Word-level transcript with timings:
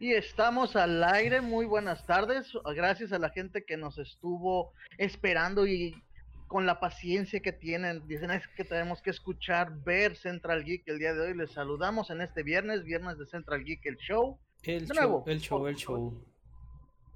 Y 0.00 0.12
estamos 0.12 0.76
al 0.76 1.02
aire, 1.02 1.40
muy 1.40 1.66
buenas 1.66 2.06
tardes. 2.06 2.52
Gracias 2.76 3.12
a 3.12 3.18
la 3.18 3.30
gente 3.30 3.64
que 3.64 3.76
nos 3.76 3.98
estuvo 3.98 4.72
esperando 4.96 5.66
y 5.66 6.00
con 6.46 6.66
la 6.66 6.78
paciencia 6.78 7.40
que 7.40 7.50
tienen. 7.50 8.06
Dicen 8.06 8.30
es 8.30 8.46
que 8.56 8.62
tenemos 8.62 9.02
que 9.02 9.10
escuchar, 9.10 9.82
ver 9.82 10.14
Central 10.14 10.64
Geek 10.64 10.86
el 10.86 11.00
día 11.00 11.14
de 11.14 11.20
hoy. 11.22 11.36
Les 11.36 11.50
saludamos 11.50 12.10
en 12.10 12.20
este 12.20 12.44
viernes, 12.44 12.84
viernes 12.84 13.18
de 13.18 13.26
Central 13.26 13.64
Geek, 13.64 13.84
el 13.86 13.96
show. 13.96 14.38
El 14.62 14.86
show, 14.86 15.24
el 15.26 15.40
show, 15.40 15.66
el 15.66 15.74
show. 15.74 16.24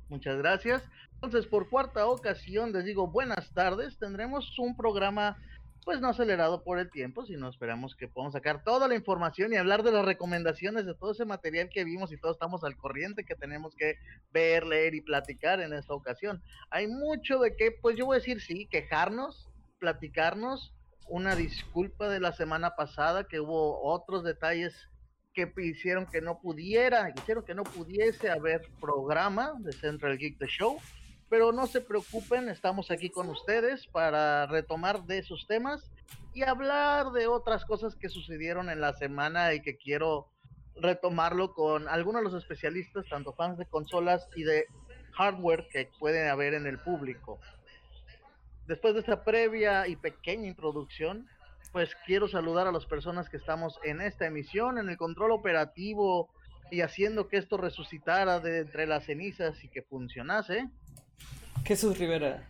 Muchas 0.08 0.36
gracias. 0.38 0.82
Entonces, 1.14 1.46
por 1.46 1.70
cuarta 1.70 2.06
ocasión, 2.08 2.72
les 2.72 2.84
digo 2.84 3.06
buenas 3.06 3.54
tardes. 3.54 3.96
Tendremos 3.96 4.58
un 4.58 4.76
programa 4.76 5.38
pues 5.84 6.00
no 6.00 6.08
acelerado 6.08 6.62
por 6.62 6.78
el 6.78 6.90
tiempo, 6.90 7.24
sino 7.26 7.48
esperamos 7.48 7.96
que 7.96 8.08
podamos 8.08 8.34
sacar 8.34 8.62
toda 8.62 8.88
la 8.88 8.94
información 8.94 9.52
y 9.52 9.56
hablar 9.56 9.82
de 9.82 9.92
las 9.92 10.04
recomendaciones 10.04 10.86
de 10.86 10.94
todo 10.94 11.12
ese 11.12 11.24
material 11.24 11.68
que 11.68 11.84
vimos 11.84 12.12
y 12.12 12.16
todos 12.16 12.36
estamos 12.36 12.62
al 12.64 12.76
corriente 12.76 13.24
que 13.24 13.34
tenemos 13.34 13.74
que 13.74 13.96
ver, 14.32 14.64
leer 14.66 14.94
y 14.94 15.00
platicar 15.00 15.60
en 15.60 15.72
esta 15.72 15.94
ocasión. 15.94 16.42
Hay 16.70 16.86
mucho 16.86 17.38
de 17.40 17.56
que, 17.56 17.72
pues 17.72 17.96
yo 17.96 18.06
voy 18.06 18.16
a 18.16 18.20
decir 18.20 18.40
sí, 18.40 18.66
quejarnos, 18.66 19.48
platicarnos, 19.78 20.72
una 21.08 21.34
disculpa 21.34 22.08
de 22.08 22.20
la 22.20 22.32
semana 22.32 22.76
pasada 22.76 23.24
que 23.24 23.40
hubo 23.40 23.82
otros 23.82 24.22
detalles 24.22 24.88
que 25.34 25.50
hicieron 25.58 26.06
que 26.06 26.20
no 26.20 26.40
pudiera, 26.40 27.12
hicieron 27.16 27.44
que 27.44 27.54
no 27.54 27.64
pudiese 27.64 28.30
haber 28.30 28.62
programa 28.80 29.54
de 29.58 29.72
Central 29.72 30.18
Geek 30.18 30.38
The 30.38 30.46
Show 30.46 30.78
pero 31.32 31.50
no 31.50 31.66
se 31.66 31.80
preocupen, 31.80 32.50
estamos 32.50 32.90
aquí 32.90 33.08
con 33.08 33.30
ustedes 33.30 33.86
para 33.86 34.44
retomar 34.44 35.04
de 35.04 35.16
esos 35.16 35.46
temas 35.46 35.90
y 36.34 36.42
hablar 36.42 37.10
de 37.12 37.26
otras 37.26 37.64
cosas 37.64 37.96
que 37.96 38.10
sucedieron 38.10 38.68
en 38.68 38.82
la 38.82 38.92
semana 38.92 39.54
y 39.54 39.62
que 39.62 39.78
quiero 39.78 40.28
retomarlo 40.76 41.54
con 41.54 41.88
algunos 41.88 42.20
de 42.20 42.30
los 42.30 42.42
especialistas, 42.42 43.06
tanto 43.08 43.32
fans 43.32 43.56
de 43.56 43.64
consolas 43.64 44.28
y 44.36 44.42
de 44.42 44.66
hardware 45.12 45.68
que 45.72 45.88
pueden 45.98 46.28
haber 46.28 46.52
en 46.52 46.66
el 46.66 46.78
público. 46.78 47.40
Después 48.66 48.92
de 48.92 49.00
esta 49.00 49.24
previa 49.24 49.88
y 49.88 49.96
pequeña 49.96 50.48
introducción, 50.48 51.26
pues 51.72 51.96
quiero 52.04 52.28
saludar 52.28 52.66
a 52.66 52.72
las 52.72 52.84
personas 52.84 53.30
que 53.30 53.38
estamos 53.38 53.80
en 53.84 54.02
esta 54.02 54.26
emisión, 54.26 54.76
en 54.76 54.90
el 54.90 54.98
control 54.98 55.30
operativo 55.30 56.28
y 56.70 56.82
haciendo 56.82 57.28
que 57.28 57.38
esto 57.38 57.56
resucitara 57.56 58.38
de 58.38 58.58
entre 58.58 58.86
las 58.86 59.06
cenizas 59.06 59.64
y 59.64 59.68
que 59.68 59.80
funcionase. 59.80 60.68
Jesús 61.64 61.98
Rivera. 61.98 62.48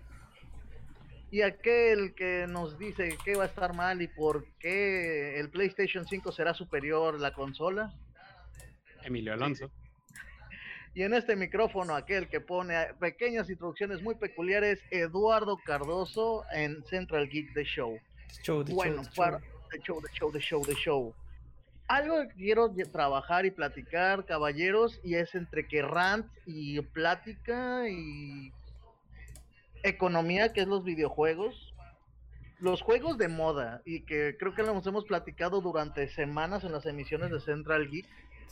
Y 1.31 1.43
aquel 1.43 2.15
que 2.15 2.47
nos 2.47 2.79
dice 2.79 3.17
que 3.25 3.37
va 3.37 3.45
a 3.45 3.47
estar 3.47 3.75
mal 3.75 4.03
y 4.03 4.07
por 4.09 4.45
qué 4.59 5.41
el 5.41 5.49
PlayStation 5.49 6.07
5 6.07 6.31
será 6.31 6.53
superior 6.53 7.15
a 7.15 7.19
la 7.19 7.33
consola. 7.33 7.93
Emilio 9.03 9.33
Alonso. 9.33 9.71
Y 10.95 11.03
en 11.03 11.15
este 11.15 11.37
micrófono, 11.37 11.95
aquel 11.97 12.29
que 12.29 12.41
pone 12.41 12.75
pequeñas 13.01 13.49
introducciones 13.49 14.03
muy 14.03 14.15
peculiares, 14.15 14.81
Eduardo 14.91 15.57
Cardoso 15.57 16.45
en 16.53 16.85
Central 16.85 17.31
Geek 17.31 17.55
The 17.55 17.65
Show. 17.65 17.99
bueno, 18.69 19.03
para 19.17 19.41
The 19.71 19.81
Show, 19.81 20.03
The 20.03 20.09
Show, 20.13 20.33
The 20.33 20.41
Show, 20.41 20.63
The 20.67 20.75
Show. 20.75 21.15
Algo 21.89 22.23
que 22.29 22.35
quiero 22.35 22.71
trabajar 22.93 23.47
y 23.47 23.51
platicar, 23.51 24.27
caballeros, 24.27 25.01
y 25.03 25.15
es 25.15 25.35
entre 25.35 25.67
que 25.67 25.81
rant 25.81 26.27
y 26.45 26.81
plática 26.83 27.89
y 27.89 28.53
economía 29.83 30.53
que 30.53 30.63
es 30.63 30.69
los 30.69 30.85
videojuegos, 30.85 31.75
los 32.59 32.81
juegos 32.81 33.19
de 33.19 33.29
moda, 33.29 33.83
y 33.85 34.03
que 34.03 34.37
creo 34.39 34.55
que 34.55 34.63
los 34.63 34.87
hemos 34.87 35.05
platicado 35.05 35.61
durante 35.61 36.09
semanas 36.09 36.65
en 36.65 36.73
las 36.73 36.87
emisiones 36.87 37.31
de 37.31 37.41
Central 37.41 37.91
Geek, 37.91 38.07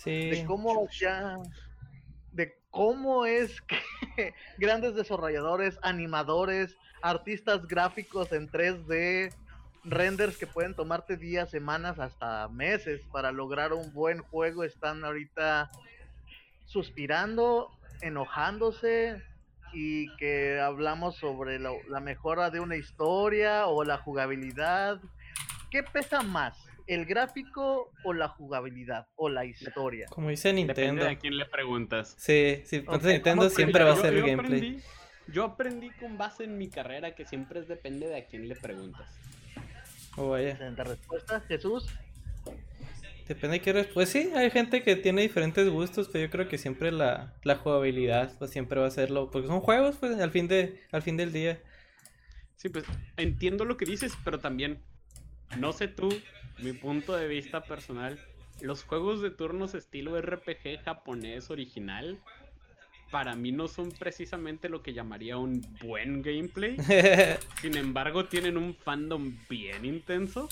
de 0.04 0.44
cómo 0.46 0.88
ya, 0.90 1.38
de 2.32 2.58
cómo 2.70 3.26
es 3.26 3.60
que 3.62 3.78
grandes 4.58 4.94
desarrolladores, 4.94 5.78
animadores, 5.82 6.76
artistas 7.02 7.66
gráficos 7.66 8.32
en 8.32 8.50
3D, 8.50 9.32
renders 9.84 10.36
que 10.36 10.46
pueden 10.46 10.74
tomarte 10.74 11.16
días, 11.16 11.50
semanas, 11.50 11.98
hasta 11.98 12.48
meses 12.48 13.00
para 13.12 13.32
lograr 13.32 13.72
un 13.72 13.92
buen 13.92 14.18
juego, 14.18 14.64
están 14.64 15.04
ahorita 15.04 15.70
suspirando, 16.66 17.70
enojándose, 18.00 19.22
y 19.72 20.14
que 20.16 20.60
hablamos 20.60 21.16
sobre 21.16 21.58
la, 21.58 22.00
mejora 22.00 22.50
de 22.50 22.60
una 22.60 22.76
historia 22.76 23.66
o 23.66 23.84
la 23.84 23.98
jugabilidad. 23.98 25.00
¿Qué 25.70 25.82
pesa 25.82 26.22
más? 26.22 26.56
¿El 26.86 27.06
gráfico 27.06 27.92
o 28.04 28.12
la 28.12 28.28
jugabilidad 28.28 29.06
o 29.14 29.28
la 29.28 29.44
historia? 29.44 30.06
Como 30.10 30.30
dice 30.30 30.52
Nintendo. 30.52 31.04
Depende 31.04 31.08
a 31.08 31.18
quién 31.18 31.36
le 31.36 31.46
preguntas. 31.46 32.16
Sí, 32.18 32.62
sí, 32.64 32.84
Nintendo 33.04 33.48
siempre 33.50 33.84
va 33.84 33.92
a 33.92 33.96
ser 33.96 34.14
el 34.14 34.26
gameplay. 34.26 34.82
yo 35.28 35.44
aprendí 35.44 35.90
con 35.90 36.18
base 36.18 36.44
en 36.44 36.58
mi 36.58 36.68
carrera 36.68 37.14
que 37.14 37.24
siempre 37.24 37.62
depende 37.62 38.08
de 38.08 38.16
a 38.16 38.26
quién 38.26 38.48
le 38.48 38.56
preguntas. 38.56 39.08
Oh, 40.16 40.30
vaya. 40.30 40.58
respuesta, 40.76 41.40
Jesús. 41.42 41.86
Depende 43.30 43.60
de 43.60 43.62
qué 43.62 43.84
Pues 43.94 44.08
sí, 44.08 44.32
hay 44.34 44.50
gente 44.50 44.82
que 44.82 44.96
tiene 44.96 45.22
diferentes 45.22 45.68
gustos, 45.68 46.08
pero 46.08 46.24
yo 46.24 46.30
creo 46.32 46.48
que 46.48 46.58
siempre 46.58 46.90
la, 46.90 47.32
jugabilidad 47.62 48.36
pues, 48.40 48.50
siempre 48.50 48.80
va 48.80 48.88
a 48.88 48.90
serlo. 48.90 49.30
Porque 49.30 49.46
son 49.46 49.60
juegos, 49.60 49.98
pues, 50.00 50.18
al 50.18 50.32
fin, 50.32 50.48
de, 50.48 50.82
al 50.90 51.00
fin 51.02 51.16
del 51.16 51.32
día. 51.32 51.62
Sí, 52.56 52.70
pues 52.70 52.84
entiendo 53.16 53.64
lo 53.64 53.76
que 53.76 53.84
dices, 53.84 54.14
pero 54.24 54.40
también, 54.40 54.80
no 55.58 55.72
sé 55.72 55.86
tú, 55.86 56.08
mi 56.58 56.72
punto 56.72 57.14
de 57.14 57.28
vista 57.28 57.62
personal, 57.62 58.18
los 58.62 58.82
juegos 58.82 59.22
de 59.22 59.30
turnos 59.30 59.74
estilo 59.74 60.20
RPG 60.20 60.82
japonés 60.84 61.50
original, 61.50 62.18
para 63.12 63.36
mí 63.36 63.52
no 63.52 63.68
son 63.68 63.92
precisamente 63.92 64.68
lo 64.68 64.82
que 64.82 64.92
llamaría 64.92 65.36
un 65.36 65.64
buen 65.80 66.22
gameplay. 66.22 66.76
Sin 67.62 67.76
embargo, 67.76 68.24
tienen 68.24 68.56
un 68.56 68.74
fandom 68.74 69.38
bien 69.48 69.84
intenso. 69.84 70.48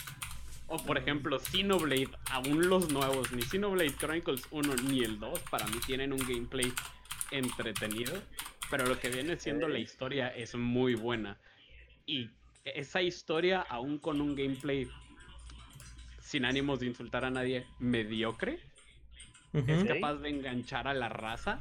O 0.68 0.76
por 0.76 0.98
ejemplo, 0.98 1.38
Xenoblade, 1.38 2.10
aún 2.30 2.68
los 2.68 2.92
nuevos, 2.92 3.32
ni 3.32 3.42
Xenoblade 3.42 3.96
Chronicles 3.96 4.42
1 4.50 4.74
ni 4.88 5.02
el 5.02 5.18
2, 5.18 5.40
para 5.50 5.66
mí 5.66 5.78
tienen 5.86 6.12
un 6.12 6.20
gameplay 6.20 6.70
entretenido. 7.30 8.12
Pero 8.70 8.86
lo 8.86 8.98
que 8.98 9.08
viene 9.08 9.38
siendo 9.38 9.66
la 9.66 9.78
historia 9.78 10.28
es 10.28 10.54
muy 10.54 10.94
buena. 10.94 11.38
Y 12.04 12.30
esa 12.64 13.00
historia, 13.00 13.62
aún 13.62 13.98
con 13.98 14.20
un 14.20 14.34
gameplay 14.34 14.86
sin 16.20 16.44
ánimos 16.44 16.80
de 16.80 16.86
insultar 16.86 17.24
a 17.24 17.30
nadie, 17.30 17.66
mediocre, 17.78 18.60
es 19.54 19.84
capaz 19.84 20.16
de 20.16 20.28
enganchar 20.28 20.86
a 20.86 20.92
la 20.92 21.08
raza. 21.08 21.60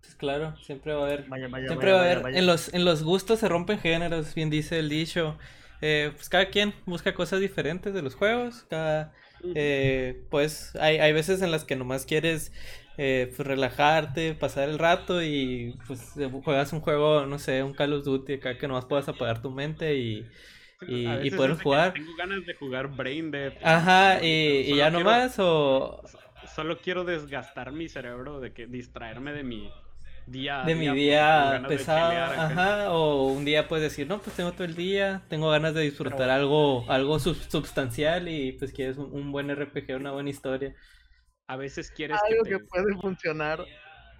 Pues 0.00 0.16
claro, 0.16 0.56
siempre 0.56 0.92
va 0.92 1.02
a 1.02 1.06
haber. 1.06 1.26
siempre 1.66 1.92
va 1.92 2.00
a 2.00 2.02
haber. 2.02 2.36
En 2.36 2.46
los, 2.46 2.74
en 2.74 2.84
los 2.84 3.04
gustos 3.04 3.38
se 3.38 3.48
rompen 3.48 3.78
géneros, 3.78 4.34
bien 4.34 4.50
dice 4.50 4.80
el 4.80 4.88
dicho. 4.88 5.38
Eh, 5.80 6.10
pues 6.14 6.28
cada 6.28 6.46
quien 6.46 6.74
busca 6.86 7.14
cosas 7.14 7.40
diferentes 7.40 7.94
de 7.94 8.02
los 8.02 8.14
juegos. 8.14 8.66
Cada, 8.68 9.12
eh, 9.54 10.24
pues 10.30 10.74
hay, 10.76 10.98
hay 10.98 11.12
veces 11.12 11.42
en 11.42 11.50
las 11.50 11.64
que 11.64 11.76
nomás 11.76 12.04
quieres 12.04 12.52
eh, 12.96 13.32
pues, 13.36 13.46
relajarte, 13.46 14.34
pasar 14.34 14.68
el 14.68 14.78
rato 14.78 15.22
y 15.22 15.78
pues 15.86 16.14
juegas 16.44 16.72
un 16.72 16.80
juego, 16.80 17.26
no 17.26 17.38
sé, 17.38 17.62
un 17.62 17.74
Call 17.74 17.92
of 17.92 18.04
Duty 18.04 18.34
acá 18.34 18.58
que 18.58 18.66
nomás 18.66 18.86
puedas 18.86 19.08
apagar 19.08 19.40
tu 19.40 19.50
mente 19.50 19.94
y, 19.94 20.26
y, 20.82 21.30
poder 21.30 21.54
jugar. 21.62 21.92
Tengo 21.92 22.14
ganas 22.16 22.44
de 22.44 22.54
jugar 22.54 22.88
Brain 22.88 23.30
Dead. 23.30 23.52
Ajá, 23.62 24.22
y, 24.22 24.72
y 24.72 24.76
ya 24.76 24.90
nomás 24.90 25.38
o... 25.38 26.02
Solo 26.54 26.78
quiero 26.78 27.04
desgastar 27.04 27.70
mi 27.72 27.88
cerebro, 27.88 28.40
de 28.40 28.52
que 28.52 28.66
distraerme 28.66 29.32
de 29.32 29.44
mi 29.44 29.70
de 30.30 30.74
mi 30.74 30.88
día 30.90 31.64
pesado, 31.66 32.12
ajá, 32.12 32.90
o 32.92 33.28
un 33.28 33.44
día 33.44 33.66
puedes 33.66 33.90
decir, 33.90 34.06
no, 34.06 34.20
pues 34.20 34.36
tengo 34.36 34.52
todo 34.52 34.64
el 34.64 34.74
día, 34.74 35.22
tengo 35.28 35.50
ganas 35.50 35.74
de 35.74 35.82
disfrutar 35.82 36.28
algo, 36.28 36.84
algo 36.90 37.18
sustancial 37.18 38.28
y 38.28 38.52
pues 38.52 38.72
quieres 38.72 38.98
un, 38.98 39.32
buen 39.32 39.54
RPG, 39.54 39.96
una 39.96 40.12
buena 40.12 40.30
historia. 40.30 40.74
A 41.46 41.56
veces 41.56 41.90
quieres 41.90 42.18
algo 42.28 42.44
que, 42.44 42.58
puede 42.58 42.94
funcionar, 43.00 43.64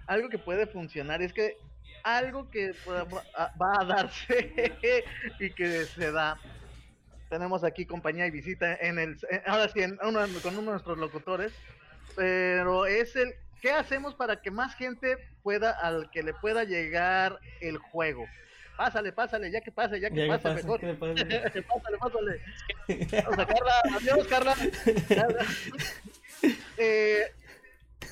algo 0.07 0.29
que 0.29 0.39
puede 0.39 0.65
funcionar 0.65 1.21
es 1.21 1.31
que 1.31 1.57
algo 2.03 2.49
que 2.49 2.71
va 2.87 3.73
a 3.79 3.85
darse 3.85 4.73
y 5.39 5.49
que 5.51 5.85
se 5.85 6.11
da. 6.11 6.39
Tenemos 7.29 7.63
aquí 7.63 7.85
compañía 7.85 8.25
y 8.25 8.31
visita 8.31 8.75
en 8.75 8.97
el, 8.97 9.17
ahora 9.45 9.69
sí, 9.69 9.81
con 9.81 10.07
uno 10.07 10.21
de 10.21 10.65
nuestros 10.71 10.97
locutores, 10.97 11.53
pero 12.15 12.87
es 12.87 13.15
el 13.15 13.35
¿Qué 13.61 13.71
hacemos 13.71 14.15
para 14.15 14.41
que 14.41 14.51
más 14.51 14.75
gente 14.75 15.17
pueda, 15.43 15.71
al 15.71 16.09
que 16.11 16.23
le 16.23 16.33
pueda 16.33 16.63
llegar 16.63 17.39
el 17.61 17.77
juego? 17.77 18.25
Pásale, 18.77 19.11
pásale, 19.11 19.51
ya 19.51 19.59
que 19.59 19.71
pase, 19.71 19.99
ya 19.99 20.09
que 20.09 20.27
pase, 20.27 20.53
mejor. 20.53 20.79
pásale, 20.99 21.97
pásale. 21.99 22.41
Vamos 23.23 23.39
a 23.39 23.45
Carla, 23.45 23.73
adiós, 23.95 24.27
Carla. 24.27 24.55
Eh, 26.77 27.33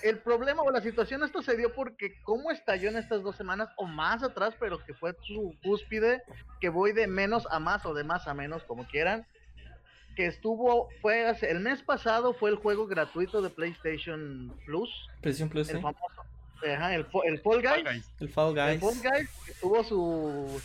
el 0.03 0.19
problema 0.19 0.61
o 0.61 0.69
la 0.69 0.81
situación 0.81 1.23
esto 1.23 1.41
se 1.41 1.55
dio 1.55 1.73
porque 1.73 2.19
cómo 2.23 2.51
estalló 2.51 2.89
en 2.89 2.97
estas 2.97 3.23
dos 3.23 3.37
semanas 3.37 3.69
o 3.77 3.85
más 3.85 4.21
atrás, 4.21 4.53
pero 4.59 4.83
que 4.83 4.93
fue 4.93 5.15
su 5.23 5.55
cúspide, 5.63 6.23
que 6.59 6.67
voy 6.67 6.91
de 6.91 7.07
menos 7.07 7.47
a 7.49 7.59
más 7.59 7.85
o 7.85 7.93
de 7.93 8.03
más 8.03 8.27
a 8.27 8.33
menos, 8.33 8.63
como 8.63 8.85
quieran. 8.85 9.25
Que 10.17 10.25
estuvo, 10.25 10.89
fue 10.99 11.29
el 11.43 11.59
mes 11.59 11.83
pasado 11.83 12.33
fue 12.33 12.49
el 12.49 12.55
juego 12.55 12.87
gratuito 12.87 13.39
de 13.39 13.51
PlayStation 13.51 14.51
Plus. 14.65 14.89
PlayStation 15.21 15.47
Plus, 15.47 15.69
el 15.69 15.79
famoso, 15.79 16.25
ajá, 16.67 16.95
el, 16.95 17.05
el 17.25 17.39
Fall 17.39 17.61
Guys. 17.61 18.09
El 18.19 18.29
Fall 18.29 18.55
Guys. 18.55 18.73
El 18.73 18.79
Fall 18.79 19.11
Guys 19.11 19.29
tuvo 19.61 19.83
su 19.83 20.61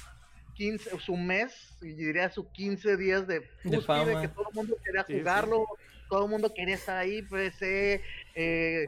15, 0.55 0.99
su 1.01 1.17
mes, 1.19 1.77
y 1.83 1.93
diría 1.93 2.31
su 2.31 2.51
15 2.51 2.97
días 2.97 3.27
de, 3.27 3.47
de, 3.63 3.81
fama. 3.83 4.07
de 4.07 4.23
que 4.23 4.29
todo 4.29 4.47
el 4.49 4.55
mundo 4.55 4.77
quería 4.83 5.05
jugarlo, 5.05 5.67
todo 6.09 6.25
el 6.25 6.31
mundo 6.31 6.55
quería 6.55 6.77
estar 6.77 6.97
ahí, 6.97 7.21
PC, 7.21 8.03
eh, 8.35 8.87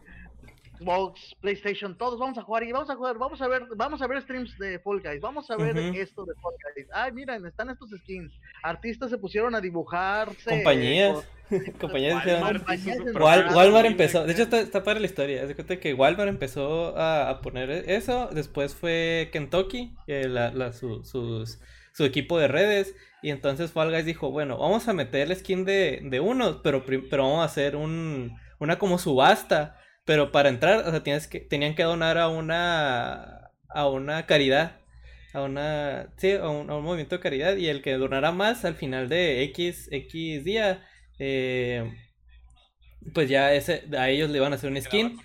Xbox, 0.79 1.35
PlayStation, 1.41 1.97
todos 1.97 2.19
vamos 2.19 2.39
a 2.39 2.43
jugar 2.43 2.65
y 2.65 2.73
vamos 2.73 2.91
a 2.91 2.97
jugar, 2.97 3.19
vamos 3.19 3.41
a 3.41 3.49
ver, 3.49 3.63
vamos 3.77 4.03
a 4.03 4.07
ver 4.07 4.23
streams 4.23 4.59
de 4.59 4.79
Fall 4.79 5.01
Guys, 5.01 5.21
vamos 5.21 5.51
a 5.51 5.57
ver 5.57 5.77
esto 5.97 6.25
de 6.25 6.35
Fall 6.35 6.55
Guys. 6.75 6.87
Ay, 6.93 7.13
miren, 7.13 7.47
están 7.47 7.71
estos 7.71 7.91
skins. 7.91 8.33
Artistas 8.63 9.11
se 9.11 9.19
pusieron 9.19 9.55
a 9.55 9.61
dibujarse. 9.61 10.51
Compañías. 10.51 11.29
compañías 11.81 12.25
Walmart, 12.27 13.55
Walmart, 13.55 13.87
empezó, 13.87 14.25
de 14.25 14.33
hecho 14.33 14.45
está, 14.45 14.61
está 14.61 14.83
para 14.83 14.99
la 14.99 15.05
historia, 15.05 15.47
de 15.47 15.55
cuenta 15.55 15.79
que 15.79 15.93
Walmart 15.93 16.31
empezó 16.31 16.95
a, 16.97 17.41
poner 17.43 17.71
eso, 17.71 18.31
después 18.33 18.75
fue 18.75 19.29
Kentucky, 19.31 19.95
eh, 20.07 20.27
la, 20.27 20.73
su, 20.73 21.05
sus, 21.05 21.61
su 21.93 22.05
equipo 22.05 22.39
de 22.39 22.49
redes, 22.49 22.95
y 23.23 23.31
entonces 23.31 23.73
Fall 23.73 23.91
Guys 23.91 24.07
dijo, 24.07 24.31
bueno, 24.31 24.57
vamos 24.57 24.89
a 24.89 24.95
meter 24.95 25.31
el 25.31 25.37
skin 25.37 25.67
de, 25.67 26.01
de 26.03 26.21
uno, 26.21 26.63
pero, 26.63 26.85
pero 26.87 27.25
vamos 27.25 27.43
a 27.43 27.45
hacer 27.45 27.77
un, 27.77 28.35
una 28.59 28.79
como 28.79 28.99
subasta 28.99 29.79
pero 30.05 30.33
para 30.33 30.49
entrar, 30.49 30.87
o 30.87 30.91
sea, 30.91 31.03
tienes 31.03 31.27
que, 31.27 31.41
tenían 31.41 31.75
que 31.75 31.83
donar 31.83 32.19
a 32.19 32.29
una, 32.29 33.51
a 33.69 33.89
una 33.89 34.27
caridad. 34.27 34.77
A 35.33 35.43
una, 35.43 36.13
sí, 36.17 36.33
a 36.33 36.49
un, 36.49 36.67
movimiento 36.67 37.17
de 37.17 37.21
caridad. 37.21 37.57
Y 37.57 37.69
el 37.69 37.83
que 37.83 37.95
donara 37.95 38.31
más 38.31 38.65
al 38.65 38.75
final 38.75 39.09
de 39.09 39.43
X, 39.45 39.89
X 39.91 40.45
día, 40.45 40.87
eh, 41.19 41.93
pues 43.13 43.29
ya 43.29 43.53
ese, 43.55 43.85
a 43.99 44.09
ellos 44.11 44.31
le 44.31 44.39
iban 44.39 44.53
a 44.53 44.57
hacer 44.57 44.71
un 44.71 44.81
skin. 44.81 45.19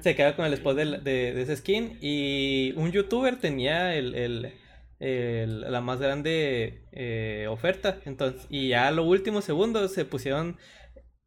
Se 0.00 0.16
queda 0.16 0.34
con 0.34 0.44
el 0.44 0.52
spot 0.54 0.76
de, 0.76 0.98
de, 0.98 1.40
ese 1.40 1.56
skin. 1.56 1.98
Y 2.00 2.72
un 2.76 2.90
youtuber 2.90 3.38
tenía 3.38 3.94
el, 3.94 4.14
el, 4.14 4.52
el 4.98 5.60
la 5.60 5.80
más 5.80 6.00
grande 6.00 6.82
eh, 6.90 7.46
oferta. 7.48 8.00
Entonces, 8.04 8.46
y 8.50 8.68
ya 8.68 8.88
a 8.88 8.90
los 8.90 9.06
últimos 9.06 9.44
segundos 9.44 9.94
se 9.94 10.04
pusieron 10.04 10.58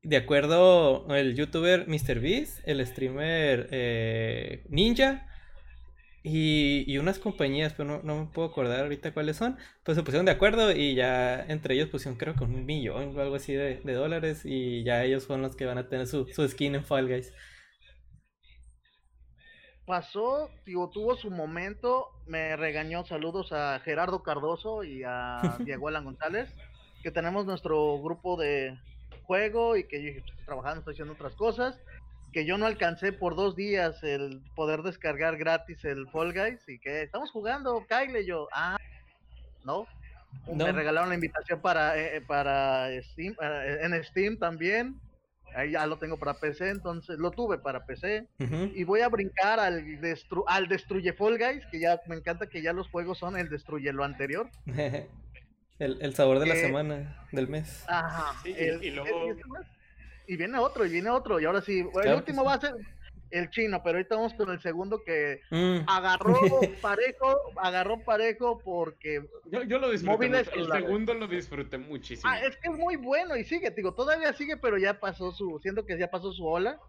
de 0.05 0.17
acuerdo 0.17 1.07
el 1.15 1.35
youtuber 1.35 1.87
MrBeast, 1.87 2.59
el 2.67 2.85
streamer 2.85 3.67
eh, 3.71 4.63
Ninja 4.69 5.27
y, 6.21 6.97
unas 6.99 7.17
compañías, 7.17 7.73
pero 7.73 8.01
no, 8.03 8.15
me 8.19 8.25
puedo 8.27 8.47
acordar 8.47 8.81
ahorita 8.81 9.13
cuáles 9.13 9.37
son, 9.37 9.57
pues 9.83 9.95
se 9.95 10.03
pusieron 10.03 10.25
de 10.25 10.31
acuerdo 10.31 10.71
y 10.71 10.93
ya 10.93 11.43
entre 11.47 11.73
ellos 11.73 11.89
pusieron 11.89 12.17
creo 12.17 12.35
que 12.35 12.43
un 12.43 12.65
millón 12.65 13.17
o 13.17 13.21
algo 13.21 13.35
así 13.35 13.53
de, 13.53 13.79
dólares 13.83 14.41
y 14.45 14.83
ya 14.83 15.03
ellos 15.03 15.23
son 15.23 15.41
los 15.41 15.55
que 15.55 15.65
van 15.65 15.79
a 15.79 15.87
tener 15.87 16.05
su, 16.05 16.27
skin 16.47 16.75
en 16.75 16.83
Fall 16.83 17.07
Guys. 17.07 17.33
Pasó, 19.87 20.49
digo, 20.65 20.89
tuvo 20.89 21.15
su 21.15 21.29
momento, 21.31 22.09
me 22.27 22.55
regañó, 22.55 23.05
saludos 23.05 23.51
a 23.51 23.79
Gerardo 23.79 24.21
Cardoso 24.21 24.83
y 24.83 25.03
a 25.03 25.57
Diego 25.65 25.87
Alan 25.87 26.05
González, 26.05 26.51
que 27.03 27.11
tenemos 27.11 27.45
nuestro 27.45 28.01
grupo 28.01 28.35
de, 28.35 28.79
juego 29.25 29.75
y 29.75 29.83
que 29.83 30.01
yo 30.01 30.10
estoy 30.10 30.45
trabajando, 30.45 30.80
estoy 30.80 30.94
haciendo 30.94 31.13
otras 31.13 31.33
cosas, 31.36 31.80
que 32.31 32.45
yo 32.45 32.57
no 32.57 32.66
alcancé 32.66 33.13
por 33.13 33.36
dos 33.36 33.56
días 33.56 34.04
el 34.04 34.42
poder 34.56 34.81
descargar 34.81 35.38
gratis 35.38 35.83
el 35.86 36.07
Fall 36.10 36.33
Guys 36.33 36.68
y 36.68 36.80
que 36.80 37.04
estamos 37.04 37.31
jugando, 37.31 37.86
Kyle 37.88 38.25
yo, 38.25 38.48
ah, 38.51 38.77
no, 39.63 39.88
me 40.54 40.72
regalaron 40.72 41.10
la 41.10 41.16
invitación 41.16 41.62
para, 41.62 41.98
eh, 41.98 42.22
para 42.22 42.89
Steam, 43.01 43.36
eh, 43.42 43.80
en 43.81 44.04
Steam 44.04 44.38
también. 44.38 45.00
Ahí 45.56 45.72
ya 45.72 45.88
lo 45.88 45.98
tengo 45.98 46.18
para 46.18 46.33
PC, 46.33 46.69
entonces 46.69 47.18
lo 47.18 47.31
tuve 47.31 47.57
para 47.57 47.86
PC. 47.86 48.27
Y 48.74 48.83
voy 48.83 49.00
a 49.00 49.07
brincar 49.07 49.57
al, 49.62 50.01
destru 50.01 50.44
al 50.48 50.68
Destruye 50.68 51.13
Fall 51.13 51.38
Guys, 51.38 51.66
que 51.68 51.80
ya 51.80 52.01
me 52.07 52.18
encanta 52.18 52.48
que 52.48 52.62
ya 52.62 52.74
los 52.74 52.89
juegos 52.89 53.19
son 53.19 53.38
el 53.38 53.50
Destruye 53.50 53.94
lo 53.94 54.04
anterior. 54.04 54.50
El, 55.80 55.98
el 56.01 56.13
sabor 56.13 56.39
de 56.39 56.45
la 56.45 56.56
semana, 56.56 57.25
del 57.31 57.48
mes. 57.48 57.83
Ajá. 57.88 58.33
y, 58.48 58.92
luego... 58.92 59.36
y 60.27 60.38
viene 60.38 60.57
otro, 60.57 60.86
y 60.86 60.89
viene 60.89 61.10
otro. 61.10 61.39
Y 61.39 61.45
ahora 61.45 61.62
sí, 61.62 61.86
el 62.04 62.13
último 62.13 62.44
va 62.44 62.54
a 62.54 62.62
ser 62.62 62.75
el 63.31 63.50
chino, 63.50 63.81
pero 63.83 63.98
ahorita 63.98 64.16
vamos 64.16 64.33
con 64.33 64.50
el 64.50 64.62
segundo 64.62 65.04
que 65.04 65.42
mm. 65.50 65.80
agarró 65.88 66.39
parejo, 66.81 67.38
agarró 67.57 68.04
parejo 68.04 68.60
porque 68.63 69.27
yo, 69.45 69.63
yo 69.63 69.80
lo 69.80 69.92
disfruté 69.92 70.25
el 70.27 70.72
segundo 70.72 71.13
lo 71.13 71.27
disfruté 71.27 71.77
muchísimo. 71.77 72.31
Ah, 72.31 72.39
es 72.39 72.56
que 72.57 72.69
es 72.69 72.77
muy 72.77 72.95
bueno 72.95 73.36
y 73.36 73.44
sigue, 73.44 73.72
digo, 73.72 73.94
todavía 73.94 74.33
sigue, 74.33 74.57
pero 74.57 74.77
ya 74.77 75.00
pasó 75.00 75.31
su, 75.31 75.60
siento 75.62 75.86
que 75.86 75.98
ya 75.98 76.10
pasó 76.10 76.31
su 76.31 76.45
ola, 76.45 76.80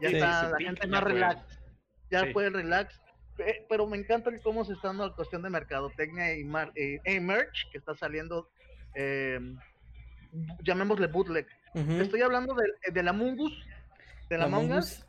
ya 0.00 0.08
está 0.08 0.50
la 0.50 0.58
gente 0.58 0.86
más 0.86 1.02
relax, 1.02 1.58
ya 2.10 2.32
puede 2.32 2.50
relax 2.50 2.94
eh, 2.94 3.03
pero 3.68 3.86
me 3.86 3.96
encanta 3.96 4.30
cómo 4.42 4.64
se 4.64 4.74
está 4.74 4.88
dando 4.88 5.08
la 5.08 5.14
cuestión 5.14 5.42
de 5.42 5.50
mercadotecnia 5.50 6.34
y, 6.36 6.44
mar, 6.44 6.72
eh, 6.74 7.20
merch 7.20 7.70
que 7.70 7.78
está 7.78 7.94
saliendo, 7.94 8.48
eh, 8.94 9.40
llamémosle 10.62 11.06
bootleg. 11.08 11.46
Estoy 11.74 12.22
hablando 12.22 12.54
de, 12.92 13.02
la 13.02 13.12
Mungus, 13.12 13.52
de 14.28 14.38
la, 14.38 14.46
Mongus. 14.46 15.04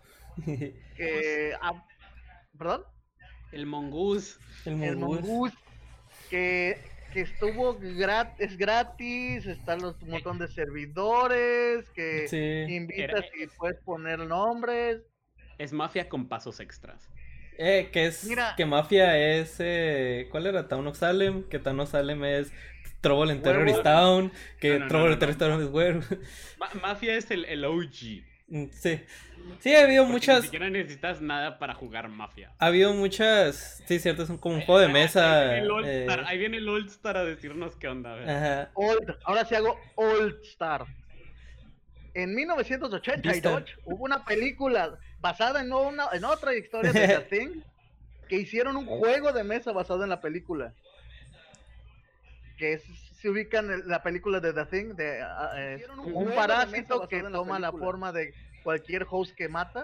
Ah, 1.61 1.85
¿Perdón? 2.57 2.83
El 3.51 3.65
Mongoose. 3.65 4.39
El 4.65 4.97
Mongoose. 4.97 5.55
que, 6.29 6.77
que 7.13 7.21
estuvo 7.21 7.77
gratis, 7.79 8.35
es 8.39 8.57
gratis, 8.57 9.45
están 9.45 9.81
los 9.81 10.01
un 10.01 10.09
montón 10.09 10.39
de 10.39 10.47
servidores, 10.47 11.89
que 11.91 12.67
invitas 12.69 13.25
y 13.39 13.47
puedes 13.47 13.79
poner 13.81 14.19
nombres. 14.19 15.01
Es 15.57 15.71
mafia 15.71 16.09
con 16.09 16.27
pasos 16.27 16.59
extras. 16.59 17.09
Eh, 17.57 17.89
que 17.91 18.07
es 18.07 18.29
que 18.57 18.65
Mafia 18.65 19.17
es 19.17 19.55
eh, 19.59 20.27
¿cuál 20.31 20.45
era? 20.47 20.67
Town 20.67 20.87
of 20.87 20.97
Salem, 20.97 21.43
que 21.43 21.59
Town 21.59 21.79
of 21.79 21.89
Salem 21.89 22.23
es 22.25 22.51
Trouble 23.01 23.33
in 23.33 23.41
Terrorist 23.41 23.83
Town, 23.83 24.31
que 24.59 24.79
Trouble 24.87 25.13
in 25.13 25.19
Terrorist 25.19 25.39
Town 25.39 25.61
es 25.61 25.69
Werewolf. 25.69 26.11
Mafia 26.81 27.15
es 27.15 27.29
el, 27.31 27.45
el 27.45 27.63
OG. 27.65 28.23
Mm, 28.47 28.65
sí. 28.71 28.99
Sí, 29.59 29.75
ha 29.75 29.83
habido 29.83 30.05
muchas. 30.05 30.37
Ni 30.37 30.43
siquiera 30.43 30.69
necesitas 30.69 31.21
nada 31.21 31.59
para 31.59 31.73
jugar 31.73 32.09
Mafia. 32.09 32.51
Ha 32.59 32.67
habido 32.67 32.93
muchas. 32.93 33.83
Sí, 33.85 33.99
cierto, 33.99 34.23
es 34.23 34.31
como 34.39 34.55
un 34.55 34.61
juego 34.61 34.79
de 34.79 34.87
mesa. 34.87 35.51
Ahí 35.51 36.37
viene 36.37 36.57
el 36.57 36.67
Old 36.67 36.87
Star, 36.87 37.17
a 37.17 37.23
decirnos 37.23 37.75
qué 37.75 37.87
onda. 37.87 38.15
Ajá. 38.23 38.71
Old, 38.73 39.17
ahora 39.23 39.45
sí 39.45 39.55
hago 39.55 39.79
Old 39.95 40.41
Star. 40.43 40.85
En 42.15 42.33
1988 42.33 43.79
hubo 43.83 44.05
una 44.05 44.23
película 44.23 44.97
basada 45.19 45.61
en, 45.61 45.73
una, 45.73 46.07
en 46.13 46.23
otra 46.23 46.55
historia 46.55 46.93
de 46.93 47.07
The 47.29 47.37
Thing, 47.37 47.61
que 48.29 48.37
hicieron 48.37 48.77
un 48.77 48.85
juego 48.85 49.33
de 49.33 49.43
mesa 49.43 49.73
basado 49.73 50.03
en 50.03 50.09
la 50.09 50.21
película. 50.21 50.73
Que 52.57 52.81
se 53.19 53.29
ubica 53.29 53.59
en 53.59 53.87
la 53.89 54.01
película 54.01 54.39
de 54.39 54.53
The 54.53 54.65
Thing, 54.65 54.95
de 54.95 55.25
un, 56.05 56.33
parásito 56.33 57.05
que 57.09 57.21
toma 57.21 57.59
la, 57.59 57.73
forma 57.73 58.13
de 58.13 58.33
cualquier 58.63 59.05
host 59.09 59.35
que 59.35 59.49
mata. 59.49 59.83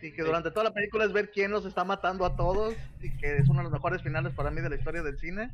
Y 0.00 0.12
que 0.12 0.22
durante 0.22 0.50
toda 0.50 0.64
la 0.64 0.72
película 0.72 1.04
es 1.04 1.12
ver 1.12 1.30
quién 1.30 1.50
los 1.50 1.66
está 1.66 1.84
matando 1.84 2.24
a 2.24 2.34
todos. 2.34 2.74
Y 3.02 3.10
que 3.18 3.36
es 3.36 3.48
uno 3.50 3.58
de 3.58 3.64
los 3.64 3.72
mejores 3.72 4.00
finales 4.00 4.32
para 4.32 4.50
mí 4.50 4.62
de 4.62 4.70
la 4.70 4.76
historia 4.76 5.02
del 5.02 5.18
cine 5.18 5.50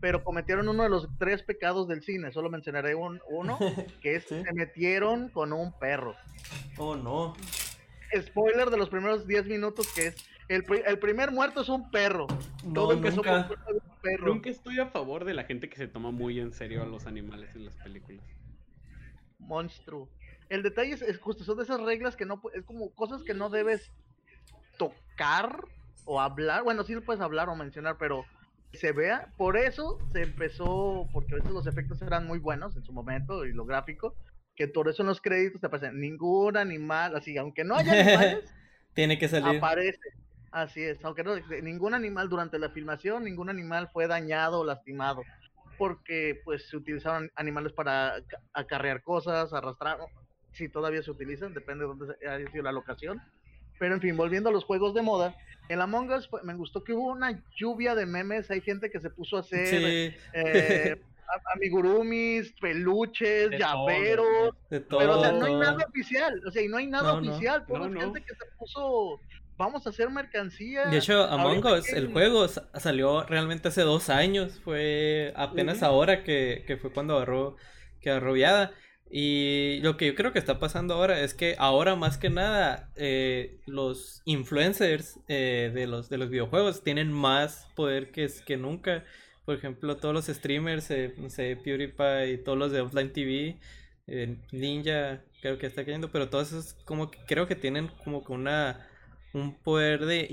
pero 0.00 0.24
cometieron 0.24 0.68
uno 0.68 0.82
de 0.82 0.88
los 0.88 1.08
tres 1.18 1.42
pecados 1.42 1.88
del 1.88 2.02
cine. 2.02 2.32
Solo 2.32 2.50
mencionaré 2.50 2.94
un, 2.94 3.20
uno, 3.30 3.58
que 4.02 4.16
es 4.16 4.24
se 4.24 4.52
metieron 4.54 5.28
con 5.30 5.52
un 5.52 5.72
perro. 5.78 6.14
Oh, 6.76 6.96
no 6.96 7.34
spoiler 8.16 8.70
de 8.70 8.76
los 8.76 8.88
primeros 8.88 9.26
10 9.26 9.46
minutos 9.46 9.92
que 9.92 10.08
es 10.08 10.28
el, 10.48 10.64
el, 10.86 10.98
primer 10.98 11.30
muerto 11.30 11.60
es 11.60 11.68
un 11.68 11.90
perro. 11.90 12.26
Todo 12.72 12.94
empezó 12.94 13.16
nunca. 13.16 13.48
por 13.48 13.58
un 13.70 14.00
perro. 14.00 14.26
Nunca 14.28 14.48
estoy 14.48 14.80
a 14.80 14.86
favor 14.86 15.26
de 15.26 15.34
la 15.34 15.44
gente 15.44 15.68
que 15.68 15.76
se 15.76 15.88
toma 15.88 16.10
muy 16.10 16.40
en 16.40 16.54
serio 16.54 16.82
a 16.82 16.86
los 16.86 17.06
animales 17.06 17.54
en 17.54 17.66
las 17.66 17.76
películas. 17.76 18.24
Monstruo. 19.38 20.08
El 20.48 20.62
detalle 20.62 20.94
es, 20.94 21.18
justo, 21.18 21.44
son 21.44 21.58
de 21.58 21.64
esas 21.64 21.82
reglas 21.82 22.16
que 22.16 22.24
no 22.24 22.40
es 22.54 22.64
como 22.64 22.94
cosas 22.94 23.22
que 23.24 23.34
no 23.34 23.50
debes 23.50 23.92
tocar 24.78 25.66
o 26.06 26.18
hablar. 26.18 26.62
Bueno, 26.62 26.82
sí 26.84 26.96
puedes 26.96 27.20
hablar 27.20 27.50
o 27.50 27.54
mencionar, 27.54 27.98
pero 27.98 28.24
se 28.72 28.92
vea. 28.92 29.32
Por 29.36 29.56
eso 29.56 29.98
se 30.12 30.22
empezó, 30.22 31.08
porque 31.12 31.34
a 31.34 31.36
veces 31.36 31.52
los 31.52 31.66
efectos 31.66 32.02
eran 32.02 32.26
muy 32.26 32.38
buenos 32.38 32.76
en 32.76 32.84
su 32.84 32.92
momento 32.92 33.44
y 33.44 33.52
lo 33.52 33.64
gráfico 33.64 34.14
que 34.58 34.66
por 34.66 34.88
eso 34.88 35.02
en 35.02 35.08
los 35.08 35.20
créditos 35.20 35.60
te 35.60 35.68
aparecen 35.68 36.00
ningún 36.00 36.56
animal, 36.56 37.14
así, 37.14 37.38
aunque 37.38 37.62
no 37.62 37.76
haya 37.76 37.92
animales, 37.92 38.52
tiene 38.92 39.16
que 39.16 39.28
salir. 39.28 39.56
Aparece. 39.56 40.00
Así 40.50 40.82
es, 40.82 40.98
aunque 41.04 41.22
no, 41.22 41.36
ningún 41.62 41.94
animal 41.94 42.28
durante 42.28 42.58
la 42.58 42.70
filmación, 42.70 43.22
ningún 43.22 43.50
animal 43.50 43.88
fue 43.92 44.08
dañado 44.08 44.58
o 44.58 44.64
lastimado, 44.64 45.22
porque 45.76 46.40
pues 46.44 46.68
se 46.68 46.76
utilizaron 46.76 47.30
animales 47.36 47.72
para 47.72 48.16
acarrear 48.52 49.00
cosas, 49.02 49.52
arrastrar, 49.52 49.98
si 50.50 50.68
todavía 50.68 51.04
se 51.04 51.12
utilizan, 51.12 51.54
depende 51.54 51.84
de 51.84 51.88
dónde 51.88 52.16
haya 52.26 52.50
sido 52.50 52.64
la 52.64 52.72
locación. 52.72 53.22
Pero 53.78 53.94
en 53.94 54.00
fin, 54.00 54.16
volviendo 54.16 54.48
a 54.50 54.52
los 54.52 54.64
juegos 54.64 54.94
de 54.94 55.02
moda, 55.02 55.36
en 55.68 55.80
Among 55.80 56.10
Us 56.10 56.28
pues, 56.28 56.44
me 56.44 56.54
gustó 56.54 56.82
que 56.82 56.92
hubo 56.92 57.12
una 57.12 57.42
lluvia 57.56 57.94
de 57.94 58.06
memes, 58.06 58.50
hay 58.50 58.60
gente 58.60 58.90
que 58.90 59.00
se 59.00 59.10
puso 59.10 59.36
a 59.36 59.40
hacer 59.40 60.14
eh, 60.32 61.00
amigurumis, 61.54 62.52
peluches, 62.60 63.50
llaveros. 63.50 64.54
pero, 64.68 65.18
o 65.18 65.22
sea, 65.22 65.32
no 65.32 65.46
hay 65.46 65.54
nada 65.54 65.84
oficial. 65.86 66.42
O 66.46 66.50
sea, 66.50 66.62
y 66.62 66.68
no 66.68 66.78
hay 66.78 66.86
nada 66.86 67.14
oficial. 67.14 67.64
Todo 67.66 67.90
gente 67.92 68.22
que 68.22 68.34
se 68.34 68.46
puso 68.58 69.20
vamos 69.58 69.86
a 69.86 69.90
hacer 69.90 70.08
mercancía. 70.08 70.86
De 70.86 70.98
hecho, 70.98 71.24
Among 71.24 71.66
Us, 71.66 71.92
el 71.92 72.12
juego 72.12 72.46
salió 72.48 73.24
realmente 73.24 73.68
hace 73.68 73.82
dos 73.82 74.08
años. 74.08 74.60
Fue 74.64 75.32
apenas 75.36 75.82
ahora 75.82 76.22
que, 76.22 76.64
que, 76.66 76.76
fue 76.78 76.92
cuando 76.92 77.16
agarró, 77.16 77.56
que 78.00 78.10
agarró 78.10 78.32
viada. 78.32 78.72
Y 79.10 79.80
lo 79.82 79.96
que 79.96 80.06
yo 80.06 80.14
creo 80.14 80.32
que 80.32 80.38
está 80.38 80.58
pasando 80.58 80.94
ahora 80.94 81.20
es 81.20 81.32
que 81.32 81.56
ahora 81.58 81.96
más 81.96 82.18
que 82.18 82.28
nada 82.28 82.90
eh, 82.96 83.58
los 83.66 84.20
influencers 84.26 85.18
eh, 85.28 85.70
de, 85.74 85.86
los, 85.86 86.10
de 86.10 86.18
los 86.18 86.28
videojuegos 86.28 86.82
tienen 86.82 87.10
más 87.10 87.68
poder 87.74 88.10
que, 88.10 88.28
que 88.44 88.56
nunca. 88.56 89.04
Por 89.46 89.56
ejemplo, 89.56 89.96
todos 89.96 90.14
los 90.14 90.26
streamers, 90.26 90.90
eh, 90.90 91.14
no 91.16 91.30
sé, 91.30 91.56
PewDiePie 91.56 92.38
todos 92.44 92.58
los 92.58 92.70
de 92.70 92.82
Offline 92.82 93.12
TV, 93.12 93.58
Ninja, 94.52 95.22
creo 95.40 95.58
que 95.58 95.66
está 95.66 95.84
cayendo, 95.84 96.10
pero 96.10 96.28
todos 96.28 96.48
esos 96.48 96.74
como 96.84 97.10
que 97.10 97.18
creo 97.26 97.46
que 97.46 97.56
tienen 97.56 97.88
como 98.04 98.24
que 98.24 98.32
una 98.32 98.87
un 99.32 99.54
poder 99.54 100.06
de, 100.06 100.26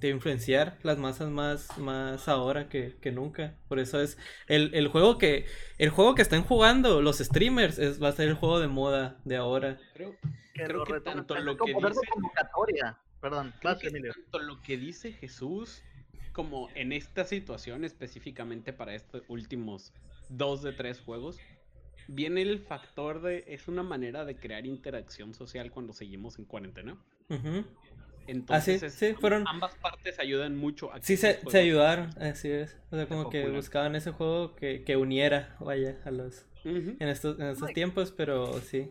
de, 0.00 0.08
influenciar 0.08 0.78
las 0.82 0.98
masas 0.98 1.30
más, 1.30 1.78
más 1.78 2.28
ahora 2.28 2.68
que, 2.68 2.94
nunca. 3.12 3.54
Por 3.68 3.78
eso 3.78 4.00
es 4.00 4.18
el, 4.46 4.88
juego 4.88 5.18
que 5.18 5.46
el 5.78 5.90
juego 5.90 6.14
que 6.14 6.22
están 6.22 6.42
jugando 6.42 7.00
los 7.00 7.18
streamers 7.18 7.78
es, 7.78 8.02
va 8.02 8.08
a 8.08 8.12
ser 8.12 8.28
el 8.28 8.34
juego 8.34 8.60
de 8.60 8.68
moda 8.68 9.16
de 9.24 9.36
ahora. 9.36 9.78
Creo, 9.94 10.16
que 10.84 11.00
tanto 11.00 11.34
lo 11.40 11.56
que 11.56 11.72
dice 11.74 12.00
Perdón, 13.20 13.54
tanto 13.62 14.38
lo 14.38 14.60
que 14.60 14.76
dice 14.76 15.12
Jesús 15.12 15.82
como 16.32 16.68
en 16.74 16.92
esta 16.92 17.24
situación 17.24 17.84
específicamente 17.84 18.72
para 18.72 18.94
estos 18.94 19.22
últimos 19.28 19.94
dos 20.28 20.62
de 20.62 20.72
tres 20.72 21.00
juegos 21.00 21.38
viene 22.08 22.42
el 22.42 22.58
factor 22.58 23.22
de 23.22 23.44
es 23.46 23.68
una 23.68 23.82
manera 23.82 24.24
de 24.24 24.36
crear 24.36 24.66
interacción 24.66 25.34
social 25.34 25.70
cuando 25.70 25.92
seguimos 25.92 26.38
en 26.38 26.44
cuarentena. 26.44 26.98
Entonces, 28.26 28.82
ah, 28.82 28.90
sí, 28.90 29.14
fueron... 29.14 29.46
ambas 29.46 29.74
partes 29.76 30.18
ayudan 30.18 30.56
mucho. 30.56 30.92
A 30.92 31.00
sí, 31.00 31.16
se, 31.16 31.40
se, 31.48 31.58
ayudaron, 31.58 32.10
así 32.20 32.50
es. 32.50 32.76
O 32.90 32.96
sea, 32.96 33.06
como 33.06 33.30
que 33.30 33.48
buscaban 33.48 33.94
ese 33.96 34.10
juego 34.10 34.54
que, 34.54 34.84
que 34.84 34.96
uniera, 34.96 35.56
vaya, 35.60 35.98
a 36.04 36.10
los... 36.10 36.46
En 36.64 37.08
estos, 37.08 37.38
en 37.38 37.48
estos 37.48 37.72
tiempos, 37.74 38.10
pero 38.10 38.58
sí. 38.60 38.90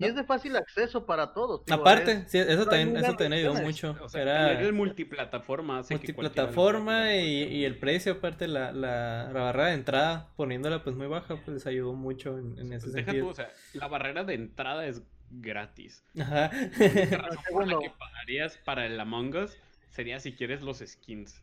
Y 0.00 0.06
es 0.06 0.14
de 0.14 0.24
fácil 0.24 0.56
acceso 0.56 1.04
para 1.04 1.34
todos. 1.34 1.60
Aparte, 1.70 2.24
sí, 2.26 2.38
eso 2.38 2.64
también, 2.64 2.96
eso 2.96 3.16
también 3.16 3.34
ayudó 3.34 3.54
mucho. 3.62 3.96
O 4.00 4.08
sea, 4.08 4.22
Era 4.22 4.58
el 4.58 4.72
multiplataforma. 4.72 5.82
multiplataforma 5.90 7.14
y, 7.16 7.44
y, 7.44 7.64
el 7.66 7.78
precio, 7.78 8.12
aparte, 8.12 8.48
la, 8.48 8.72
la, 8.72 9.30
la, 9.30 9.42
barrera 9.42 9.66
de 9.66 9.74
entrada, 9.74 10.32
poniéndola 10.36 10.82
pues 10.82 10.96
muy 10.96 11.06
baja, 11.06 11.36
pues 11.36 11.48
les 11.48 11.66
ayudó 11.66 11.92
mucho 11.92 12.38
en, 12.38 12.58
en 12.58 12.72
ese 12.72 12.90
sentido. 12.90 13.28
o 13.28 13.34
sea, 13.34 13.50
la 13.74 13.88
barrera 13.88 14.24
de 14.24 14.34
entrada 14.34 14.86
es 14.86 15.02
gratis. 15.30 16.04
Ajá. 16.18 16.50
La 16.52 17.18
razón 17.28 17.68
la 17.68 17.78
que 17.78 17.90
pagarías 17.90 18.58
para 18.58 18.86
el 18.86 18.98
Among 18.98 19.36
Us 19.36 19.56
sería 19.90 20.20
si 20.20 20.32
quieres 20.32 20.62
los 20.62 20.78
skins. 20.78 21.42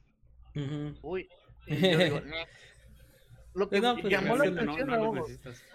Uy. 1.01 1.29
lo 3.53 3.69
que 3.69 3.81
no, 3.81 3.97
pues, 3.97 4.11
llamó 4.11 4.37
la 4.37 4.45
atención 4.45 4.87
no, 4.87 5.13
no, 5.13 5.25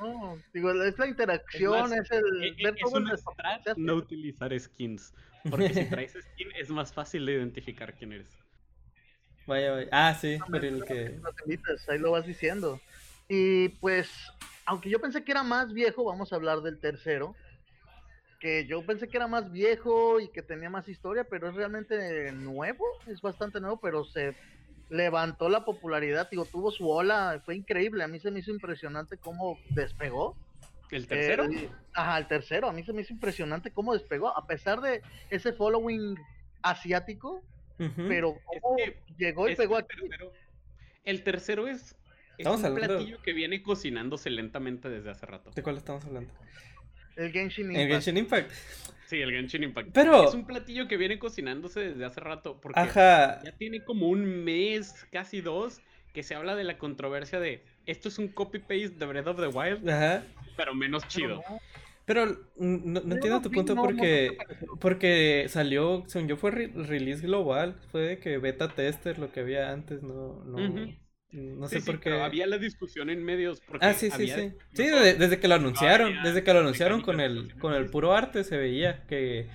no, 0.01 0.39
digo, 0.55 0.73
es 0.83 0.99
la 0.99 1.07
interacción, 1.07 1.93
es, 1.93 2.11
el 2.11 2.43
e, 2.43 2.49
e, 2.49 2.65
ver 2.65 2.77
todo 2.77 2.99
el 2.99 3.07
no 3.77 3.95
utilizar 3.95 4.59
skins. 4.59 5.13
Porque 5.49 5.75
si 5.75 5.85
traes 5.87 6.13
skin 6.33 6.49
es 6.59 6.71
más 6.71 6.93
fácil 6.93 7.27
de 7.27 7.33
identificar 7.33 7.95
quién 7.95 8.13
eres. 8.13 8.39
Vaya, 9.47 9.73
vaya. 9.73 9.89
Ah, 9.91 10.15
sí, 10.15 10.39
pero 10.51 10.69
el 10.69 10.85
que. 10.85 11.21
ahí 11.89 11.99
lo 11.99 12.13
vas 12.13 12.27
diciendo. 12.27 12.81
Y 13.29 13.71
pues, 13.81 14.11
aunque 14.67 14.89
yo 14.89 15.01
pensé 15.01 15.25
que 15.25 15.33
era 15.33 15.43
más 15.43 15.73
viejo, 15.73 16.05
vamos 16.05 16.33
a 16.33 16.37
hablar 16.37 16.61
del 16.61 16.79
tercero 16.79 17.35
que 18.43 18.67
yo 18.67 18.85
pensé 18.85 19.07
que 19.07 19.17
era 19.17 19.29
más 19.29 19.53
viejo 19.53 20.19
y 20.19 20.27
que 20.27 20.43
tenía 20.43 20.69
más 20.69 20.89
historia, 20.89 21.23
pero 21.23 21.49
es 21.49 21.55
realmente 21.55 22.33
nuevo, 22.33 22.85
es 23.07 23.21
bastante 23.21 23.61
nuevo, 23.61 23.79
pero 23.79 24.05
se 24.05 24.35
levantó 24.91 25.49
la 25.49 25.65
popularidad, 25.65 26.29
digo, 26.29 26.45
tuvo 26.45 26.73
su 26.73 26.91
ola, 26.91 27.41
fue 27.45 27.55
increíble, 27.55 28.03
a 28.03 28.09
mí 28.09 28.19
se 28.19 28.33
me 28.33 28.41
hizo 28.41 28.51
impresionante 28.51 29.17
cómo 29.17 29.61
despegó. 29.71 30.37
¿El 30.91 31.07
tercero? 31.07 31.45
Eh, 31.45 31.71
ajá, 31.95 32.19
el 32.19 32.27
tercero, 32.27 32.69
a 32.69 32.73
mí 32.73 32.83
se 32.83 32.93
me 32.93 33.03
hizo 33.03 33.13
impresionante 33.13 33.71
cómo 33.71 33.93
despegó, 33.93 34.37
a 34.37 34.45
pesar 34.45 34.81
de 34.81 35.03
ese 35.31 35.53
following 35.53 36.19
asiático, 36.63 37.45
pero 38.09 38.35
cómo 38.45 38.77
llegó 39.19 39.49
y 39.49 39.55
pegó 39.55 39.77
aquí. 39.77 39.95
el 41.05 41.23
tercero 41.23 41.69
es, 41.69 41.95
es 42.39 42.47
un 42.49 42.75
platillo 42.75 43.23
que 43.23 43.35
viene 43.35 43.63
cocinándose 43.63 44.31
lentamente 44.31 44.89
desde 44.89 45.11
hace 45.11 45.27
rato. 45.27 45.53
¿De 45.53 45.63
cuál 45.63 45.77
estamos 45.77 46.05
hablando? 46.05 46.33
El 47.17 47.33
Genshin 47.33 47.67
Impact. 47.67 47.81
El 47.81 47.89
Genshin 47.89 48.17
Impact. 48.17 48.51
Sí, 49.07 49.21
el 49.21 49.31
Genshin 49.31 49.63
Impact. 49.63 49.91
Pero... 49.93 50.29
Es 50.29 50.35
un 50.35 50.47
platillo 50.47 50.89
que 50.89 50.97
viene 50.97 51.19
cocinándose 51.19 51.81
desde 51.81 52.05
hace 52.05 52.21
rato. 52.21 52.61
Porque 52.61 52.81
ya 52.95 53.43
tiene 53.59 53.85
como 53.85 54.09
un 54.09 54.45
mes, 54.45 55.07
casi 55.11 55.41
dos, 55.41 55.81
que 56.13 56.23
se 56.23 56.35
habla 56.35 56.55
de 56.55 56.65
la 56.65 56.79
controversia 56.79 57.41
de 57.41 57.63
esto 57.87 58.09
es 58.09 58.19
un 58.19 58.29
copy-paste 58.29 58.91
de 58.91 59.07
Breath 59.07 59.27
of 59.27 59.41
the 59.41 59.49
Wild, 59.49 59.89
Ajá. 59.89 60.25
pero 60.57 60.75
menos 60.75 61.07
chido. 61.09 61.43
Pero 62.05 62.27
no, 62.57 63.01
entiendo 63.01 63.41
tu 63.41 63.51
punto 63.51 63.75
porque 63.77 64.37
porque 64.81 65.47
salió, 65.49 66.05
según 66.07 66.29
yo 66.29 66.37
fue 66.37 66.51
release 66.51 67.23
global, 67.23 67.77
fue 67.91 68.03
de 68.03 68.19
que 68.19 68.39
beta 68.39 68.69
tester 68.69 69.19
lo 69.19 69.33
que 69.33 69.41
había 69.41 69.71
antes, 69.71 70.03
no 70.03 70.43
no 70.45 70.59
no 71.33 71.69
sé 71.69 71.81
por 71.81 72.01
qué. 72.01 72.13
había 72.21 72.47
la 72.47 72.59
discusión 72.59 73.11
en 73.11 73.25
medios. 73.25 73.61
Porque 73.61 73.85
ah, 73.85 73.95
sí, 73.95 74.11
sí, 74.11 74.29
sí. 74.29 74.53
Sí, 74.75 74.85
desde, 74.85 75.41
que 75.41 75.49
lo 75.49 75.55
anunciaron. 75.55 76.23
desde 76.23 76.45
que 76.45 76.53
lo 76.53 76.61
anunciaron 76.61 77.01
con 77.03 77.21
el, 77.21 77.55
con 77.59 77.75
el 77.75 77.87
puro 77.87 78.15
arte 78.15 78.45
se 78.45 78.57
veía 78.57 79.05
que. 79.09 79.47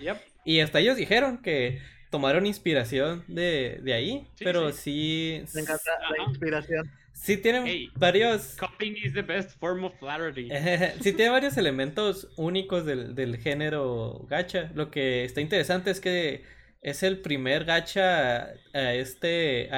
Y 0.43 0.59
hasta 0.61 0.79
ellos 0.79 0.97
dijeron 0.97 1.39
que 1.39 1.79
tomaron 2.09 2.45
inspiración 2.45 3.23
de, 3.27 3.79
de 3.83 3.93
ahí. 3.93 4.27
pero 4.39 4.71
sí. 4.71 5.43
Me 5.53 5.61
encanta 5.61 5.91
la 6.17 6.23
inspiración. 6.23 6.89
Sí 7.13 7.37
tienen 7.37 7.91
varios. 7.95 8.55
Copying 8.59 8.95
is 9.03 9.13
the 9.13 9.23
best 9.23 9.59
form 9.59 9.83
of 9.83 9.93
flattery. 9.99 10.49
sí 11.01 11.13
tiene 11.13 11.29
varios 11.29 11.57
elementos 11.57 12.29
únicos 12.37 12.85
del, 12.85 13.15
del 13.15 13.37
género 13.37 14.25
gacha. 14.29 14.71
Lo 14.75 14.91
que 14.91 15.25
está 15.25 15.41
interesante 15.41 15.91
es 15.91 15.99
que 15.99 16.43
es 16.81 17.03
el 17.03 17.19
primer 17.19 17.65
gacha, 17.65 18.53
este, 18.73 19.69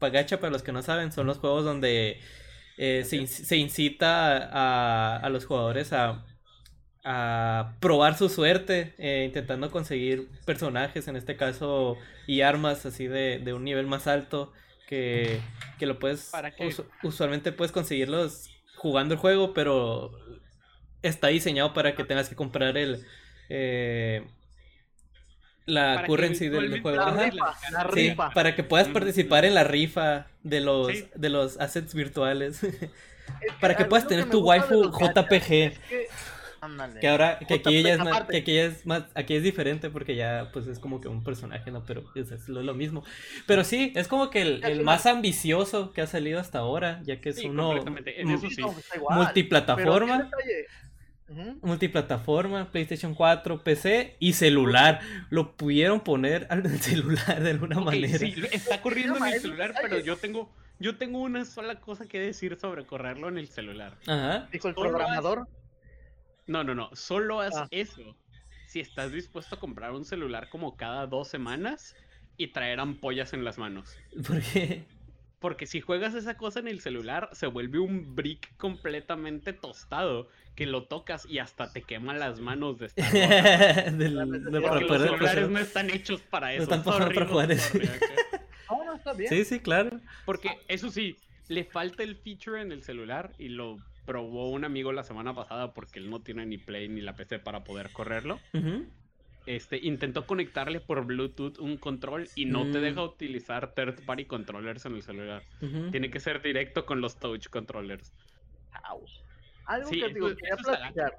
gacha 0.00 0.40
para 0.40 0.50
los 0.50 0.62
que 0.62 0.72
no 0.72 0.82
saben, 0.82 1.12
son 1.12 1.26
los 1.26 1.38
juegos 1.38 1.64
donde 1.64 2.20
eh, 2.76 3.04
se, 3.04 3.56
incita 3.56 5.18
a, 5.20 5.28
los 5.30 5.46
jugadores 5.46 5.92
a, 5.92 6.24
probar 7.80 8.16
su 8.16 8.28
suerte, 8.28 8.94
eh, 8.98 9.24
intentando 9.26 9.70
conseguir 9.70 10.28
personajes, 10.44 11.08
en 11.08 11.16
este 11.16 11.36
caso, 11.36 11.96
y 12.26 12.42
armas 12.42 12.84
así 12.86 13.06
de, 13.06 13.52
un 13.52 13.64
nivel 13.64 13.86
más 13.86 14.06
alto, 14.06 14.52
que, 14.86 15.40
lo 15.80 15.98
puedes, 15.98 16.30
usualmente 17.02 17.52
puedes 17.52 17.72
conseguirlos 17.72 18.50
jugando 18.76 19.14
el 19.14 19.20
juego, 19.20 19.54
pero 19.54 20.12
está 21.02 21.28
diseñado 21.28 21.74
para 21.74 21.94
que 21.94 22.04
tengas 22.04 22.28
que 22.28 22.36
comprar 22.36 22.76
el... 22.76 23.04
Eh, 23.48 24.26
la 25.68 26.04
currency 26.06 26.48
del, 26.48 26.80
juego. 26.80 27.04
para 28.34 28.56
que 28.56 28.64
puedas 28.64 28.88
participar 28.88 29.44
en 29.44 29.54
la 29.54 29.64
rifa 29.64 30.26
de 30.42 30.60
los, 30.60 30.88
de 31.14 31.28
los 31.28 31.60
assets 31.60 31.94
virtuales. 31.94 32.60
para 33.60 33.76
que 33.76 33.84
puedas 33.84 34.08
tener 34.08 34.30
tu 34.30 34.40
waifu 34.40 34.90
JPG. 34.90 35.74
que, 37.00 37.08
ahora, 37.08 37.38
que 37.38 37.54
aquí 37.54 37.76
ella 37.76 37.94
es 37.94 37.98
más, 38.00 38.22
que 38.24 38.38
aquí 38.38 38.56
es 38.56 38.86
más, 38.86 39.04
aquí 39.14 39.34
es 39.34 39.42
diferente 39.42 39.90
porque 39.90 40.16
ya 40.16 40.48
pues 40.52 40.66
es 40.66 40.78
como 40.78 41.00
que 41.00 41.08
un 41.08 41.22
personaje, 41.22 41.70
¿no? 41.70 41.84
Pero 41.84 42.04
es, 42.14 42.48
lo, 42.48 42.74
mismo. 42.74 43.04
Pero 43.46 43.62
sí, 43.62 43.92
es 43.94 44.08
como 44.08 44.30
que 44.30 44.40
el, 44.40 44.82
más 44.82 45.04
ambicioso 45.04 45.92
que 45.92 46.00
ha 46.00 46.06
salido 46.06 46.40
hasta 46.40 46.60
ahora, 46.60 47.02
ya 47.04 47.20
que 47.20 47.28
es 47.28 47.44
uno 47.44 47.74
multiplataforma 49.10 50.30
multiplataforma, 51.62 52.70
PlayStation 52.70 53.14
4, 53.14 53.62
PC 53.62 54.16
y 54.18 54.32
celular. 54.32 55.00
Lo 55.30 55.56
pudieron 55.56 56.00
poner 56.00 56.46
al 56.50 56.68
celular 56.80 57.42
de 57.42 57.50
alguna 57.50 57.80
manera. 57.80 58.18
Sí, 58.18 58.34
está 58.52 58.80
corriendo 58.82 59.16
en 59.16 59.24
el 59.24 59.40
celular, 59.40 59.74
pero 59.80 59.98
yo 59.98 60.16
tengo, 60.16 60.50
yo 60.78 60.96
tengo 60.96 61.20
una 61.20 61.44
sola 61.44 61.80
cosa 61.80 62.06
que 62.06 62.20
decir 62.20 62.56
sobre 62.58 62.86
correrlo 62.86 63.28
en 63.28 63.38
el 63.38 63.48
celular. 63.48 63.94
Ajá. 64.06 64.48
¿Dijo 64.52 64.68
el 64.68 64.74
programador? 64.74 65.48
No, 66.46 66.64
no, 66.64 66.74
no. 66.74 66.90
Solo 66.94 67.40
haz 67.40 67.56
ah. 67.56 67.68
eso 67.70 68.16
si 68.68 68.80
estás 68.80 69.12
dispuesto 69.12 69.54
a 69.54 69.60
comprar 69.60 69.92
un 69.92 70.04
celular 70.04 70.50
como 70.50 70.76
cada 70.76 71.06
dos 71.06 71.28
semanas 71.28 71.96
y 72.36 72.48
traer 72.48 72.80
ampollas 72.80 73.32
en 73.32 73.42
las 73.42 73.58
manos. 73.58 73.96
¿Por 74.26 74.40
qué? 74.42 74.84
Porque 75.40 75.66
si 75.66 75.80
juegas 75.80 76.14
esa 76.14 76.36
cosa 76.36 76.60
en 76.60 76.68
el 76.68 76.80
celular, 76.80 77.30
se 77.32 77.46
vuelve 77.46 77.78
un 77.78 78.14
brick 78.14 78.56
completamente 78.56 79.52
tostado. 79.52 80.28
Que 80.58 80.66
lo 80.66 80.82
tocas 80.82 81.24
y 81.24 81.38
hasta 81.38 81.72
te 81.72 81.82
quema 81.82 82.14
las 82.14 82.40
manos 82.40 82.80
de 82.80 82.86
estar. 82.86 83.92
los 83.92 85.02
celulares 85.02 85.48
no 85.48 85.60
están 85.60 85.88
hechos 85.88 86.20
para 86.20 86.52
eso. 86.52 86.68
No 86.68 86.76
están 86.76 86.82
para 86.82 87.26
jugar 87.26 87.52
eso. 87.52 87.78
No, 88.68 88.84
no 88.84 88.94
está 88.96 89.12
bien. 89.12 89.30
Sí, 89.30 89.44
sí, 89.44 89.60
claro. 89.60 90.00
Porque 90.26 90.58
eso 90.66 90.90
sí, 90.90 91.16
le 91.46 91.62
falta 91.62 92.02
el 92.02 92.16
feature 92.16 92.60
en 92.60 92.72
el 92.72 92.82
celular 92.82 93.30
y 93.38 93.50
lo 93.50 93.78
probó 94.04 94.50
un 94.50 94.64
amigo 94.64 94.90
la 94.90 95.04
semana 95.04 95.32
pasada 95.32 95.72
porque 95.74 96.00
él 96.00 96.10
no 96.10 96.22
tiene 96.22 96.44
ni 96.44 96.58
Play 96.58 96.88
ni 96.88 97.00
la 97.00 97.14
PC 97.14 97.38
para 97.38 97.62
poder 97.62 97.92
correrlo. 97.92 98.40
Este, 99.46 99.78
intentó 99.78 100.26
conectarle 100.26 100.80
por 100.80 101.06
Bluetooth 101.06 101.60
un 101.60 101.76
control 101.76 102.28
y 102.34 102.46
no 102.46 102.68
te 102.68 102.80
deja 102.80 103.00
mm. 103.00 103.04
utilizar 103.04 103.74
third 103.74 104.04
party 104.04 104.24
controllers 104.24 104.84
en 104.86 104.96
el 104.96 105.02
celular. 105.02 105.44
Tiene 105.92 106.10
que 106.10 106.18
ser 106.18 106.42
directo 106.42 106.84
con 106.84 107.00
los 107.00 107.16
touch 107.16 107.46
controllers. 107.48 108.12
Algo 109.68 109.90
que 109.90 110.08
digo, 110.08 110.28
quería 110.34 110.56
platicar. 110.56 111.18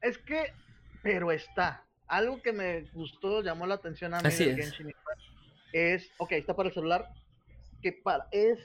Es 0.00 0.18
que, 0.18 0.52
pero 1.02 1.30
está. 1.30 1.84
Algo 2.06 2.42
que 2.42 2.52
me 2.52 2.82
gustó, 2.92 3.42
llamó 3.42 3.66
la 3.66 3.74
atención 3.74 4.14
a 4.14 4.20
mí 4.20 4.30
de 4.30 4.56
Genshin 4.56 4.88
Impact 4.88 5.20
es, 5.72 6.10
ok, 6.18 6.32
está 6.32 6.54
para 6.54 6.68
el 6.68 6.74
celular, 6.74 7.08
que 7.82 7.92
para, 7.92 8.26
es 8.30 8.58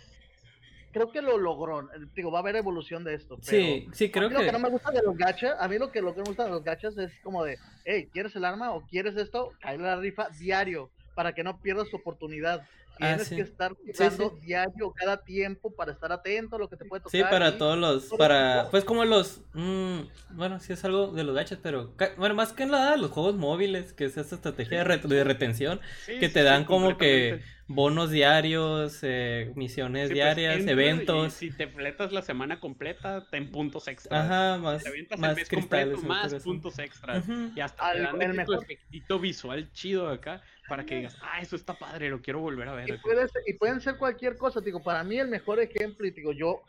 creo 0.92 1.12
que 1.12 1.22
lo 1.22 1.38
logró. 1.38 1.90
Digo, 2.16 2.32
va 2.32 2.40
a 2.40 2.42
haber 2.42 2.56
evolución 2.56 3.04
de 3.04 3.16
esto. 3.16 3.38
sí, 3.42 3.88
sí, 3.94 4.10
creo 4.10 4.28
a 4.28 4.30
mí 4.30 4.36
que... 4.36 4.42
Lo 4.42 4.48
que 4.48 4.52
no 4.54 4.60
me 4.60 4.70
gusta 4.70 4.92
de 4.92 5.02
los 5.04 5.18
gachas, 5.18 5.56
a 5.60 5.68
mí 5.68 5.78
lo 5.78 5.92
que, 5.92 6.02
lo 6.02 6.14
que 6.14 6.22
me 6.22 6.28
gusta 6.28 6.46
de 6.46 6.52
los 6.52 6.64
gachas 6.64 6.98
es 6.98 7.12
como 7.22 7.44
de, 7.44 7.58
hey, 7.86 8.10
¿quieres 8.12 8.36
el 8.36 8.46
arma 8.46 8.72
o 8.72 8.82
quieres 8.88 9.16
esto? 9.18 9.52
Cae 9.60 9.78
la 9.78 9.98
rifa 9.98 10.30
diario 10.30 10.92
para 11.20 11.34
que 11.34 11.44
no 11.44 11.60
pierdas 11.60 11.90
tu 11.90 11.98
oportunidad. 11.98 12.62
Ah, 12.94 13.18
Tienes 13.18 13.28
que 13.28 13.42
estar 13.42 13.74
jugando 13.74 14.40
diario 14.42 14.94
cada 14.94 15.22
tiempo 15.22 15.76
para 15.76 15.92
estar 15.92 16.14
atento 16.14 16.56
a 16.56 16.60
lo 16.60 16.70
que 16.70 16.78
te 16.78 16.86
puede 16.86 17.04
tocar. 17.04 17.12
Sí, 17.12 17.22
para 17.30 17.58
todos 17.58 17.78
los, 17.78 18.06
para, 18.18 18.70
pues 18.72 18.86
como 18.86 19.04
los, 19.04 19.42
mm, 19.52 20.00
bueno, 20.30 20.62
sí 20.62 20.72
es 20.72 20.86
algo 20.86 21.08
de 21.08 21.26
los 21.26 21.36
gachas, 21.36 21.60
pero, 21.62 21.94
bueno, 22.16 22.36
más 22.36 22.54
que 22.54 22.66
nada 22.66 22.96
los 22.96 23.12
juegos 23.12 23.36
móviles, 23.36 23.92
que 23.92 24.06
es 24.06 24.16
esta 24.16 24.36
estrategia 24.36 24.86
de, 24.86 25.24
retención, 25.26 25.82
que 26.06 26.30
te 26.30 26.42
dan 26.42 26.64
como 26.64 26.98
que 26.98 27.42
bonos 27.70 28.10
diarios, 28.10 29.00
eh, 29.04 29.52
misiones 29.56 30.08
pues, 30.08 30.16
diarias, 30.16 30.66
eventos. 30.66 31.34
si 31.34 31.52
te 31.52 31.68
fletas 31.68 32.12
la 32.12 32.24
semana 32.24 32.60
completa, 32.60 33.28
ten 33.30 33.52
puntos 33.52 33.88
extras. 33.88 34.26
Ajá, 34.26 34.58
más, 34.58 34.84
más 35.18 35.38
el 35.38 35.48
completo, 35.48 36.02
más 36.02 36.34
puntos 36.44 36.80
extras. 36.80 37.24
Y 37.56 37.60
hasta 37.62 37.94
te 37.94 38.02
dan 38.02 38.22
el 38.22 38.34
mejor 38.34 38.64
efectito 38.64 39.20
visual 39.20 39.72
chido 39.72 40.10
acá 40.10 40.42
para 40.68 40.84
que 40.84 40.96
digas, 40.96 41.16
ah, 41.22 41.40
eso 41.42 41.56
está 41.56 41.76
padre, 41.76 42.10
lo 42.10 42.22
quiero 42.22 42.40
volver 42.40 42.68
a 42.68 42.74
ver. 42.74 43.00
Y, 43.46 43.54
pueden 43.54 43.82
ser 43.82 43.98
cualquier 43.98 44.36
cosa, 44.36 44.62
digo, 44.62 44.82
para 44.82 45.04
mí 45.04 45.18
el 45.18 45.28
mejor 45.28 45.60
ejemplo, 45.60 46.08
y 46.08 46.12
digo, 46.12 46.34
yo, 46.34 46.64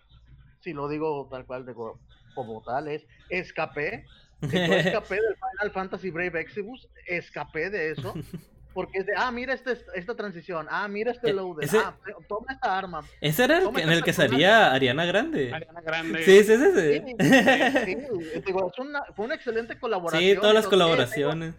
si 0.60 0.74
lo 0.74 0.86
digo 0.86 1.28
tal 1.30 1.46
cual, 1.46 1.64
digo, 1.64 1.98
como 2.34 2.62
tal, 2.62 2.88
es 2.88 3.06
escapé, 3.30 4.04
escapé 4.42 5.14
del 5.14 5.34
Final 5.34 5.72
Fantasy 5.72 6.10
Brave 6.10 6.40
Exibus, 6.40 6.88
escapé 7.06 7.70
de 7.70 7.92
eso, 7.92 8.14
porque 8.72 8.98
es 8.98 9.06
de, 9.06 9.12
ah, 9.16 9.30
mira 9.30 9.52
este, 9.52 9.76
esta 9.94 10.14
transición, 10.14 10.66
ah, 10.70 10.86
mira 10.88 11.10
este 11.12 11.30
e, 11.30 11.32
loader, 11.32 11.68
ah, 11.74 11.96
toma 12.28 12.52
esta 12.52 12.78
arma. 12.78 13.02
Ese 13.20 13.44
era 13.44 13.58
el 13.58 13.78
en 13.78 13.90
el 13.90 14.04
que 14.04 14.12
salía 14.12 14.72
Ariana 14.72 15.04
Grande. 15.04 15.52
Ariana 15.52 15.80
Grande. 15.80 16.22
Sí, 16.24 16.44
sí, 16.44 16.56
sí. 16.56 16.70
sí. 16.74 17.16
sí, 17.18 18.40
Digo, 18.46 18.72
una, 18.78 19.04
fue 19.16 19.24
una 19.26 19.34
excelente 19.34 19.78
colaboración. 19.78 20.34
Sí, 20.34 20.40
todas 20.40 20.54
las 20.54 20.66
colaboraciones. 20.66 21.54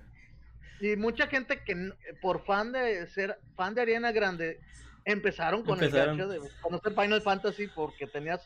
Y 0.80 0.96
mucha 0.96 1.28
gente 1.28 1.62
que 1.64 1.92
por 2.22 2.44
fan 2.44 2.72
de 2.72 3.06
ser 3.08 3.38
fan 3.56 3.76
de 3.76 3.82
Ariana 3.82 4.12
Grande 4.12 4.60
empezaron 5.06 5.64
con 5.64 5.84
el 5.84 5.92
gacho 5.92 6.28
de 6.28 6.40
conocer 6.62 6.94
Final 6.94 7.22
Fantasy 7.22 7.68
porque 7.68 8.08
tenías 8.08 8.42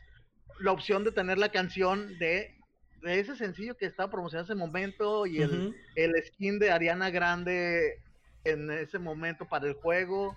la 0.60 0.72
opción 0.72 1.04
de 1.04 1.12
tener 1.12 1.38
la 1.38 1.50
canción 1.50 2.18
de, 2.18 2.56
ese 3.04 3.36
sencillo 3.36 3.78
que 3.78 3.86
estaba 3.86 4.10
promocionando 4.10 4.52
en 4.52 4.58
ese 4.58 4.66
momento 4.66 5.26
y 5.26 5.42
el, 5.42 5.76
el 5.96 6.14
skin 6.26 6.58
de 6.58 6.72
Ariana 6.72 7.10
Grande 7.10 8.02
en 8.46 8.72
ese 8.72 9.00
momento 9.00 9.46
para 9.46 9.68
el 9.68 9.74
juego. 9.74 10.36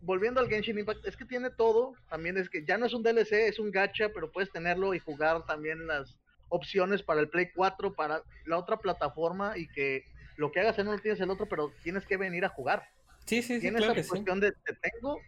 Volviendo 0.00 0.40
al 0.40 0.48
Genshin 0.48 0.78
Impact, 0.78 1.06
es 1.06 1.16
que 1.16 1.24
tiene 1.24 1.50
todo. 1.50 1.94
También 2.08 2.38
es 2.38 2.48
que 2.48 2.64
ya 2.64 2.78
no 2.78 2.86
es 2.86 2.94
un 2.94 3.02
DLC, 3.02 3.32
es 3.48 3.58
un 3.58 3.70
gacha, 3.70 4.08
pero 4.14 4.30
puedes 4.32 4.50
tenerlo 4.50 4.94
y 4.94 4.98
jugar 4.98 5.44
también 5.46 5.86
las 5.86 6.16
opciones 6.48 7.02
para 7.02 7.20
el 7.20 7.28
Play 7.28 7.50
4, 7.54 7.94
para 7.94 8.22
la 8.46 8.58
otra 8.58 8.76
plataforma 8.78 9.58
y 9.58 9.66
que 9.68 10.04
lo 10.36 10.52
que 10.52 10.60
hagas 10.60 10.78
en 10.78 10.88
uno 10.88 10.98
tienes 10.98 11.20
el 11.20 11.30
otro, 11.30 11.46
pero 11.46 11.72
tienes 11.82 12.06
que 12.06 12.16
venir 12.16 12.44
a 12.44 12.48
jugar. 12.48 12.88
Sí, 13.24 13.42
sí, 13.42 13.54
sí. 13.54 13.60
Tienes 13.60 13.84
esa 13.84 13.94
cuestión 13.94 14.40
de 14.40 14.52
te 14.52 14.74
tengo, 14.74 15.18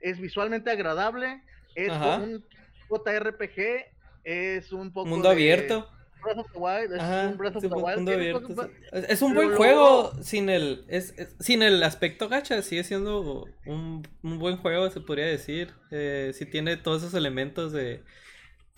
es 0.00 0.18
visualmente 0.18 0.70
agradable, 0.70 1.42
es 1.74 1.92
un 1.92 2.44
JRPG, 2.90 3.86
es 4.24 4.72
un 4.72 4.92
poco. 4.92 5.08
Mundo 5.08 5.30
abierto. 5.30 5.88
Breath 6.22 6.38
of 6.38 6.52
the 6.52 6.58
Wild, 6.58 6.92
es 6.92 7.02
un 7.02 7.36
Breath 7.36 7.56
of 7.56 7.62
the 7.62 7.68
Wild. 7.68 8.70
Es 8.92 9.22
un 9.22 9.34
buen 9.34 9.54
juego 9.54 10.12
sin 10.22 10.48
el 10.48 10.84
es, 10.88 11.14
sin 11.40 11.62
el 11.62 11.82
aspecto 11.82 12.28
gacha, 12.28 12.62
sigue 12.62 12.84
siendo 12.84 13.46
un, 13.66 14.06
un 14.22 14.38
buen 14.38 14.56
juego, 14.56 14.90
se 14.90 15.00
podría 15.00 15.26
decir. 15.26 15.72
Eh, 15.90 16.32
si 16.34 16.46
tiene 16.46 16.76
todos 16.76 17.02
esos 17.02 17.14
elementos 17.14 17.72
de 17.72 18.02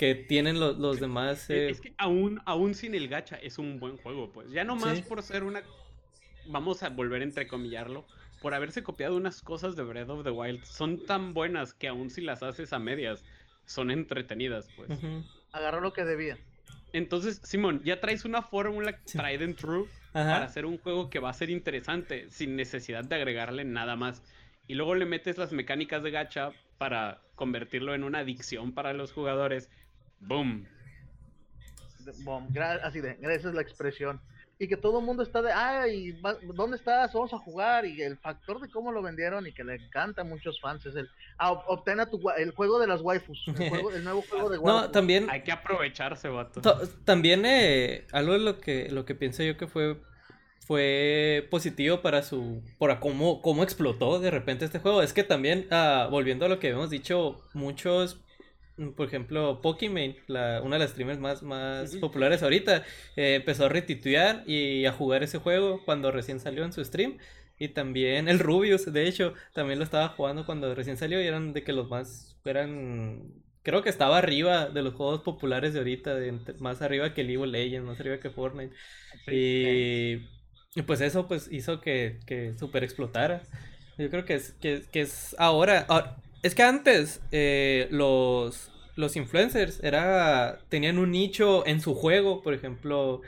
que 0.00 0.14
tienen 0.14 0.58
los, 0.58 0.78
los 0.78 0.98
demás. 0.98 1.50
Es 1.50 1.76
eh, 1.76 1.80
que 1.82 1.94
aún, 1.98 2.40
aún 2.46 2.74
sin 2.74 2.94
el 2.94 3.06
gacha 3.08 3.36
es 3.36 3.58
un 3.58 3.78
buen 3.78 3.98
juego, 3.98 4.32
pues. 4.32 4.50
Ya 4.50 4.64
no 4.64 4.74
más 4.74 5.02
por 5.02 5.22
ser 5.22 5.44
una. 5.44 5.62
Vamos 6.46 6.82
a 6.82 6.88
volver 6.88 7.20
a 7.20 7.24
entrecomillarlo. 7.24 8.06
Por 8.40 8.54
haberse 8.54 8.82
copiado 8.82 9.14
unas 9.14 9.42
cosas 9.42 9.76
de 9.76 9.82
Breath 9.82 10.08
of 10.08 10.24
the 10.24 10.30
Wild. 10.30 10.64
Son 10.64 11.04
tan 11.04 11.34
buenas 11.34 11.74
que 11.74 11.86
aún 11.86 12.08
si 12.08 12.22
las 12.22 12.42
haces 12.42 12.72
a 12.72 12.78
medias, 12.78 13.22
son 13.66 13.90
entretenidas, 13.90 14.70
pues. 14.74 14.88
Agarró 15.52 15.82
lo 15.82 15.92
que 15.92 16.06
debía. 16.06 16.38
Entonces, 16.92 17.40
Simón, 17.44 17.82
ya 17.84 18.00
traes 18.00 18.24
una 18.24 18.42
fórmula 18.42 18.98
tried 19.04 19.42
and 19.42 19.56
true 19.56 19.86
para 20.12 20.44
hacer 20.44 20.66
un 20.66 20.78
juego 20.78 21.08
que 21.10 21.18
va 21.18 21.30
a 21.30 21.34
ser 21.34 21.50
interesante, 21.50 22.28
sin 22.30 22.56
necesidad 22.56 23.04
de 23.04 23.14
agregarle 23.16 23.64
nada 23.64 23.96
más. 23.96 24.22
Y 24.66 24.74
luego 24.74 24.94
le 24.94 25.06
metes 25.06 25.38
las 25.38 25.52
mecánicas 25.52 26.02
de 26.02 26.10
gacha 26.10 26.50
para 26.78 27.20
convertirlo 27.34 27.94
en 27.94 28.04
una 28.04 28.20
adicción 28.20 28.72
para 28.72 28.92
los 28.92 29.12
jugadores 29.12 29.70
Boom. 30.20 30.66
Boom. 32.24 32.48
Así 32.82 33.00
de, 33.00 33.18
esa 33.20 33.48
es 33.48 33.54
la 33.54 33.62
expresión. 33.62 34.20
Y 34.62 34.68
que 34.68 34.76
todo 34.76 34.98
el 34.98 35.06
mundo 35.06 35.22
está 35.22 35.40
de, 35.40 35.50
ay, 35.52 36.20
¿dónde 36.54 36.76
estás? 36.76 37.14
Vamos 37.14 37.32
a 37.32 37.38
jugar. 37.38 37.86
Y 37.86 38.02
el 38.02 38.18
factor 38.18 38.60
de 38.60 38.68
cómo 38.68 38.92
lo 38.92 39.00
vendieron 39.00 39.46
y 39.46 39.52
que 39.52 39.64
le 39.64 39.76
encanta 39.76 40.20
a 40.20 40.24
muchos 40.24 40.60
fans 40.60 40.84
es 40.84 40.94
el, 40.96 41.08
ah, 41.38 41.52
obtén 41.52 41.98
tu, 42.10 42.20
el 42.36 42.50
juego 42.50 42.78
de 42.78 42.86
las 42.86 43.00
waifus. 43.00 43.42
El, 43.58 44.04
nuevo 44.04 44.20
juego 44.20 44.50
de 44.50 44.58
waifus. 44.58 44.82
No, 44.82 44.90
también. 44.90 45.30
Hay 45.30 45.44
que 45.44 45.50
aprovecharse, 45.50 46.28
vato. 46.28 46.60
También, 47.06 47.46
eh, 47.46 48.06
algo 48.12 48.34
de 48.34 48.40
lo 48.40 48.60
que, 48.60 48.90
lo 48.90 49.06
que 49.06 49.14
pienso 49.14 49.42
yo 49.42 49.56
que 49.56 49.66
fue 49.66 49.96
fue 50.66 51.48
positivo 51.50 52.00
para 52.00 52.22
su 52.22 52.62
para 52.78 53.00
cómo, 53.00 53.42
cómo 53.42 53.64
explotó 53.64 54.20
de 54.20 54.30
repente 54.30 54.64
este 54.64 54.78
juego 54.78 55.02
es 55.02 55.12
que 55.12 55.24
también 55.24 55.66
ah, 55.72 56.06
volviendo 56.08 56.46
a 56.46 56.48
lo 56.48 56.60
que 56.60 56.68
hemos 56.68 56.90
dicho 56.90 57.40
muchos 57.54 58.20
por 58.96 59.06
ejemplo, 59.06 59.60
Pokimane, 59.60 60.16
la, 60.26 60.62
una 60.62 60.76
de 60.76 60.80
las 60.80 60.90
streamers 60.90 61.18
más, 61.18 61.42
más 61.42 61.96
populares 61.96 62.42
ahorita, 62.42 62.84
eh, 63.16 63.34
empezó 63.36 63.66
a 63.66 63.68
retituar 63.68 64.42
y 64.46 64.86
a 64.86 64.92
jugar 64.92 65.22
ese 65.22 65.38
juego 65.38 65.82
cuando 65.84 66.10
recién 66.10 66.40
salió 66.40 66.64
en 66.64 66.72
su 66.72 66.84
stream. 66.84 67.18
Y 67.58 67.68
también 67.68 68.28
el 68.28 68.38
Rubius, 68.38 68.90
de 68.90 69.06
hecho, 69.06 69.34
también 69.52 69.78
lo 69.78 69.84
estaba 69.84 70.08
jugando 70.08 70.46
cuando 70.46 70.74
recién 70.74 70.96
salió 70.96 71.22
y 71.22 71.26
eran 71.26 71.52
de 71.52 71.62
que 71.62 71.74
los 71.74 71.90
más 71.90 72.38
eran 72.44 73.34
creo 73.62 73.82
que 73.82 73.90
estaba 73.90 74.18
arriba 74.18 74.70
de 74.70 74.82
los 74.82 74.94
juegos 74.94 75.20
populares 75.20 75.74
de 75.74 75.80
ahorita, 75.80 76.16
más 76.58 76.80
arriba 76.82 77.12
que 77.12 77.22
League 77.24 77.38
of 77.38 77.48
Legends, 77.48 77.86
más 77.86 78.00
arriba 78.00 78.18
que 78.18 78.30
Fortnite. 78.30 78.74
y, 79.26 80.16
pues 80.86 81.00
eso 81.00 81.28
pues 81.28 81.48
hizo 81.50 81.80
que, 81.80 82.20
que 82.26 82.54
super 82.58 82.84
explotara. 82.84 83.42
Yo 83.98 84.08
creo 84.08 84.24
que 84.24 84.34
es, 84.34 84.52
que, 84.52 84.82
que 84.90 85.02
es 85.02 85.36
ahora, 85.38 85.84
ahora 85.88 86.16
es 86.42 86.54
que 86.54 86.62
antes 86.62 87.20
eh, 87.32 87.88
los, 87.90 88.70
los 88.96 89.16
influencers 89.16 89.80
era, 89.82 90.60
tenían 90.68 90.98
un 90.98 91.10
nicho 91.10 91.66
en 91.66 91.80
su 91.80 91.94
juego, 91.94 92.42
por 92.42 92.54
ejemplo. 92.54 93.22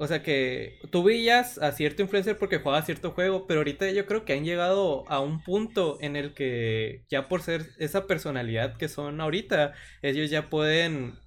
O 0.00 0.06
sea 0.06 0.22
que 0.22 0.78
tú 0.90 1.02
veías 1.02 1.58
a 1.58 1.72
cierto 1.72 2.02
influencer 2.02 2.38
porque 2.38 2.58
jugaba 2.58 2.82
cierto 2.82 3.10
juego, 3.12 3.46
pero 3.48 3.60
ahorita 3.60 3.90
yo 3.90 4.06
creo 4.06 4.24
que 4.24 4.34
han 4.34 4.44
llegado 4.44 5.04
a 5.08 5.20
un 5.20 5.42
punto 5.42 5.98
en 6.00 6.14
el 6.14 6.34
que 6.34 7.04
ya 7.10 7.28
por 7.28 7.42
ser 7.42 7.70
esa 7.78 8.06
personalidad 8.06 8.76
que 8.76 8.88
son 8.88 9.20
ahorita, 9.20 9.74
ellos 10.02 10.30
ya 10.30 10.50
pueden 10.50 11.18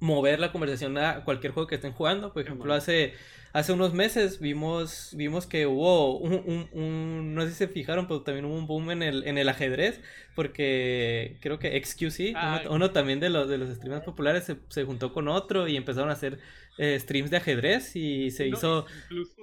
mover 0.00 0.40
la 0.40 0.52
conversación 0.52 0.98
a 0.98 1.24
cualquier 1.24 1.52
juego 1.54 1.68
que 1.68 1.76
estén 1.76 1.92
jugando. 1.92 2.32
Por 2.34 2.42
ejemplo, 2.42 2.74
hace 2.74 3.14
hace 3.52 3.72
unos 3.72 3.92
meses 3.92 4.40
vimos, 4.40 5.10
vimos 5.16 5.46
que 5.46 5.66
hubo 5.66 6.18
un, 6.18 6.68
un, 6.72 7.34
no 7.34 7.42
sé 7.42 7.50
si 7.50 7.54
se 7.56 7.68
fijaron, 7.68 8.06
pero 8.06 8.22
también 8.22 8.44
hubo 8.46 8.56
un 8.56 8.66
boom 8.66 8.90
en 8.90 9.02
el, 9.02 9.26
en 9.26 9.38
el 9.38 9.48
ajedrez, 9.48 10.00
porque 10.34 11.36
creo 11.40 11.58
que 11.58 11.82
XQC, 11.82 12.34
uno, 12.70 12.90
también 12.90 13.20
de 13.20 13.30
los, 13.30 13.48
de 13.48 13.58
los 13.58 13.74
streamers 13.74 14.04
populares, 14.04 14.44
se, 14.44 14.56
se 14.68 14.84
juntó 14.84 15.12
con 15.12 15.28
otro 15.28 15.68
y 15.68 15.76
empezaron 15.76 16.10
a 16.10 16.14
hacer 16.14 16.38
eh, 16.78 16.98
streams 16.98 17.30
de 17.30 17.36
ajedrez 17.36 17.94
y 17.96 18.30
se 18.30 18.48
hizo 18.48 18.86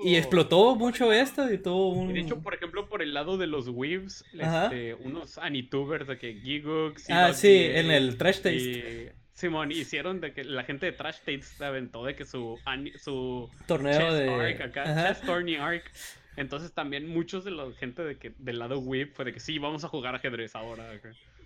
y 0.03 0.15
explotó 0.15 0.75
mucho 0.75 1.11
esto 1.13 1.51
y 1.53 1.59
todo 1.59 1.89
un... 1.89 2.13
De 2.13 2.21
hecho, 2.21 2.41
por 2.41 2.55
ejemplo, 2.55 2.89
por 2.89 3.03
el 3.03 3.13
lado 3.13 3.37
de 3.37 3.45
los 3.45 3.67
weaves, 3.67 4.25
este, 4.33 4.95
unos 4.95 5.37
anitubers 5.37 6.07
de 6.07 6.17
que 6.17 6.33
Gigux... 6.33 7.07
Ah, 7.09 7.33
sí, 7.33 7.55
en 7.55 7.91
el 7.91 8.17
Trash 8.17 8.37
Taste. 8.37 9.18
Simón, 9.39 9.71
hicieron 9.71 10.19
de 10.21 10.33
que 10.33 10.43
la 10.43 10.63
gente 10.63 10.85
de 10.85 10.91
Trash 10.91 11.17
Taste 11.19 11.43
se 11.43 11.65
aventó 11.65 12.03
de 12.03 12.15
que 12.15 12.25
su, 12.25 12.59
su 13.01 13.49
torneo 13.67 14.13
de 14.13 14.29
arc 14.29 14.61
acá, 14.61 14.83
Chess 14.83 15.21
Tourney 15.21 15.55
Arc. 15.55 15.89
Entonces 16.35 16.73
también 16.73 17.07
muchos 17.07 17.43
de 17.43 17.51
la 17.51 17.71
gente 17.73 18.03
de 18.03 18.17
que 18.17 18.33
del 18.37 18.59
lado 18.59 18.79
whip 18.79 19.13
fue 19.13 19.25
de 19.25 19.33
que 19.33 19.39
sí, 19.39 19.59
vamos 19.59 19.83
a 19.83 19.87
jugar 19.87 20.15
ajedrez 20.15 20.55
ahora. 20.55 20.89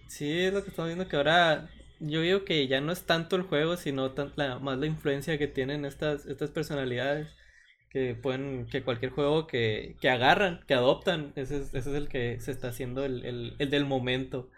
Sí, 0.07 0.41
es 0.41 0.53
lo 0.53 0.63
que 0.63 0.69
estamos 0.69 0.89
viendo 0.89 1.07
que 1.07 1.15
ahora 1.15 1.69
yo 1.99 2.21
digo 2.21 2.43
que 2.45 2.67
ya 2.67 2.81
no 2.81 2.91
es 2.91 3.03
tanto 3.05 3.35
el 3.35 3.43
juego, 3.43 3.77
sino 3.77 4.13
más 4.61 4.77
la 4.77 4.85
influencia 4.85 5.37
que 5.37 5.47
tienen 5.47 5.85
estas, 5.85 6.25
estas 6.25 6.49
personalidades 6.51 7.33
que 7.89 8.15
pueden, 8.15 8.65
que 8.65 8.83
cualquier 8.83 9.11
juego 9.11 9.47
que, 9.47 9.95
que 10.01 10.09
agarran, 10.09 10.61
que 10.67 10.73
adoptan, 10.73 11.31
ese 11.35 11.57
es, 11.57 11.73
ese 11.73 11.89
es 11.91 11.95
el 11.95 12.07
que 12.07 12.39
se 12.39 12.51
está 12.51 12.69
haciendo 12.69 13.05
el, 13.05 13.23
el, 13.23 13.55
el 13.59 13.69
del 13.69 13.85
momento. 13.85 14.49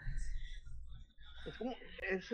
Es 1.46 1.54
como, 1.54 1.76
es, 2.10 2.24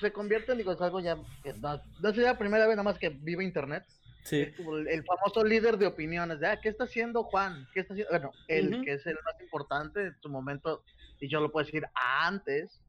se 0.00 0.12
convierte 0.12 0.52
en 0.52 0.58
digo, 0.58 0.72
es 0.72 0.80
algo 0.80 1.00
ya, 1.00 1.16
no, 1.16 1.80
no 2.00 2.08
es 2.08 2.16
la 2.16 2.38
primera 2.38 2.66
vez 2.66 2.76
nada 2.76 2.84
más 2.84 2.98
que 2.98 3.08
vive 3.08 3.44
internet. 3.44 3.84
Sí. 4.24 4.40
el, 4.40 5.04
famoso 5.04 5.44
líder 5.44 5.76
de 5.76 5.86
opiniones, 5.86 6.40
de, 6.40 6.46
ah, 6.46 6.58
¿qué 6.58 6.70
está 6.70 6.84
haciendo 6.84 7.24
Juan? 7.24 7.68
¿Qué 7.74 7.80
está 7.80 7.92
haciendo? 7.92 8.10
Bueno, 8.10 8.32
el 8.48 8.82
que 8.82 8.94
es 8.94 9.06
el 9.06 9.18
más 9.22 9.38
importante 9.42 10.06
en 10.06 10.16
su 10.22 10.30
momento, 10.30 10.82
y 11.20 11.28
yo 11.28 11.40
lo 11.40 11.52
puedo 11.52 11.66
decir 11.66 11.84
antes, 11.94 12.80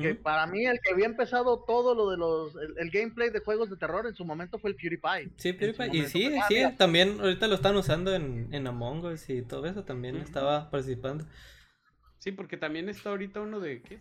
que 0.00 0.14
para 0.14 0.46
mí 0.46 0.64
el 0.64 0.80
que 0.80 0.92
había 0.92 1.04
empezado 1.04 1.62
todo 1.66 1.94
lo 1.94 2.08
de 2.08 2.16
los 2.16 2.54
el, 2.78 2.90
gameplay 2.90 3.28
de 3.28 3.40
juegos 3.40 3.68
de 3.68 3.76
terror 3.76 4.06
en 4.06 4.14
su 4.14 4.24
momento 4.24 4.58
fue 4.58 4.70
el 4.70 4.76
PewDiePie. 4.76 5.32
Sí, 5.36 5.52
PewDiePie. 5.52 5.98
Y 5.98 6.06
sí, 6.06 6.30
sí, 6.48 6.64
también 6.78 7.20
ahorita 7.20 7.48
lo 7.48 7.56
están 7.56 7.76
usando 7.76 8.14
en, 8.14 8.48
en 8.52 8.66
Among 8.66 9.04
Us 9.04 9.28
y 9.28 9.42
todo 9.42 9.66
eso 9.66 9.84
también 9.84 10.16
estaba 10.16 10.70
participando. 10.70 11.26
Sí, 12.18 12.32
porque 12.32 12.56
también 12.56 12.88
está 12.88 13.10
ahorita 13.10 13.42
uno 13.42 13.60
de 13.60 13.82
¿qué? 13.82 14.00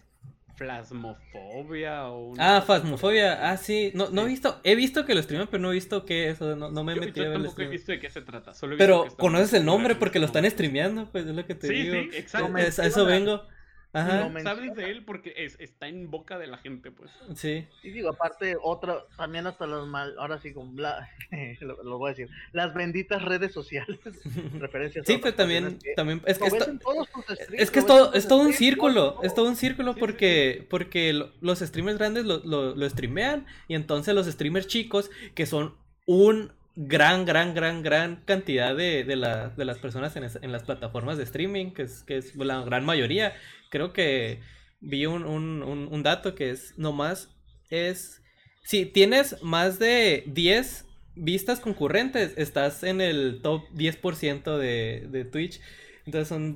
Flasmofobia 0.56 2.08
o 2.08 2.34
Ah, 2.38 2.62
Fasmofobia. 2.66 3.50
Ah, 3.50 3.58
sí. 3.58 3.92
No, 3.94 4.10
no 4.10 4.24
he 4.24 4.28
visto, 4.28 4.60
he 4.64 4.76
visto 4.76 5.06
que 5.06 5.16
lo 5.16 5.22
streaman, 5.22 5.48
pero 5.50 5.62
no 5.62 5.72
he 5.72 5.76
visto 5.76 6.06
qué 6.06 6.30
es, 6.30 6.42
no, 6.42 6.56
no 6.56 6.84
me 6.84 6.94
he 6.94 7.00
metido 7.00 7.26
yo 7.26 7.34
tampoco 7.34 7.62
he 7.62 7.68
visto 7.68 7.92
de 7.92 8.00
qué 8.00 8.10
se 8.10 8.22
trata. 8.22 8.52
pero 8.78 9.08
conoces 9.18 9.54
el 9.54 9.66
nombre 9.66 9.96
porque 9.96 10.20
lo 10.20 10.26
están 10.26 10.50
streameando, 10.50 11.10
pues 11.12 11.26
es 11.26 11.36
lo 11.36 11.46
que 11.46 11.56
te 11.56 11.68
digo. 11.68 11.96
Sí, 11.96 12.10
exacto. 12.18 12.56
a 12.56 12.62
eso 12.62 13.06
vengo. 13.06 13.44
Ajá. 13.94 14.32
Sabes 14.42 14.76
de 14.76 14.90
él 14.90 15.04
porque 15.06 15.34
es, 15.38 15.56
está 15.60 15.88
en 15.88 16.10
boca 16.10 16.40
de 16.40 16.48
la 16.48 16.58
gente, 16.58 16.90
pues. 16.90 17.12
Sí. 17.36 17.68
Y 17.84 17.92
digo, 17.92 18.10
aparte, 18.10 18.58
otra, 18.60 19.04
también 19.16 19.46
hasta 19.46 19.68
los 19.68 19.88
mal, 19.88 20.16
ahora 20.18 20.40
sí, 20.40 20.52
con 20.52 20.76
la, 20.76 21.08
lo, 21.62 22.00
voy 22.00 22.10
a 22.10 22.14
decir, 22.16 22.30
las 22.54 22.74
benditas 22.74 23.24
redes 23.24 23.52
sociales, 23.52 24.00
referencias. 24.60 25.06
Sí, 25.06 25.20
pero 25.22 25.36
también, 25.36 25.78
también, 25.96 26.24
es 26.26 26.40
que, 26.40 26.48
es, 26.48 27.70
que 27.70 27.80
es 27.80 27.86
todo, 27.86 28.14
es 28.14 28.28
todo 28.28 28.42
un 28.42 28.54
círculo, 28.54 29.22
es 29.22 29.36
todo 29.36 29.48
un 29.48 29.56
círculo 29.56 29.94
porque, 29.96 30.66
porque 30.72 31.14
los 31.42 31.60
streamers 31.60 32.00
grandes 32.00 32.26
lo, 32.26 32.40
lo, 32.40 32.76
lo 32.76 32.90
streamean 32.90 33.46
y 33.68 33.76
entonces 33.76 34.16
los 34.16 34.26
streamers 34.26 34.66
chicos, 34.66 35.12
que 35.36 35.46
son 35.46 35.76
un 36.08 36.52
gran, 36.76 37.26
gran, 37.26 37.54
gran, 37.54 37.84
gran 37.84 38.18
cantidad 38.26 38.76
de, 38.76 39.04
de, 39.04 39.16
de 39.56 39.66
las 39.66 39.78
personas 39.80 40.16
en, 40.16 40.24
en, 40.24 40.52
las 40.52 40.64
plataformas 40.64 41.18
de 41.18 41.24
streaming, 41.24 41.72
que 41.72 41.84
es, 41.84 42.04
que 42.04 42.18
es 42.18 42.36
la 42.36 42.62
gran 42.62 42.86
mayoría, 42.86 43.34
creo 43.70 43.94
que 43.94 44.42
vi 44.82 45.06
un, 45.06 45.24
un, 45.24 46.04
dato 46.04 46.36
que 46.36 46.50
es 46.50 46.78
nomás 46.78 47.30
es 47.70 48.22
si 48.64 48.86
tienes 48.86 49.42
más 49.42 49.80
de 49.80 50.24
10 50.28 50.86
vistas 51.16 51.60
concurrentes, 51.60 52.34
estás 52.38 52.84
en 52.84 53.02
el 53.02 53.42
top 53.42 53.64
10% 53.74 54.58
de, 54.58 55.08
de 55.10 55.26
Twitch. 55.26 55.60
Entonces 56.06 56.28
son, 56.28 56.54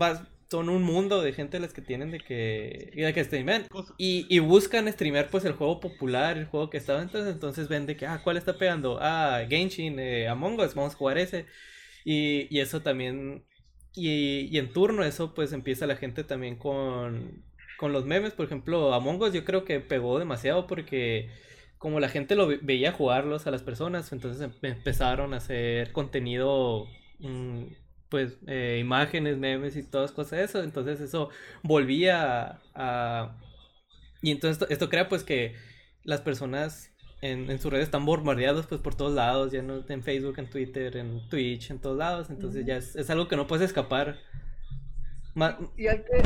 son 0.50 0.70
un 0.70 0.84
mundo 0.84 1.22
de 1.22 1.34
gente 1.34 1.60
las 1.60 1.74
que 1.74 1.82
tienen 1.82 2.12
de 2.12 2.20
que, 2.20 2.92
de 2.96 3.14
que 3.14 3.24
streamean. 3.24 3.68
Y, 3.98 4.26
y, 4.30 4.40
buscan 4.40 4.92
streamear 4.92 5.30
pues 5.30 5.46
el 5.46 5.54
juego 5.54 5.80
popular, 5.80 6.38
el 6.38 6.46
juego 6.46 6.70
que 6.70 6.78
estaba 6.78 7.02
entonces, 7.02 7.34
entonces 7.34 7.68
ven 7.68 7.86
de 7.86 7.98
que, 7.98 8.06
ah, 8.06 8.22
¿cuál 8.24 8.38
está 8.38 8.58
pegando? 8.58 8.98
Ah, 9.02 9.44
Genshin, 9.50 10.00
eh, 10.00 10.28
Among 10.28 10.60
Us, 10.60 10.76
vamos 10.76 10.94
a 10.94 10.98
jugar 10.98 11.18
ese. 11.18 11.46
Y, 12.06 12.48
y 12.56 12.60
eso 12.62 12.82
también 12.82 13.44
y, 13.94 14.48
y, 14.52 14.58
en 14.60 14.72
turno 14.72 15.04
eso 15.04 15.34
pues 15.34 15.54
empieza 15.54 15.88
la 15.88 15.96
gente 15.98 16.24
también 16.24 16.56
con, 16.58 17.44
con 17.78 17.94
los 17.94 18.06
memes. 18.06 18.34
Por 18.34 18.46
ejemplo, 18.46 18.94
Among 18.94 19.22
Us 19.22 19.34
yo 19.34 19.44
creo 19.46 19.66
que 19.66 19.80
pegó 19.80 20.20
demasiado 20.20 20.68
porque 20.68 21.30
como 21.78 22.00
la 22.00 22.10
gente 22.10 22.36
lo 22.36 22.48
veía 22.48 22.92
jugarlos 22.92 23.48
a 23.48 23.52
las 23.52 23.64
personas, 23.64 24.12
entonces 24.12 24.42
em, 24.42 24.52
empezaron 24.62 25.34
a 25.34 25.38
hacer 25.38 25.92
contenido, 25.92 26.88
mm, 27.20 27.64
pues 28.10 28.38
eh, 28.48 28.78
imágenes, 28.80 29.38
memes 29.38 29.76
y 29.76 29.84
todas 29.84 30.12
cosas 30.12 30.40
de 30.40 30.44
eso. 30.46 30.64
Entonces 30.64 31.00
eso 31.02 31.30
volvía 31.64 32.60
a... 32.76 33.38
Y 34.22 34.32
entonces 34.32 34.62
esto, 34.62 34.74
esto 34.74 34.90
crea 34.90 35.08
pues 35.10 35.24
que 35.24 35.56
las 36.04 36.22
personas 36.22 36.92
en, 37.22 37.50
en 37.50 37.60
sus 37.60 37.72
redes 37.72 37.86
están 37.86 38.06
bombardeados 38.06 38.68
pues 38.68 38.82
por 38.82 38.96
todos 38.96 39.14
lados, 39.14 39.52
ya 39.52 39.62
no 39.62 39.84
en 39.88 40.04
Facebook, 40.04 40.36
en 40.38 40.50
Twitter, 40.50 40.98
en 40.98 41.28
Twitch, 41.30 41.72
en 41.72 41.80
todos 41.80 41.98
lados, 41.98 42.30
entonces 42.30 42.66
ya 42.66 42.78
es, 42.78 42.96
es, 42.96 43.10
algo 43.10 43.28
que 43.28 43.36
no 43.36 43.48
puedes 43.48 43.66
escapar. 43.66 44.18
Más, 45.34 45.56
y 45.78 45.88
hay 45.88 46.00
que... 46.00 46.24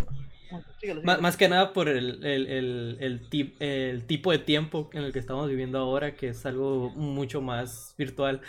Más, 1.03 1.37
que 1.37 1.47
nada 1.47 1.71
por 1.71 1.87
el, 1.87 2.25
el, 2.25 2.47
el, 2.47 2.97
el, 2.99 3.55
el 3.59 4.05
tipo 4.05 4.31
de 4.31 4.37
tiempo 4.37 4.89
en 4.91 5.03
el 5.03 5.13
que 5.13 5.19
estamos 5.19 5.47
viviendo 5.47 5.77
ahora, 5.77 6.15
que 6.15 6.27
es 6.29 6.45
algo 6.45 6.89
mucho 6.89 7.41
más 7.41 7.95
virtual. 7.97 8.41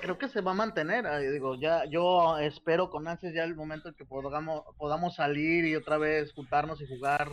Creo 0.00 0.18
que 0.18 0.28
se 0.28 0.40
va 0.40 0.52
a 0.52 0.54
mantener. 0.54 1.04
Digo, 1.32 1.54
ya 1.54 1.84
yo 1.86 2.38
espero 2.38 2.90
con 2.90 3.06
ansias 3.06 3.34
ya 3.34 3.44
el 3.44 3.54
momento 3.54 3.88
en 3.88 3.94
que 3.94 4.04
podamos, 4.04 4.64
podamos 4.76 5.14
salir 5.14 5.64
y 5.64 5.76
otra 5.76 5.98
vez 5.98 6.32
juntarnos 6.32 6.80
y 6.80 6.86
jugar 6.86 7.28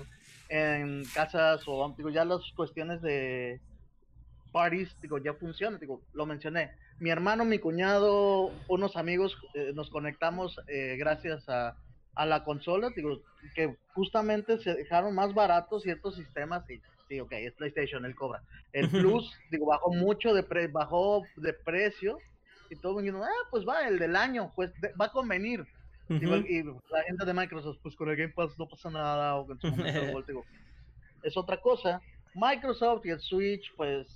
en 0.49 1.03
casas 1.13 1.61
o 1.67 1.93
digo, 1.97 2.09
ya 2.09 2.25
las 2.25 2.41
cuestiones 2.55 3.01
de 3.01 3.61
parties, 4.51 4.95
digo, 5.01 5.19
ya 5.19 5.33
funcionan, 5.33 5.79
digo, 5.79 6.01
lo 6.13 6.25
mencioné. 6.25 6.71
Mi 6.99 7.11
hermano, 7.11 7.45
mi 7.45 7.59
cuñado, 7.59 8.51
unos 8.67 8.97
amigos 8.97 9.37
eh, 9.53 9.71
nos 9.73 9.89
conectamos 9.89 10.59
eh, 10.67 10.95
gracias 10.97 11.47
a, 11.47 11.77
a, 12.15 12.25
la 12.25 12.43
consola, 12.43 12.89
digo, 12.95 13.21
que 13.55 13.77
justamente 13.93 14.57
se 14.59 14.73
dejaron 14.73 15.15
más 15.15 15.33
baratos 15.33 15.83
ciertos 15.83 16.15
sistemas 16.15 16.67
y 16.69 16.81
sí, 17.09 17.19
ok, 17.19 17.33
es 17.33 17.53
PlayStation, 17.53 18.05
él 18.05 18.15
cobra. 18.15 18.41
El 18.71 18.89
Plus, 18.89 19.37
digo, 19.51 19.65
bajó 19.65 19.91
mucho 19.91 20.33
de 20.33 20.43
pre 20.43 20.67
bajó 20.67 21.23
de 21.35 21.53
precio 21.53 22.17
y 22.69 22.75
todo 22.77 22.99
el 22.99 23.11
mundo, 23.11 23.25
ah, 23.25 23.47
pues 23.51 23.67
va, 23.67 23.87
el 23.87 23.99
del 23.99 24.15
año, 24.15 24.53
pues 24.55 24.71
va 24.99 25.05
a 25.05 25.11
convenir 25.11 25.65
y 26.09 26.63
la 26.63 27.03
gente 27.05 27.25
de 27.25 27.33
Microsoft, 27.33 27.77
pues 27.83 27.95
con 27.95 28.09
el 28.09 28.15
Game 28.15 28.33
Pass 28.33 28.57
no 28.57 28.67
pasa 28.67 28.89
nada, 28.89 29.35
o 29.35 29.51
en 29.51 29.59
su 29.59 29.67
momento, 29.69 30.21
digo, 30.27 30.45
es 31.23 31.37
otra 31.37 31.57
cosa. 31.57 32.01
Microsoft 32.33 33.05
y 33.05 33.09
el 33.09 33.19
Switch, 33.19 33.71
pues, 33.75 34.07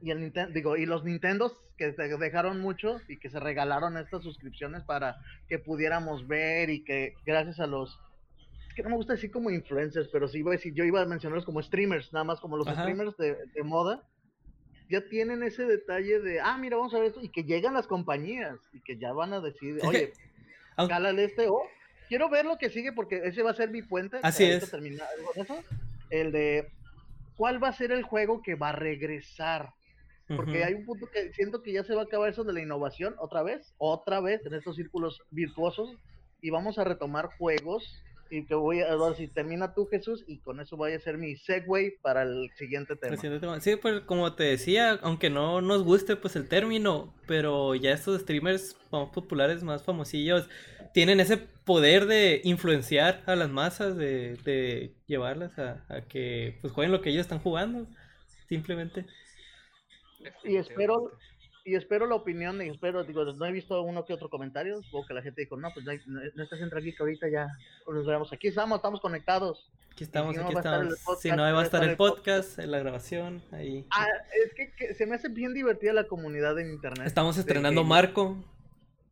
y 0.00 0.10
el 0.10 0.20
Nintendo, 0.20 0.52
digo, 0.52 0.76
y 0.76 0.86
los 0.86 1.04
Nintendos 1.04 1.56
que 1.76 1.92
dejaron 1.92 2.60
mucho 2.60 3.00
y 3.06 3.18
que 3.18 3.30
se 3.30 3.38
regalaron 3.38 3.96
estas 3.96 4.24
suscripciones 4.24 4.82
para 4.82 5.16
que 5.48 5.60
pudiéramos 5.60 6.26
ver 6.26 6.70
y 6.70 6.82
que 6.82 7.14
gracias 7.24 7.60
a 7.60 7.68
los 7.68 7.96
que 8.78 8.84
no 8.84 8.90
me 8.90 8.96
gusta 8.96 9.14
decir 9.14 9.32
como 9.32 9.50
influencers, 9.50 10.08
pero 10.12 10.28
sí 10.28 10.38
iba 10.38 10.52
a 10.52 10.56
decir, 10.56 10.72
yo 10.72 10.84
iba 10.84 11.02
a 11.02 11.04
mencionarlos 11.04 11.44
como 11.44 11.60
streamers, 11.60 12.12
nada 12.12 12.22
más 12.22 12.38
como 12.38 12.56
los 12.56 12.68
streamers 12.68 13.16
de, 13.16 13.34
de 13.52 13.62
moda, 13.64 14.04
ya 14.88 15.00
tienen 15.08 15.42
ese 15.42 15.64
detalle 15.64 16.20
de, 16.20 16.38
ah, 16.38 16.56
mira, 16.58 16.76
vamos 16.76 16.94
a 16.94 17.00
ver 17.00 17.08
esto, 17.08 17.20
y 17.20 17.28
que 17.28 17.42
llegan 17.42 17.74
las 17.74 17.88
compañías 17.88 18.56
y 18.72 18.80
que 18.80 18.96
ya 18.96 19.12
van 19.12 19.32
a 19.32 19.40
decir, 19.40 19.80
oye, 19.82 20.12
cálale 20.76 21.24
este, 21.24 21.48
o 21.48 21.60
quiero 22.08 22.30
ver 22.30 22.44
lo 22.44 22.56
que 22.56 22.70
sigue 22.70 22.92
porque 22.92 23.20
ese 23.24 23.42
va 23.42 23.50
a 23.50 23.54
ser 23.54 23.70
mi 23.70 23.82
puente. 23.82 24.20
Así 24.22 24.44
es. 24.44 24.72
el 26.10 26.30
de, 26.30 26.70
¿cuál 27.36 27.60
va 27.62 27.70
a 27.70 27.72
ser 27.72 27.90
el 27.90 28.04
juego 28.04 28.42
que 28.42 28.54
va 28.54 28.68
a 28.68 28.72
regresar? 28.72 29.74
Porque 30.28 30.62
hay 30.62 30.74
un 30.74 30.84
punto 30.84 31.10
que 31.10 31.32
siento 31.32 31.64
que 31.64 31.72
ya 31.72 31.82
se 31.82 31.96
va 31.96 32.02
a 32.02 32.04
acabar 32.04 32.28
eso 32.28 32.44
de 32.44 32.52
la 32.52 32.60
innovación 32.60 33.16
otra 33.18 33.42
vez, 33.42 33.74
otra 33.78 34.20
vez 34.20 34.46
en 34.46 34.54
estos 34.54 34.76
círculos 34.76 35.20
virtuosos 35.30 35.96
y 36.40 36.50
vamos 36.50 36.78
a 36.78 36.84
retomar 36.84 37.30
juegos 37.38 38.04
y 38.30 38.44
que 38.44 38.54
voy 38.54 38.80
a 38.80 38.96
ver 38.96 39.16
si 39.16 39.28
termina 39.28 39.74
tú 39.74 39.86
Jesús 39.86 40.24
y 40.26 40.38
con 40.38 40.60
eso 40.60 40.76
voy 40.76 40.92
a 40.92 40.96
hacer 40.96 41.18
mi 41.18 41.36
segue 41.36 41.98
para 42.02 42.22
el 42.22 42.50
siguiente 42.56 42.96
tema. 42.96 43.16
Sí, 43.60 43.76
pues 43.76 44.00
como 44.02 44.34
te 44.34 44.44
decía, 44.44 44.98
aunque 45.02 45.30
no 45.30 45.60
nos 45.60 45.82
guste 45.84 46.16
pues 46.16 46.36
el 46.36 46.48
término, 46.48 47.14
pero 47.26 47.74
ya 47.74 47.92
estos 47.92 48.20
streamers 48.20 48.76
más 48.90 49.08
populares, 49.10 49.62
más 49.62 49.82
famosillos, 49.82 50.48
tienen 50.92 51.20
ese 51.20 51.36
poder 51.36 52.06
de 52.06 52.40
influenciar 52.44 53.22
a 53.26 53.36
las 53.36 53.50
masas, 53.50 53.96
de, 53.96 54.36
de 54.44 54.94
llevarlas 55.06 55.58
a, 55.58 55.84
a 55.88 56.02
que 56.02 56.58
pues 56.60 56.72
jueguen 56.72 56.92
lo 56.92 57.00
que 57.00 57.10
ellos 57.10 57.22
están 57.22 57.40
jugando, 57.40 57.86
simplemente. 58.48 59.06
Y 60.44 60.56
espero 60.56 61.12
y 61.68 61.74
espero 61.74 62.06
la 62.06 62.14
opinión 62.14 62.62
y 62.62 62.68
espero, 62.68 63.04
digo, 63.04 63.24
no 63.24 63.44
he 63.44 63.52
visto 63.52 63.82
uno 63.82 64.06
que 64.06 64.14
otro 64.14 64.30
comentario, 64.30 64.82
supongo 64.82 65.08
que 65.08 65.14
la 65.14 65.22
gente 65.22 65.42
dijo, 65.42 65.56
no, 65.58 65.70
pues 65.74 65.84
no, 65.84 65.92
no 66.06 66.42
estás 66.42 66.60
aquí 66.62 66.94
que 66.94 67.02
ahorita 67.02 67.28
ya 67.28 67.48
nos 67.86 68.06
vemos. 68.06 68.32
Aquí 68.32 68.48
estamos, 68.48 68.76
estamos 68.76 69.00
conectados. 69.02 69.70
Aquí 69.92 70.04
estamos, 70.04 70.38
aquí 70.38 70.54
estamos. 70.56 70.94
si 71.20 71.30
no, 71.30 71.42
va 71.42 71.60
a 71.60 71.64
estar 71.64 71.84
el 71.84 71.96
podcast, 71.96 72.58
en 72.58 72.70
la 72.70 72.78
grabación, 72.78 73.42
ahí. 73.52 73.84
Ah, 73.90 74.06
es 74.46 74.54
que, 74.54 74.94
se 74.94 75.04
me 75.04 75.16
hace 75.16 75.28
bien 75.28 75.52
divertida 75.52 75.92
la 75.92 76.04
comunidad 76.04 76.58
en 76.58 76.70
internet. 76.70 77.06
Estamos 77.06 77.36
estrenando 77.36 77.84
Marco. 77.84 78.42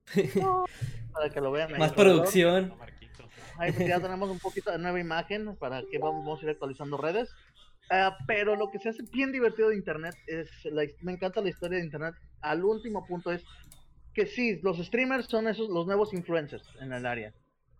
para 1.13 1.29
que 1.29 1.41
lo 1.43 1.51
vean. 1.53 1.77
Más 1.79 1.93
producción. 1.93 2.73
Ahí 3.59 3.73
pues 3.73 3.87
ya 3.87 4.01
tenemos 4.01 4.31
un 4.31 4.39
poquito 4.39 4.71
de 4.71 4.79
nueva 4.79 4.99
imagen 4.99 5.57
para 5.57 5.83
que 5.83 5.99
vamos 5.99 6.41
a 6.41 6.45
ir 6.45 6.51
actualizando 6.51 6.97
redes. 6.97 7.35
Ah, 7.91 8.17
pero 8.27 8.57
lo 8.57 8.71
que 8.71 8.79
se 8.79 8.89
hace 8.89 9.03
bien 9.13 9.31
divertido 9.31 9.69
de 9.69 9.77
Internet 9.77 10.15
es, 10.27 10.51
me 11.03 11.13
encanta 11.13 11.41
la 11.41 11.51
historia 11.51 11.79
de 11.79 11.85
Internet. 11.85 12.15
Al 12.41 12.65
último 12.65 13.07
punto 13.07 13.33
es 13.33 13.45
que 14.13 14.27
sí, 14.27 14.59
los 14.63 14.79
streamers 14.79 15.27
son 15.27 15.47
esos 15.47 15.69
los 15.69 15.87
nuevos 15.87 16.13
influencers 16.13 16.65
en 16.81 16.93
el 16.93 17.07
área, 17.07 17.33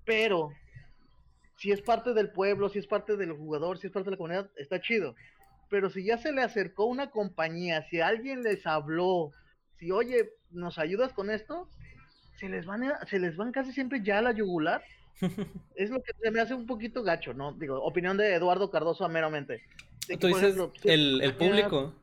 pero 0.05 0.51
si 1.57 1.73
es 1.73 1.81
parte 1.81 2.13
del 2.13 2.31
pueblo, 2.31 2.69
si 2.69 2.79
es 2.79 2.87
parte 2.87 3.17
del 3.17 3.33
jugador, 3.33 3.79
si 3.79 3.87
es 3.87 3.93
parte 3.93 4.11
de 4.11 4.13
la 4.13 4.17
comunidad, 4.19 4.51
está 4.57 4.81
chido. 4.81 5.15
Pero 5.69 5.91
si 5.91 6.05
ya 6.05 6.19
se 6.19 6.33
le 6.33 6.43
acercó 6.43 6.85
una 6.85 7.11
compañía, 7.11 7.83
si 7.89 8.01
alguien 8.01 8.43
les 8.43 8.67
habló, 8.67 9.33
si 9.79 9.91
oye, 9.91 10.31
¿nos 10.51 10.79
ayudas 10.79 11.13
con 11.13 11.31
esto? 11.31 11.69
Se 12.39 12.49
les 12.49 12.67
van, 12.67 12.85
se 13.09 13.19
les 13.19 13.37
van 13.37 13.51
casi 13.51 13.73
siempre 13.73 14.03
ya 14.03 14.19
a 14.19 14.23
la 14.23 14.33
yugular. 14.33 14.83
es 15.75 15.91
lo 15.91 16.03
que 16.03 16.13
se 16.21 16.31
me 16.31 16.41
hace 16.41 16.55
un 16.55 16.67
poquito 16.67 17.03
gacho, 17.03 17.33
¿no? 17.33 17.53
Digo, 17.53 17.83
opinión 17.83 18.17
de 18.17 18.35
Eduardo 18.35 18.71
Cardoso 18.71 19.09
meramente. 19.09 19.63
Tú 20.19 20.27
dices 20.29 20.57
el, 20.85 21.21
el 21.23 21.35
público. 21.35 21.95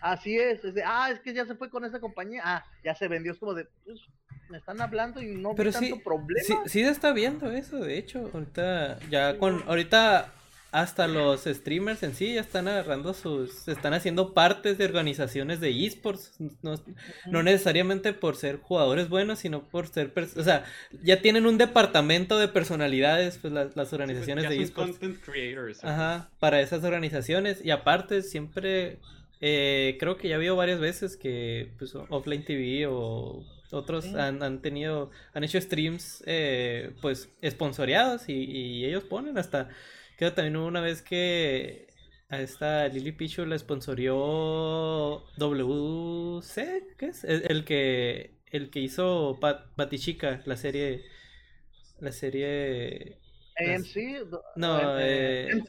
Así 0.00 0.36
es, 0.36 0.64
es 0.64 0.74
de, 0.74 0.82
ah, 0.82 1.10
es 1.12 1.20
que 1.20 1.34
ya 1.34 1.44
se 1.44 1.54
fue 1.54 1.68
con 1.68 1.84
esa 1.84 2.00
compañía, 2.00 2.42
ah, 2.44 2.64
ya 2.82 2.94
se 2.94 3.06
vendió, 3.06 3.32
es 3.32 3.38
como 3.38 3.52
de, 3.52 3.66
pues, 3.84 4.00
me 4.48 4.56
están 4.56 4.80
hablando 4.80 5.20
y 5.20 5.26
no 5.26 5.54
Pero 5.54 5.72
sí, 5.72 5.90
tanto 5.90 6.02
problema. 6.02 6.42
Sí, 6.42 6.54
sí 6.66 6.82
se 6.82 6.90
está 6.90 7.12
viendo 7.12 7.50
eso, 7.52 7.76
de 7.76 7.98
hecho, 7.98 8.30
ahorita, 8.32 8.98
ya 9.10 9.36
con, 9.38 9.62
ahorita 9.66 10.32
hasta 10.72 11.08
los 11.08 11.44
streamers 11.44 12.02
en 12.02 12.14
sí 12.14 12.34
ya 12.34 12.40
están 12.40 12.68
agarrando 12.68 13.14
sus, 13.14 13.66
están 13.68 13.94
haciendo 13.94 14.34
partes 14.34 14.78
de 14.78 14.84
organizaciones 14.84 15.60
de 15.60 15.86
esports, 15.86 16.36
no, 16.62 16.74
no 17.26 17.42
necesariamente 17.42 18.12
por 18.12 18.36
ser 18.36 18.60
jugadores 18.60 19.08
buenos, 19.08 19.40
sino 19.40 19.64
por 19.68 19.88
ser, 19.88 20.12
o 20.36 20.42
sea, 20.42 20.64
ya 21.02 21.20
tienen 21.20 21.46
un 21.46 21.58
departamento 21.58 22.38
de 22.38 22.48
personalidades, 22.48 23.38
pues 23.38 23.52
las, 23.52 23.76
las 23.76 23.92
organizaciones 23.92 24.48
de 24.48 24.62
esports. 24.62 24.98
Ajá, 25.82 26.30
para 26.38 26.60
esas 26.60 26.84
organizaciones. 26.84 27.64
Y 27.64 27.70
aparte 27.70 28.22
siempre 28.22 28.98
eh, 29.40 29.96
creo 29.98 30.16
que 30.16 30.28
ya 30.28 30.38
vio 30.38 30.54
varias 30.56 30.80
veces 30.80 31.16
que 31.16 31.72
pues, 31.78 31.94
Offline 31.94 32.44
TV 32.44 32.86
o 32.86 33.44
otros 33.72 34.06
han, 34.14 34.42
han, 34.42 34.60
tenido, 34.60 35.10
han 35.32 35.44
hecho 35.44 35.60
streams 35.60 36.22
eh, 36.26 36.92
pues 37.00 37.30
esponsoreados 37.40 38.28
y, 38.28 38.84
ellos 38.84 39.04
ponen 39.04 39.38
hasta, 39.38 39.68
creo 40.20 40.34
también 40.34 40.56
hubo 40.58 40.66
una 40.66 40.82
vez 40.82 41.00
que 41.00 41.86
a 42.28 42.42
esta 42.42 42.86
Lily 42.88 43.12
Pichu 43.12 43.46
la 43.46 43.58
sponsorió 43.58 45.24
WC, 45.38 46.88
¿qué 46.98 47.06
es? 47.06 47.24
El, 47.24 47.64
que 47.64 48.38
el 48.50 48.68
que 48.68 48.80
hizo 48.80 49.40
Batichica, 49.76 50.42
la 50.44 50.58
serie 50.58 51.06
la 52.00 52.12
serie 52.12 53.18
AMC 53.56 54.28
no 54.56 55.00
eh, 55.00 55.64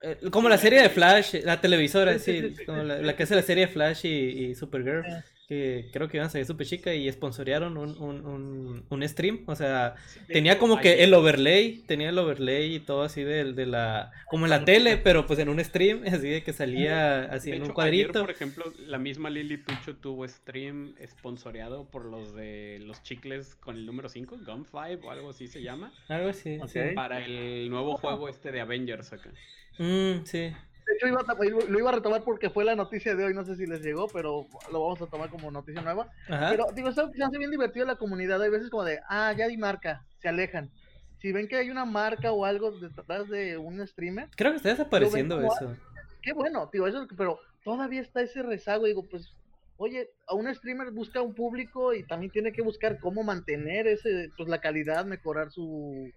eh, 0.00 0.18
como 0.32 0.48
la 0.48 0.58
serie 0.58 0.82
de 0.82 0.90
Flash, 0.90 1.34
la 1.44 1.60
televisora, 1.60 2.18
sí, 2.18 2.56
como 2.66 2.82
la, 2.82 3.14
que 3.14 3.22
hace 3.22 3.36
la 3.36 3.42
serie 3.42 3.66
de 3.66 3.72
Flash 3.72 4.04
y, 4.04 4.56
Supergirl, 4.56 5.04
ah. 5.06 5.24
Que 5.48 5.88
creo 5.94 6.08
que 6.08 6.18
iban 6.18 6.26
a 6.26 6.30
salir 6.30 6.46
super 6.46 6.66
chica 6.66 6.94
y 6.94 7.10
sponsorearon 7.10 7.78
un, 7.78 7.96
un, 7.96 8.84
un, 8.86 9.08
stream, 9.08 9.44
o 9.46 9.56
sea, 9.56 9.94
tenía 10.26 10.58
como 10.58 10.78
que 10.78 11.02
el 11.04 11.14
overlay, 11.14 11.78
tenía 11.86 12.10
el 12.10 12.18
overlay 12.18 12.74
y 12.74 12.80
todo 12.80 13.02
así 13.02 13.22
de, 13.22 13.54
de 13.54 13.64
la, 13.64 14.12
como 14.28 14.44
en 14.44 14.50
la 14.50 14.66
tele, 14.66 14.98
pero 14.98 15.26
pues 15.26 15.38
en 15.38 15.48
un 15.48 15.64
stream, 15.64 16.02
así 16.06 16.28
de 16.28 16.42
que 16.42 16.52
salía 16.52 17.24
así 17.24 17.50
en 17.50 17.62
un 17.62 17.70
cuadrito. 17.70 18.20
por 18.20 18.30
ejemplo, 18.30 18.70
la 18.78 18.98
misma 18.98 19.30
Lily 19.30 19.56
Pucho 19.56 19.96
tuvo 19.96 20.28
stream 20.28 20.94
sponsoreado 21.06 21.86
por 21.86 22.04
los 22.04 22.34
de 22.34 22.80
los 22.82 23.02
chicles 23.02 23.54
con 23.54 23.76
el 23.76 23.86
número 23.86 24.10
5, 24.10 24.40
Gun 24.44 24.66
5 24.66 25.06
o 25.06 25.10
algo 25.10 25.30
así 25.30 25.48
se 25.48 25.62
llama. 25.62 25.94
Algo 26.08 26.28
así, 26.28 26.58
Para 26.94 27.24
el 27.24 27.70
nuevo 27.70 27.96
juego 27.96 28.28
este 28.28 28.52
de 28.52 28.60
Avengers 28.60 29.14
acá. 29.14 29.30
Mm, 29.78 30.24
sí. 30.24 30.52
De 30.88 30.94
hecho, 30.94 31.06
iba 31.06 31.22
lo 31.68 31.78
iba 31.78 31.90
a 31.90 31.94
retomar 31.94 32.22
porque 32.24 32.48
fue 32.48 32.64
la 32.64 32.74
noticia 32.74 33.14
de 33.14 33.22
hoy, 33.22 33.34
no 33.34 33.44
sé 33.44 33.56
si 33.56 33.66
les 33.66 33.82
llegó, 33.82 34.08
pero 34.08 34.46
lo 34.72 34.80
vamos 34.80 35.02
a 35.02 35.06
tomar 35.06 35.28
como 35.28 35.50
noticia 35.50 35.82
nueva. 35.82 36.10
Pero 36.26 36.64
digo, 36.74 36.90
se 36.92 37.02
hace 37.02 37.38
bien 37.38 37.50
divertido 37.50 37.84
la 37.84 37.96
comunidad, 37.96 38.40
hay 38.40 38.48
veces 38.48 38.70
como 38.70 38.84
de, 38.84 38.98
ah, 39.06 39.34
ya 39.36 39.48
di 39.48 39.58
marca, 39.58 40.06
se 40.18 40.28
alejan. 40.28 40.70
Si 41.18 41.30
ven 41.32 41.46
que 41.46 41.56
hay 41.56 41.68
una 41.68 41.84
marca 41.84 42.32
o 42.32 42.46
algo 42.46 42.70
detrás 42.70 43.28
de 43.28 43.58
un 43.58 43.86
streamer. 43.86 44.30
Creo 44.34 44.52
que 44.52 44.56
está 44.56 44.70
desapareciendo 44.70 45.40
eso. 45.40 45.76
Qué 46.22 46.32
bueno, 46.32 46.68
tío, 46.70 46.86
eso, 46.86 47.06
pero 47.16 47.38
todavía 47.64 48.00
está 48.00 48.22
ese 48.22 48.42
rezago, 48.42 48.86
digo, 48.86 49.06
pues, 49.10 49.30
oye, 49.76 50.08
a 50.26 50.34
un 50.34 50.52
streamer 50.54 50.90
busca 50.90 51.20
un 51.20 51.34
público 51.34 51.92
y 51.92 52.02
también 52.04 52.32
tiene 52.32 52.52
que 52.52 52.62
buscar 52.62 52.98
cómo 52.98 53.24
mantener 53.24 53.86
ese, 53.86 54.30
pues 54.38 54.48
la 54.48 54.60
calidad, 54.60 55.04
mejorar 55.04 55.50
su, 55.50 56.10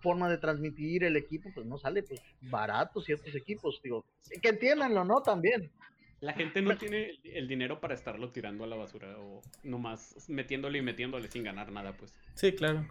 forma 0.00 0.28
de 0.28 0.38
transmitir 0.38 1.04
el 1.04 1.16
equipo, 1.16 1.50
pues 1.54 1.66
no 1.66 1.78
sale 1.78 2.02
pues 2.02 2.20
barato 2.42 3.00
ciertos 3.00 3.34
equipos, 3.34 3.80
digo, 3.82 4.04
que 4.42 4.48
entiéndanlo, 4.48 5.04
¿no? 5.04 5.22
También. 5.22 5.70
La 6.20 6.32
gente 6.32 6.62
no 6.62 6.76
tiene 6.76 7.18
el 7.24 7.46
dinero 7.46 7.78
para 7.78 7.94
estarlo 7.94 8.30
tirando 8.30 8.64
a 8.64 8.66
la 8.66 8.76
basura 8.76 9.18
o 9.18 9.42
nomás 9.62 10.28
metiéndole 10.28 10.78
y 10.78 10.82
metiéndole 10.82 11.28
sin 11.28 11.44
ganar 11.44 11.70
nada, 11.70 11.92
pues. 11.92 12.14
Sí, 12.34 12.52
claro. 12.52 12.86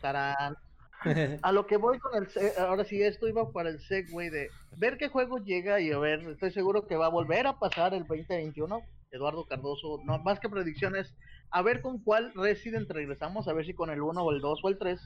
A 1.42 1.52
lo 1.52 1.68
que 1.68 1.78
voy 1.78 2.00
con 2.00 2.16
el. 2.16 2.28
Ahora 2.58 2.84
sí, 2.86 3.02
esto 3.02 3.28
iba 3.28 3.52
para 3.52 3.70
el 3.70 3.80
segue 3.80 4.30
de 4.30 4.50
ver 4.78 4.98
qué 4.98 5.10
juego 5.10 5.38
llega 5.40 5.80
y 5.80 5.92
a 5.92 6.00
ver, 6.00 6.22
estoy 6.30 6.52
seguro 6.52 6.88
que 6.88 6.96
va 6.96 7.08
a 7.08 7.10
volver 7.10 7.48
a 7.48 7.60
pasar 7.60 7.94
el 7.94 8.06
2021. 8.06 8.82
Eduardo 9.12 9.46
Cardoso, 9.46 10.02
no 10.04 10.18
más 10.20 10.40
que 10.40 10.50
predicciones, 10.50 11.14
a 11.50 11.62
ver 11.62 11.82
con 11.82 12.00
cuál 12.00 12.34
Resident 12.36 12.90
regresamos, 12.90 13.48
a 13.48 13.54
ver 13.54 13.66
si 13.66 13.74
con 13.74 13.90
el 13.90 14.02
1 14.02 14.22
o 14.22 14.32
el 14.32 14.42
2 14.42 14.60
o 14.62 14.70
el 14.70 14.78
3 14.78 15.00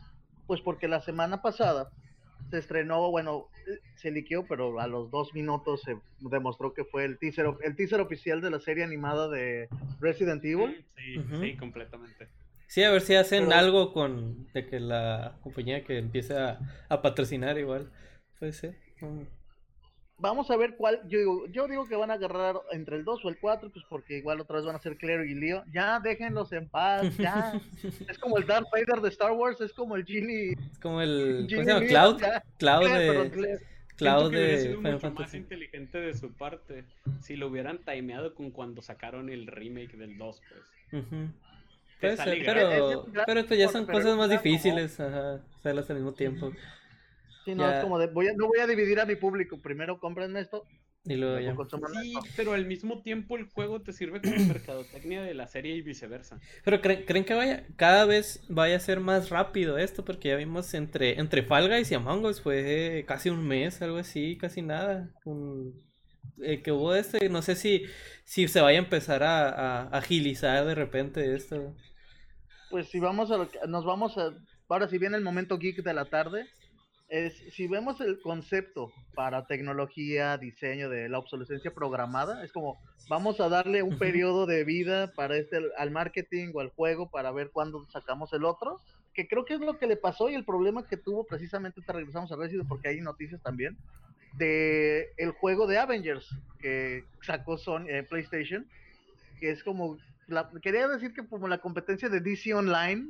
pues 0.50 0.62
porque 0.62 0.88
la 0.88 1.00
semana 1.00 1.44
pasada 1.44 1.92
se 2.50 2.58
estrenó, 2.58 3.12
bueno, 3.12 3.50
se 3.98 4.10
liqueó, 4.10 4.48
pero 4.48 4.80
a 4.80 4.88
los 4.88 5.12
dos 5.12 5.32
minutos 5.36 5.84
se 5.84 5.96
demostró 6.22 6.74
que 6.74 6.86
fue 6.86 7.06
el 7.06 7.20
teaser, 7.20 7.46
el 7.62 7.76
teaser 7.76 8.02
oficial 8.02 8.42
de 8.42 8.50
la 8.50 8.60
serie 8.60 8.84
animada 8.84 9.30
de 9.30 9.70
Resident 10.00 10.44
Evil. 10.44 10.84
Sí, 10.98 11.22
sí, 11.40 11.56
completamente. 11.56 12.30
Sí, 12.66 12.82
a 12.82 12.90
ver 12.90 13.02
si 13.02 13.14
hacen 13.14 13.54
algo 13.54 13.94
con 13.94 14.52
de 14.54 14.66
que 14.66 14.80
la 14.80 15.38
compañía 15.44 15.84
que 15.84 16.00
empiece 16.00 16.36
a, 16.36 16.58
patrocinar 17.04 17.60
igual. 17.60 17.92
Puede 18.40 18.54
ser 18.54 18.76
vamos 20.20 20.50
a 20.52 20.58
ver 20.58 20.76
cuál, 20.76 21.02
yo 21.08 21.20
digo, 21.20 21.48
yo 21.48 21.68
digo 21.68 21.88
que 21.88 21.96
van 21.96 22.12
a 22.12 22.16
agarrar 22.16 22.56
entre 22.72 22.98
el 22.98 23.06
2 23.06 23.26
o 23.26 23.30
el 23.30 23.38
4, 23.40 23.70
pues 23.72 23.86
porque 23.90 24.18
igual 24.18 24.40
otra 24.40 24.58
vez 24.58 24.66
van 24.66 24.76
a 24.76 24.80
ser 24.80 24.98
Claire 24.98 25.30
y 25.30 25.34
Leo. 25.34 25.64
Ya, 25.72 26.00
déjenlos 26.00 26.52
en 26.52 26.68
paz, 26.68 27.18
ya. 27.18 27.60
es 28.08 28.18
como 28.20 28.38
el 28.38 28.46
Darth 28.46 28.68
Vader 28.72 29.02
de 29.02 29.10
Star 29.10 29.32
Wars, 29.32 29.62
es 29.62 29.74
como 29.74 29.96
el 29.96 30.06
Genie. 30.06 30.56
Es 30.72 30.80
como 30.80 31.02
el, 31.02 31.48
¿cómo 31.50 31.64
se 31.64 31.70
llama? 31.70 31.86
Cloud. 31.86 32.22
Cloud 32.58 32.90
de... 32.90 33.60
Cloud 33.96 34.32
de 34.32 34.78
mucho 34.78 35.12
más 35.12 35.34
inteligente 35.34 35.98
de 35.98 36.14
su 36.14 36.32
parte 36.32 36.86
si 37.22 37.36
lo 37.36 37.48
hubieran 37.48 37.80
timeado 37.80 38.34
con 38.34 38.52
cuando 38.52 38.82
sacaron 38.82 39.30
el 39.30 39.46
remake 39.46 39.98
del 39.98 40.18
2, 40.18 40.42
pues. 40.50 41.04
Puede 42.00 42.16
ser, 42.16 42.46
pero, 42.46 43.06
pero 43.26 43.40
esto 43.42 43.56
ya 43.56 43.68
son 43.68 43.86
cosas 43.86 44.16
más 44.16 44.30
difíciles, 44.30 45.02
ajá, 45.02 45.42
hacerlas 45.58 45.90
al 45.90 45.98
mismo 45.98 46.14
tiempo 46.14 46.54
no, 47.56 47.70
es 47.70 47.82
como 47.82 48.00
de, 48.00 48.08
voy 48.08 48.28
a, 48.28 48.34
no 48.34 48.48
voy 48.48 48.60
a 48.60 48.68
dividir 48.68 49.00
a 49.00 49.06
mi 49.06 49.16
público, 49.16 49.62
primero 49.62 50.00
cómprenme 50.00 50.40
esto. 50.40 50.66
Y 51.06 51.16
luego 51.16 51.40
ya. 51.40 51.56
Sí, 52.02 52.14
pero 52.36 52.54
al 52.54 52.66
mismo 52.66 53.02
tiempo 53.02 53.38
el 53.38 53.46
juego 53.46 53.82
te 53.82 53.94
sirve 53.94 54.22
como 54.22 54.36
mercadotecnia 54.48 55.24
de 55.24 55.34
la 55.34 55.48
serie 55.48 55.76
y 55.76 55.82
viceversa. 55.82 56.40
Pero 56.64 56.82
¿creen, 56.82 57.26
que 57.26 57.34
vaya 57.34 57.66
cada 57.78 58.06
vez 58.06 58.44
vaya 58.50 58.76
a 58.76 58.80
ser 58.80 59.00
más 59.00 59.30
rápido 59.30 59.78
esto? 59.78 60.04
Porque 60.04 60.30
ya 60.30 60.36
vimos 60.36 60.74
entre, 60.74 61.20
entre 61.20 61.44
Fall 61.44 61.70
Guys 61.70 61.92
y 61.92 61.96
Among 61.96 62.26
Us 62.26 62.42
fue 62.42 63.06
casi 63.08 63.30
un 63.30 63.48
mes, 63.48 63.82
algo 63.82 63.98
así, 63.98 64.38
casi 64.38 64.62
nada. 64.62 65.10
Eh, 66.42 66.62
que 66.62 66.72
hubo 66.72 66.96
este, 66.96 67.30
no 67.30 67.42
sé 67.42 67.56
si, 67.56 67.86
si 68.24 68.48
se 68.48 68.62
vaya 68.62 68.80
a 68.80 68.84
empezar 68.84 69.24
a, 69.24 69.88
agilizar 69.90 70.66
de 70.66 70.76
repente 70.76 71.36
esto. 71.36 71.76
Pues 72.70 72.90
si 72.90 73.00
vamos 73.00 73.32
a 73.32 73.38
lo 73.38 73.50
que, 73.50 73.60
nos 73.68 73.86
vamos 73.86 74.18
a, 74.18 74.34
ahora 74.68 74.88
si 74.88 74.98
viene 74.98 75.18
el 75.18 75.24
momento 75.24 75.58
geek 75.58 75.84
de 75.84 75.94
la 75.94 76.06
tarde, 76.06 76.46
es, 77.10 77.34
si 77.54 77.68
vemos 77.68 78.00
el 78.02 78.20
concepto 78.20 78.92
para 79.16 79.48
tecnología, 79.48 80.38
diseño 80.38 80.90
de 80.90 81.10
la 81.10 81.18
obsolescencia 81.18 81.74
programada, 81.74 82.44
es 82.44 82.52
como 82.52 82.80
vamos 83.10 83.40
a 83.40 83.50
darle 83.50 83.82
un 83.82 83.98
periodo 83.98 84.46
de 84.46 84.64
vida 84.64 85.12
para 85.14 85.36
este 85.36 85.60
al 85.78 85.92
marketing 85.92 86.52
o 86.54 86.60
al 86.60 86.70
juego 86.70 87.10
para 87.10 87.32
ver 87.32 87.50
cuándo 87.52 87.84
sacamos 87.90 88.32
el 88.34 88.46
otro, 88.46 88.80
que 89.14 89.28
creo 89.28 89.44
que 89.44 89.56
es 89.56 89.60
lo 89.60 89.80
que 89.80 89.88
le 89.88 89.98
pasó 89.98 90.30
y 90.30 90.36
el 90.36 90.46
problema 90.46 90.88
que 90.88 90.98
tuvo 90.98 91.26
precisamente 91.26 91.82
te 91.82 91.92
regresamos 91.92 92.32
a 92.32 92.36
Resident 92.36 92.70
porque 92.70 92.90
hay 92.90 93.02
noticias 93.02 93.42
también 93.42 93.76
de 94.34 95.10
el 95.18 95.32
juego 95.32 95.66
de 95.66 95.80
Avengers 95.80 96.30
que 96.60 97.04
sacó 97.24 97.58
Sony 97.58 97.88
eh, 97.88 98.04
PlayStation, 98.04 98.68
que 99.40 99.50
es 99.50 99.64
como 99.64 99.98
quería 100.62 100.88
decir 100.88 101.14
que 101.14 101.26
como 101.26 101.48
la 101.48 101.58
competencia 101.58 102.08
de 102.08 102.22
DC 102.22 102.54
Online 102.54 103.08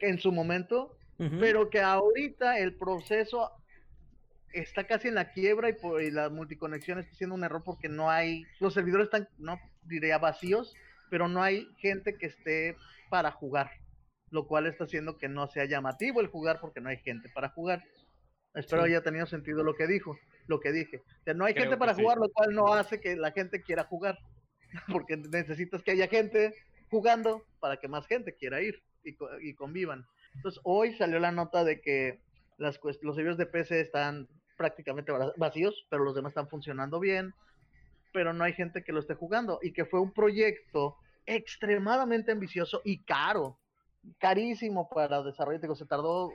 que 0.00 0.08
en 0.08 0.18
su 0.18 0.32
momento 0.32 0.96
pero 1.38 1.68
que 1.68 1.80
ahorita 1.80 2.58
el 2.58 2.76
proceso 2.76 3.50
está 4.52 4.84
casi 4.84 5.08
en 5.08 5.14
la 5.14 5.32
quiebra 5.32 5.68
y, 5.68 5.74
por, 5.74 6.02
la 6.02 6.30
multiconexión 6.30 6.98
está 6.98 7.14
siendo 7.14 7.34
un 7.34 7.44
error 7.44 7.62
porque 7.64 7.88
no 7.88 8.10
hay, 8.10 8.44
los 8.58 8.74
servidores 8.74 9.06
están, 9.06 9.28
no 9.38 9.58
diría 9.82 10.18
vacíos, 10.18 10.74
pero 11.10 11.28
no 11.28 11.42
hay 11.42 11.68
gente 11.78 12.16
que 12.16 12.26
esté 12.26 12.76
para 13.10 13.30
jugar, 13.32 13.70
lo 14.30 14.46
cual 14.46 14.66
está 14.66 14.84
haciendo 14.84 15.18
que 15.18 15.28
no 15.28 15.46
sea 15.48 15.66
llamativo 15.66 16.20
el 16.20 16.28
jugar 16.28 16.58
porque 16.60 16.80
no 16.80 16.88
hay 16.88 16.98
gente 16.98 17.28
para 17.28 17.50
jugar. 17.50 17.82
Espero 18.54 18.82
haya 18.82 19.02
tenido 19.02 19.26
sentido 19.26 19.62
lo 19.62 19.74
que 19.74 19.86
dijo, 19.86 20.18
lo 20.46 20.58
que 20.58 20.72
dije. 20.72 21.02
No 21.36 21.44
hay 21.44 21.54
gente 21.54 21.76
para 21.76 21.94
jugar, 21.94 22.18
lo 22.18 22.28
cual 22.30 22.54
no 22.54 22.72
hace 22.74 23.00
que 23.00 23.14
la 23.14 23.30
gente 23.30 23.62
quiera 23.62 23.84
jugar, 23.84 24.18
porque 24.90 25.16
necesitas 25.16 25.82
que 25.82 25.92
haya 25.92 26.08
gente 26.08 26.54
jugando 26.90 27.44
para 27.60 27.76
que 27.76 27.88
más 27.88 28.06
gente 28.06 28.34
quiera 28.34 28.60
ir 28.60 28.82
y, 29.04 29.16
y 29.42 29.54
convivan. 29.54 30.04
Entonces, 30.34 30.60
hoy 30.64 30.94
salió 30.94 31.18
la 31.18 31.32
nota 31.32 31.64
de 31.64 31.80
que 31.80 32.20
Las, 32.58 32.78
los 32.82 33.16
servidores 33.16 33.38
de 33.38 33.46
PC 33.46 33.80
están 33.80 34.28
prácticamente 34.56 35.12
vacíos, 35.38 35.86
pero 35.88 36.04
los 36.04 36.14
demás 36.14 36.32
están 36.32 36.48
funcionando 36.48 37.00
bien, 37.00 37.32
pero 38.12 38.34
no 38.34 38.44
hay 38.44 38.52
gente 38.52 38.84
que 38.84 38.92
lo 38.92 39.00
esté 39.00 39.14
jugando 39.14 39.58
y 39.62 39.72
que 39.72 39.86
fue 39.86 40.00
un 40.00 40.12
proyecto 40.12 40.96
extremadamente 41.24 42.32
ambicioso 42.32 42.82
y 42.84 42.98
caro, 42.98 43.58
carísimo 44.18 44.88
para 44.88 45.22
desarrollo. 45.22 45.74
se 45.74 45.86
tardó 45.86 46.32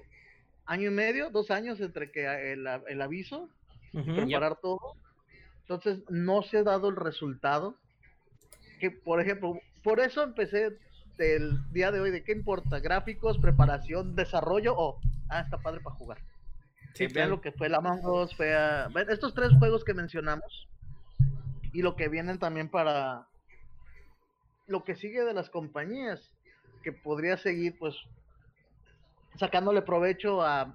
año 0.66 0.90
y 0.90 0.94
medio, 0.94 1.30
dos 1.30 1.52
años 1.52 1.80
entre 1.80 2.12
que 2.12 2.54
el, 2.54 2.66
el 2.88 3.02
aviso, 3.02 3.50
preparar 3.92 4.58
todo. 4.62 4.80
Entonces 5.62 6.04
no 6.10 6.42
se 6.42 6.58
ha 6.58 6.64
dado 6.64 6.90
el 6.90 6.96
resultado. 6.96 7.78
Que 8.80 8.90
por 8.92 9.22
ejemplo, 9.22 9.60
por 9.84 10.00
eso 10.00 10.24
empecé 10.24 10.78
del 11.18 11.72
día 11.72 11.92
de 11.92 12.00
hoy 12.00 12.12
de 12.12 12.24
qué 12.24 12.32
importa, 12.32 12.80
gráficos, 12.80 13.38
preparación, 13.38 14.16
desarrollo 14.16 14.76
o 14.78 15.00
ah, 15.30 15.42
está 15.42 15.58
padre 15.58 15.82
para 15.82 15.96
jugar. 15.96 16.18
Sí, 16.94 17.08
vean 17.08 17.30
lo 17.30 17.42
que 17.42 17.52
fue 17.52 17.70
la 17.70 17.78
Among 17.78 18.30
fea. 18.38 18.88
Estos 19.10 19.34
tres 19.34 19.52
juegos 19.60 19.84
que 19.84 19.94
mencionamos 19.94 20.68
y 21.74 21.82
lo 21.82 21.96
que 21.96 22.08
vienen 22.08 22.40
también 22.40 22.70
para 22.70 23.28
lo 24.68 24.84
que 24.84 24.96
sigue 24.96 25.24
de 25.24 25.34
las 25.34 25.50
compañías 25.50 26.32
que 26.84 26.94
podría 26.94 27.38
seguir 27.38 27.78
pues 27.78 27.96
sacándole 29.38 29.82
provecho 29.82 30.42
a 30.42 30.74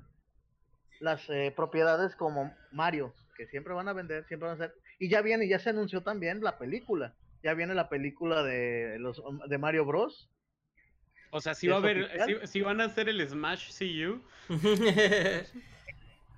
las 1.00 1.28
eh, 1.30 1.52
propiedades 1.56 2.14
como 2.16 2.54
Mario, 2.72 3.14
que 3.36 3.46
siempre 3.46 3.72
van 3.72 3.88
a 3.88 3.94
vender, 3.94 4.26
siempre 4.26 4.48
van 4.48 4.60
a 4.60 4.66
ser. 4.66 4.74
Y 4.98 5.08
ya 5.08 5.22
viene, 5.22 5.48
ya 5.48 5.58
se 5.58 5.70
anunció 5.70 6.02
también 6.02 6.42
la 6.42 6.58
película. 6.58 7.14
Ya 7.42 7.54
viene 7.54 7.74
la 7.74 7.88
película 7.88 8.42
de 8.42 8.98
los 8.98 9.22
de 9.48 9.58
Mario 9.58 9.84
Bros. 9.84 10.28
O 11.30 11.40
sea, 11.40 11.54
si 11.54 11.68
va 11.68 11.76
a 11.76 11.78
haber, 11.78 12.48
si, 12.48 12.60
van 12.60 12.80
a 12.80 12.84
hacer 12.84 13.08
el 13.08 13.26
Smash 13.26 13.70
CU. 13.78 14.20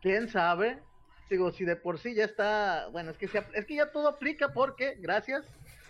¿Quién 0.02 0.28
sabe? 0.28 0.78
Digo, 1.30 1.50
si 1.50 1.64
de 1.64 1.76
por 1.76 1.98
sí 1.98 2.14
ya 2.14 2.24
está, 2.24 2.88
bueno, 2.88 3.10
es 3.10 3.16
que 3.16 3.24
es 3.54 3.64
que 3.64 3.76
ya 3.76 3.90
todo 3.90 4.08
aplica 4.08 4.52
porque, 4.52 4.96
gracias, 4.98 5.46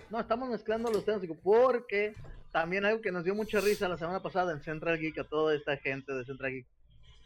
no, 0.09 0.21
estamos 0.21 0.49
mezclando 0.49 0.91
los 0.93 1.05
temas, 1.05 1.21
digo, 1.21 1.37
porque 1.43 2.15
también 2.53 2.85
algo 2.85 3.01
que 3.01 3.11
nos 3.11 3.25
dio 3.25 3.35
mucha 3.35 3.61
risa 3.61 3.89
la 3.89 3.97
semana 3.97 4.23
pasada 4.23 4.53
en 4.53 4.61
Central 4.61 4.99
Geek 4.99 5.19
a 5.19 5.25
toda 5.25 5.55
esta 5.55 5.77
gente 5.79 6.13
de 6.13 6.25
Central 6.25 6.53
Geek 6.53 6.67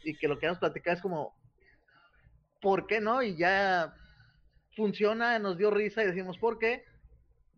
y 0.03 0.17
que 0.17 0.27
lo 0.27 0.39
que 0.39 0.47
vamos 0.47 0.57
a 0.57 0.61
platicar 0.61 0.95
es 0.95 1.01
como, 1.01 1.35
¿por 2.61 2.87
qué 2.87 3.01
no? 3.01 3.21
Y 3.21 3.35
ya 3.35 3.93
funciona, 4.75 5.37
nos 5.37 5.57
dio 5.57 5.69
risa 5.69 6.01
y 6.01 6.07
decimos, 6.07 6.37
¿por 6.37 6.57
qué? 6.59 6.85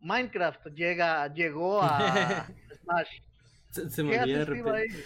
Minecraft 0.01 0.67
llega, 0.75 1.33
llegó 1.33 1.81
a 1.81 2.47
Smash. 2.83 3.07
Se, 3.71 4.03
me 4.03 4.19
olvida 4.19 4.39
de 4.39 4.45
repente. 4.45 5.03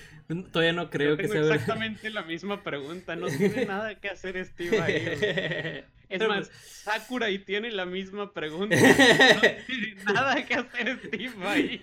Todavía 0.52 0.72
no 0.72 0.90
creo 0.90 1.18
que 1.18 1.28
sea 1.28 1.42
exactamente 1.42 2.10
la 2.10 2.24
misma 2.24 2.64
pregunta. 2.64 3.16
No 3.16 3.28
tiene 3.28 3.66
nada 3.66 3.96
que 3.96 4.10
hacer 4.10 4.44
Steve 4.46 4.82
ahí. 4.82 5.84
Es 6.14 6.28
más, 6.28 6.52
Sakurai 6.84 7.40
tiene 7.40 7.72
la 7.72 7.86
misma 7.86 8.34
pregunta. 8.34 8.76
No 8.76 9.52
tiene 9.68 9.96
nada 10.06 10.46
que 10.46 10.54
hacer 10.54 11.00
Steve 11.00 11.34
ahí. 11.42 11.82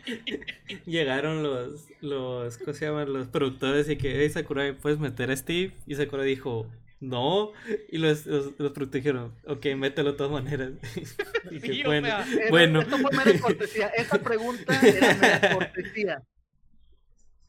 Llegaron 0.87 1.43
los, 1.43 1.89
los, 2.01 2.57
¿cómo 2.59 2.73
se 2.73 2.87
llaman? 2.87 3.13
Los 3.13 3.27
productores 3.27 3.89
y 3.91 3.97
que, 3.97 4.23
hey, 4.23 4.31
Sakurai, 4.31 4.73
¿puedes 4.73 5.01
meter 5.01 5.31
a 5.31 5.37
Steve? 5.37 5.73
Y 5.87 5.97
Sakurai 5.97 6.27
dijo, 6.27 6.67
no. 7.01 7.53
Y 7.89 7.99
los, 7.99 8.27
los, 8.27 8.91
dijeron, 8.91 9.35
ok, 9.47 9.67
mételo 9.77 10.13
de 10.13 10.19
todas 10.19 10.33
maneras. 10.33 10.73
y 11.51 11.83
bueno, 11.83 12.09
bueno. 12.51 12.81
Esto 12.83 12.99
fue 12.99 13.11
mera 13.17 13.41
cortesía. 13.41 13.89
Esa 13.89 14.19
pregunta 14.19 14.81
era 14.81 15.15
mera 15.15 15.55
cortesía. 15.55 16.23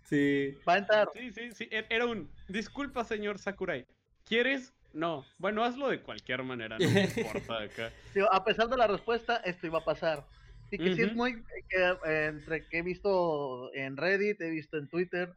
Sí. 0.06 0.58
Va 0.68 0.74
a 0.74 0.78
entrar. 0.78 1.10
Sí, 1.14 1.32
sí, 1.32 1.52
sí. 1.54 1.68
E-, 1.72 1.86
era 1.90 2.06
un, 2.06 2.30
disculpa, 2.48 3.04
señor 3.04 3.40
Sakurai. 3.40 3.86
¿Quieres 4.26 4.74
no, 4.94 5.26
bueno, 5.38 5.64
hazlo 5.64 5.90
de 5.90 6.02
cualquier 6.02 6.44
manera, 6.44 6.78
no 6.78 6.90
me 6.90 7.04
importa 7.04 7.62
acá. 7.62 7.92
a 8.32 8.44
pesar 8.44 8.68
de 8.68 8.78
la 8.78 8.88
respuesta, 8.88 9.38
esto 9.38 9.68
iba 9.68 9.80
a 9.80 9.86
pasar. 9.86 10.26
Y 10.70 10.78
que 10.78 10.96
sí 10.96 11.02
es 11.02 11.16
muy, 11.16 11.44
eh, 11.70 12.28
entre 12.28 12.66
que 12.68 12.80
he 12.80 12.82
visto 12.82 13.74
en 13.74 13.98
Reddit, 13.98 14.40
he 14.42 14.50
visto 14.50 14.78
en 14.78 14.88
Twitter, 14.88 15.34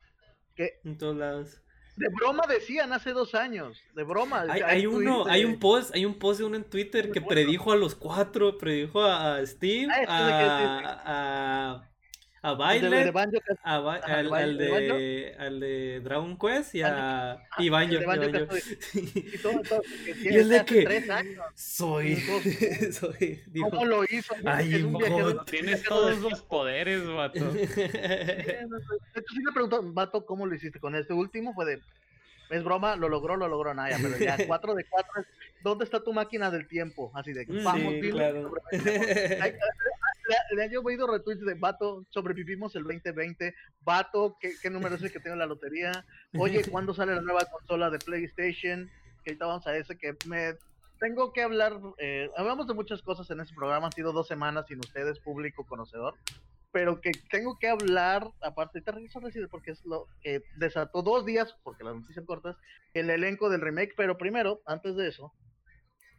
que... 0.55 0.79
En 0.85 0.97
todos 0.97 1.17
lados. 1.17 1.61
De 1.97 2.09
broma 2.09 2.45
decían 2.49 2.93
hace 2.93 3.13
dos 3.13 3.35
años, 3.35 3.81
de 3.95 4.03
broma. 4.03 4.47
Hay, 4.49 4.87
uno, 4.87 5.27
hay 5.27 5.45
un 5.45 5.59
post, 5.61 5.95
hay 5.95 6.05
un 6.05 6.19
post 6.19 6.41
de 6.41 6.47
uno 6.47 6.57
en 6.57 6.65
Twitter 6.65 7.11
que 7.13 7.21
predijo 7.21 7.71
a 7.71 7.77
los 7.77 7.95
cuatro, 7.95 8.59
predijo 8.59 9.03
a, 9.03 9.45
Steve, 9.47 9.93
ah, 10.09 11.01
a 11.05 11.71
a 11.77 11.94
A 12.45 12.51
al, 12.51 14.35
al, 14.35 14.59
de, 14.59 15.35
al 15.39 15.61
de 15.61 16.01
Dragon 16.01 16.37
Quest 16.37 16.75
y 16.75 16.83
a 16.83 17.43
y 17.57 17.71
Banjo. 17.71 17.95
Y, 18.95 19.39
todo, 19.39 19.63
todo, 19.63 19.83
y 20.23 20.29
es 20.29 20.49
de 20.51 20.65
que 20.67 21.07
soy, 21.55 22.17
soy 22.93 23.43
dijo, 23.47 23.71
¿Cómo 23.71 23.87
lo 23.87 24.05
hizo? 24.05 24.35
Ay, 24.45 24.83
bot. 24.83 25.51
Tienes 25.51 25.85
todos 25.85 26.19
los 26.19 26.43
poderes, 26.43 27.07
vato. 27.07 27.51
De 27.53 28.69
hecho, 29.15 29.35
sí 29.35 29.41
me 29.43 29.53
preguntó, 29.53 29.83
vato, 29.83 30.27
¿cómo 30.27 30.45
lo 30.45 30.55
hiciste 30.55 30.79
con 30.79 30.95
este 30.97 31.15
último? 31.15 31.55
Fue 31.55 31.65
de, 31.65 31.81
es 32.51 32.63
broma, 32.63 32.95
lo 32.95 33.09
logró, 33.09 33.39
lo 33.39 33.49
logró 33.49 33.73
Naya, 33.73 33.97
pero 34.03 34.19
ya 34.19 34.37
4 34.47 34.75
de 34.75 34.85
4 34.85 35.25
¿dónde 35.63 35.85
está 35.87 36.05
tu 36.05 36.13
máquina 36.13 36.51
del 36.51 36.69
tiempo? 36.69 37.11
Así 37.15 37.33
de, 37.33 37.47
vamos, 37.47 37.95
sí, 37.95 38.11
claro 38.11 38.53
le, 40.55 40.65
he 40.65 40.79
oído 40.79 41.07
retweets 41.07 41.45
de 41.45 41.55
Vato, 41.55 42.05
sobrevivimos 42.11 42.75
el 42.77 42.85
2020, 42.85 43.55
Vato, 43.83 44.37
¿qué, 44.41 44.55
qué 44.61 44.71
número 44.71 44.95
es 44.97 45.03
el 45.03 45.13
que 45.13 45.21
tiene 45.21 45.37
la 45.37 45.47
lotería? 45.47 46.05
Oye, 46.39 46.63
¿cuándo 46.71 46.95
sale 46.95 47.15
la 47.15 47.21
nueva 47.21 47.45
consola 47.47 47.91
de 47.91 47.99
PlayStation? 47.99 48.91
Que 49.23 49.31
ahorita 49.31 49.47
vamos 49.47 49.67
a 49.67 49.77
ese 49.77 49.97
que 49.97 50.17
me 50.27 50.55
tengo 50.99 51.33
que 51.33 51.43
hablar, 51.43 51.79
eh, 51.99 52.31
hablamos 52.37 52.67
de 52.67 52.75
muchas 52.75 53.03
cosas 53.03 53.31
en 53.31 53.41
ese 53.41 53.55
programa, 53.55 53.87
han 53.87 53.93
sido 53.93 54.13
dos 54.13 54.27
semanas 54.27 54.67
sin 54.69 54.79
ustedes, 54.79 55.19
público 55.19 55.67
conocedor, 55.67 56.15
pero 56.73 57.01
que 57.01 57.13
tengo 57.31 57.59
que 57.59 57.69
hablar, 57.69 58.27
aparte, 58.43 58.81
te 58.81 58.91
regreso 58.91 59.19
a 59.19 59.49
porque 59.51 59.73
es 59.73 59.85
lo 59.85 60.07
que 60.23 60.43
desató 60.57 61.03
dos 61.03 61.25
días, 61.25 61.55
porque 61.63 61.85
las 61.85 61.95
noticias 61.95 62.25
cortas, 62.25 62.57
el 62.95 63.11
elenco 63.11 63.51
del 63.51 63.61
remake, 63.61 63.95
pero 63.97 64.17
primero, 64.17 64.63
antes 64.67 64.97
de 64.97 65.09
eso, 65.09 65.33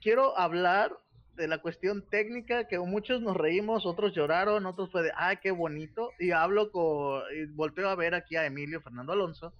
quiero 0.01 0.37
hablar 0.37 0.95
de 1.35 1.47
la 1.47 1.59
cuestión 1.59 2.07
técnica, 2.09 2.67
que 2.67 2.79
muchos 2.79 3.21
nos 3.21 3.35
reímos, 3.35 3.85
otros 3.85 4.13
lloraron, 4.13 4.65
otros 4.65 4.91
fue 4.91 5.03
de, 5.03 5.11
ay, 5.15 5.37
qué 5.41 5.51
bonito. 5.51 6.11
Y 6.19 6.31
hablo 6.31 6.71
con, 6.71 7.21
y 7.35 7.45
volteo 7.45 7.89
a 7.89 7.95
ver 7.95 8.15
aquí 8.15 8.35
a 8.35 8.45
Emilio 8.45 8.81
Fernando 8.81 9.13
Alonso 9.13 9.53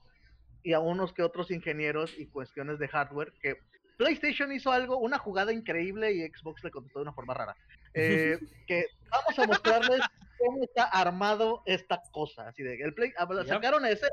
y 0.64 0.74
a 0.74 0.80
unos 0.80 1.14
que 1.14 1.24
otros 1.24 1.52
ingenieros 1.52 2.18
y 2.18 2.26
cuestiones 2.26 2.80
de 2.80 2.88
hardware 2.88 3.34
que 3.42 3.58
PlayStation 3.98 4.52
hizo 4.52 4.72
algo, 4.72 4.98
una 4.98 5.18
jugada 5.18 5.54
increíble 5.54 6.12
y 6.12 6.28
Xbox 6.28 6.64
le 6.64 6.72
contestó 6.72 7.00
de 7.00 7.04
una 7.04 7.14
forma 7.14 7.34
rara. 7.34 7.56
Eh, 7.94 8.40
que 8.68 8.88
vamos 9.10 9.40
a 9.40 9.48
mostrarles 9.48 10.02
cómo 10.38 10.64
está 10.64 10.86
armado 10.86 11.62
esta 11.66 12.02
cosa. 12.12 12.48
Así 12.48 12.64
de, 12.64 12.76
el 12.82 12.94
Play, 12.94 13.14
ah, 13.18 13.28
sacaron 13.46 13.86
ese, 13.86 14.08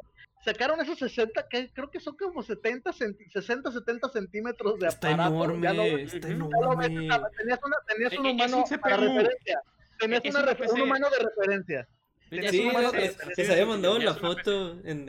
sacaron 0.45 0.81
esos 0.81 0.99
60, 0.99 1.47
que 1.49 1.71
creo 1.73 1.91
que 1.91 2.01
son 2.01 2.17
como 2.17 2.43
70, 2.43 2.93
60, 2.93 3.73
70 3.73 4.09
centímetros 4.09 4.79
de 4.79 4.89
está 4.89 5.13
aparato. 5.15 5.35
Enorme, 5.35 5.63
ya 5.63 6.17
está 6.17 6.29
enorme. 6.29 6.89
tenías, 6.89 7.61
una, 7.65 7.77
tenías 7.87 8.19
un 8.19 8.27
humano 8.27 8.65
para 8.81 8.97
referencia. 8.97 9.63
Tenías 9.99 10.23
una, 10.25 10.73
un 10.73 10.81
humano 10.81 11.09
de 11.11 11.19
referencia. 11.19 11.89
Sí, 12.51 12.71
les, 13.37 13.51
había 13.51 13.67
mandado 13.67 13.99
la 13.99 14.15
foto 14.15 14.81
en, 14.85 15.07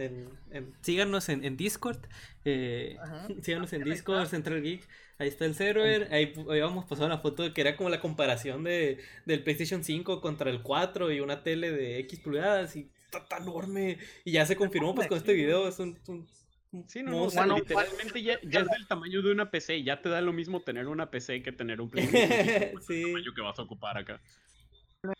en, 0.52 0.74
síganos 0.82 1.30
en, 1.30 1.46
en 1.46 1.56
Discord 1.56 2.00
eh, 2.44 2.98
síganos 3.42 3.72
en 3.72 3.86
Discord 3.86 4.28
Central 4.28 4.62
Geek 4.62 4.86
ahí 5.20 5.30
está 5.30 5.46
el 5.46 5.56
server 5.56 6.10
ahí 6.12 6.34
habíamos 6.50 6.84
pasado 6.84 7.06
una 7.08 7.20
foto 7.20 7.54
que 7.54 7.62
era 7.62 7.78
como 7.78 7.90
la 7.90 8.02
comparación 8.02 8.66
de 8.66 9.00
del 9.26 9.42
PlayStation 9.42 9.86
5 9.86 10.20
contra 10.20 10.50
el 10.50 10.64
4 10.64 11.14
y 11.14 11.22
una 11.22 11.44
tele 11.44 11.72
de 11.72 12.00
X 12.00 12.20
pulgadas 12.20 12.76
y 12.76 12.92
está 13.18 13.28
tan 13.28 13.44
enorme 13.44 13.98
y 14.24 14.32
ya 14.32 14.46
se 14.46 14.56
confirmó 14.56 14.96
pues 14.96 15.08
con 15.08 15.18
este 15.18 15.34
video 15.34 15.68
es 15.68 15.80
un, 15.80 15.98
Sí, 16.88 17.04
no, 17.04 17.28
no, 17.30 17.56
literalmente 17.58 18.24
ya, 18.24 18.40
ya, 18.42 18.62
es 18.62 18.68
del 18.68 18.88
tamaño 18.88 19.22
de 19.22 19.32
una 19.32 19.52
PC, 19.52 19.84
ya 19.84 20.02
te 20.02 20.10
da 20.10 20.22
lo 20.22 20.34
mismo 20.34 20.64
tener 20.64 20.88
una 20.88 21.12
PC 21.12 21.44
que 21.44 21.52
tener 21.52 21.80
un 21.80 21.90
PlayStation. 21.92 22.82
sí. 22.82 23.02
El 23.02 23.08
tamaño 23.12 23.34
que 23.36 23.42
vas 23.42 23.60
a 23.60 23.62
ocupar 23.62 23.98
acá 23.98 24.20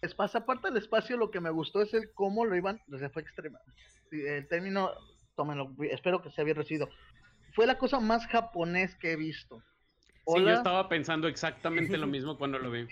espacio, 0.02 0.40
aparte 0.40 0.70
del 0.70 0.78
espacio, 0.78 1.18
lo 1.18 1.32
que 1.32 1.42
me 1.42 1.50
gustó 1.50 1.82
es 1.82 1.94
el 1.94 2.12
cómo 2.14 2.46
lo 2.46 2.56
iban, 2.56 2.82
o 2.92 2.98
sea, 2.98 3.10
fue 3.10 3.22
extrema. 3.22 3.60
El 4.12 4.48
término, 4.48 4.92
tómenlo, 5.36 5.76
espero 5.92 6.22
que 6.22 6.32
sea 6.32 6.44
bien 6.44 6.56
recibido. 6.56 6.90
Fue 7.54 7.68
la 7.68 7.78
cosa 7.78 8.00
más 8.00 8.26
japonés 8.28 8.96
que 8.96 9.12
he 9.12 9.16
visto. 9.16 9.62
Sí, 10.26 10.42
yo 10.42 10.50
estaba 10.50 10.88
pensando 10.88 11.28
exactamente 11.28 11.98
lo 11.98 12.08
mismo 12.08 12.38
cuando 12.38 12.60
lo 12.60 12.72
vi. 12.72 12.88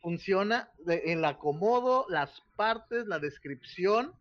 Funciona 0.00 0.70
en 0.86 1.18
el 1.18 1.24
acomodo, 1.24 2.06
las 2.08 2.42
partes, 2.56 3.06
la 3.06 3.18
descripción. 3.18 4.12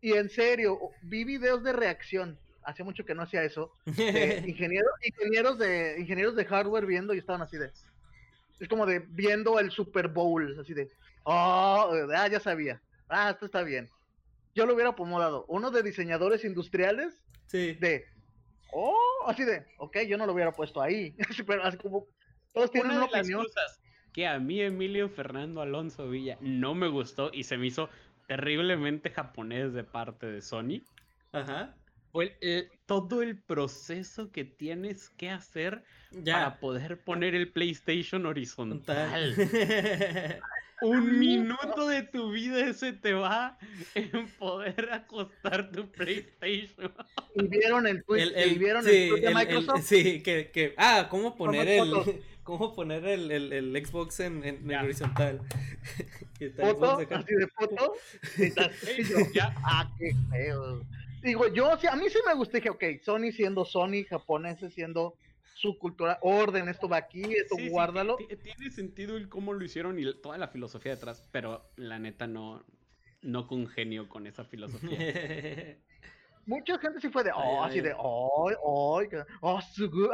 Y 0.00 0.12
en 0.12 0.30
serio, 0.30 0.78
vi 1.02 1.24
videos 1.24 1.62
de 1.62 1.72
reacción. 1.72 2.38
Hacía 2.64 2.84
mucho 2.84 3.04
que 3.04 3.14
no 3.14 3.22
hacía 3.22 3.42
eso. 3.42 3.72
ingenieros, 3.86 4.92
ingenieros, 5.02 5.58
de, 5.58 5.96
ingenieros 5.98 6.36
de 6.36 6.44
hardware 6.44 6.86
viendo 6.86 7.14
y 7.14 7.18
estaban 7.18 7.42
así 7.42 7.56
de. 7.56 7.70
Es 8.60 8.68
como 8.68 8.86
de 8.86 9.00
viendo 9.00 9.58
el 9.58 9.70
Super 9.70 10.08
Bowl, 10.08 10.58
así 10.60 10.74
de. 10.74 10.90
Oh, 11.24 11.92
ah, 12.14 12.28
ya 12.28 12.40
sabía. 12.40 12.80
Ah, 13.08 13.30
esto 13.30 13.46
está 13.46 13.62
bien. 13.62 13.88
Yo 14.54 14.66
lo 14.66 14.74
hubiera 14.74 14.90
acomodado. 14.90 15.44
Uno 15.48 15.70
de 15.70 15.82
diseñadores 15.82 16.44
industriales 16.44 17.22
sí. 17.46 17.74
de 17.74 18.06
oh, 18.72 19.24
así 19.26 19.44
de, 19.44 19.64
ok, 19.78 19.98
yo 20.06 20.16
no 20.16 20.26
lo 20.26 20.32
hubiera 20.32 20.52
puesto 20.52 20.80
ahí, 20.80 21.14
pero 21.46 21.64
así 21.64 21.76
como 21.78 22.06
todos 22.52 22.70
tienen 22.70 22.92
una, 22.92 23.04
opinión. 23.04 23.44
cosas 23.44 23.80
que 24.12 24.26
a 24.26 24.38
mí 24.38 24.60
Emilio 24.60 25.08
Fernando 25.08 25.60
Alonso 25.60 26.08
Villa 26.08 26.38
no 26.40 26.74
me 26.74 26.88
gustó 26.88 27.30
y 27.32 27.44
se 27.44 27.56
me 27.56 27.66
hizo 27.66 27.88
terriblemente 28.28 29.10
japonés 29.10 29.72
de 29.72 29.82
parte 29.82 30.26
de 30.26 30.42
Sony. 30.42 30.82
Ajá. 31.32 31.74
Fue 32.12 32.38
todo 32.86 33.22
el 33.22 33.36
proceso 33.38 34.30
que 34.30 34.44
tienes 34.44 35.10
que 35.10 35.30
hacer 35.30 35.82
para 36.24 36.58
poder 36.58 37.00
poner 37.00 37.34
el 37.34 37.50
PlayStation 37.50 38.24
horizontal. 38.26 39.34
Un 40.80 41.18
minuto 41.18 41.88
de 41.88 42.02
tu 42.04 42.30
vida 42.30 42.72
se 42.72 42.92
te 42.92 43.12
va 43.12 43.58
en 43.94 44.28
poder 44.38 44.90
acostar 44.92 45.72
tu 45.72 45.90
PlayStation. 45.90 46.92
Y 47.34 47.48
vieron 47.48 47.86
el 47.86 48.04
tweet, 48.04 48.32
el, 48.36 48.58
vieron 48.58 48.86
el, 48.86 49.20
de 49.20 49.34
Microsoft. 49.34 49.82
sí, 49.82 50.22
que, 50.22 50.50
que, 50.52 50.74
ah, 50.76 51.08
cómo 51.10 51.34
poner 51.34 51.66
el, 51.66 51.92
cómo 52.48 52.72
poner 52.72 53.04
el, 53.04 53.30
el, 53.30 53.86
Xbox 53.86 54.20
en, 54.20 54.42
en 54.42 54.74
horizontal. 54.74 55.42
¿Foto? 56.56 56.98
Así 57.10 57.34
de 57.34 57.46
foto. 57.48 57.92
ya. 59.34 59.54
Ah, 59.62 59.92
qué 59.98 60.14
feo. 60.30 60.80
Digo, 61.22 61.52
yo, 61.52 61.70
a 61.72 61.96
mí 61.96 62.08
sí 62.08 62.18
me 62.26 62.34
gusta, 62.34 62.56
dije, 62.56 62.70
ok, 62.70 62.84
Sony 63.02 63.32
siendo 63.32 63.66
Sony, 63.66 64.04
japoneses 64.08 64.72
siendo 64.72 65.14
su 65.56 65.76
cultura, 65.76 66.18
orden, 66.22 66.68
esto 66.68 66.88
va 66.88 66.96
aquí, 66.96 67.22
esto 67.22 67.56
guárdalo. 67.68 68.16
tiene 68.16 68.70
sentido 68.70 69.18
el 69.18 69.28
cómo 69.28 69.52
lo 69.52 69.62
hicieron 69.62 69.98
y 69.98 70.14
toda 70.22 70.38
la 70.38 70.48
filosofía 70.48 70.92
detrás, 70.94 71.28
pero 71.30 71.68
la 71.76 71.98
neta 71.98 72.26
no, 72.26 72.64
no 73.20 73.46
congenio 73.46 74.08
con 74.08 74.26
esa 74.26 74.44
filosofía. 74.44 75.76
Mucha 76.46 76.78
gente 76.78 77.00
sí 77.00 77.10
fue 77.10 77.24
de, 77.24 77.32
oh, 77.34 77.62
así 77.62 77.82
de, 77.82 77.92
oh, 77.98 78.50
oh, 78.62 79.02
oh, 79.42 79.58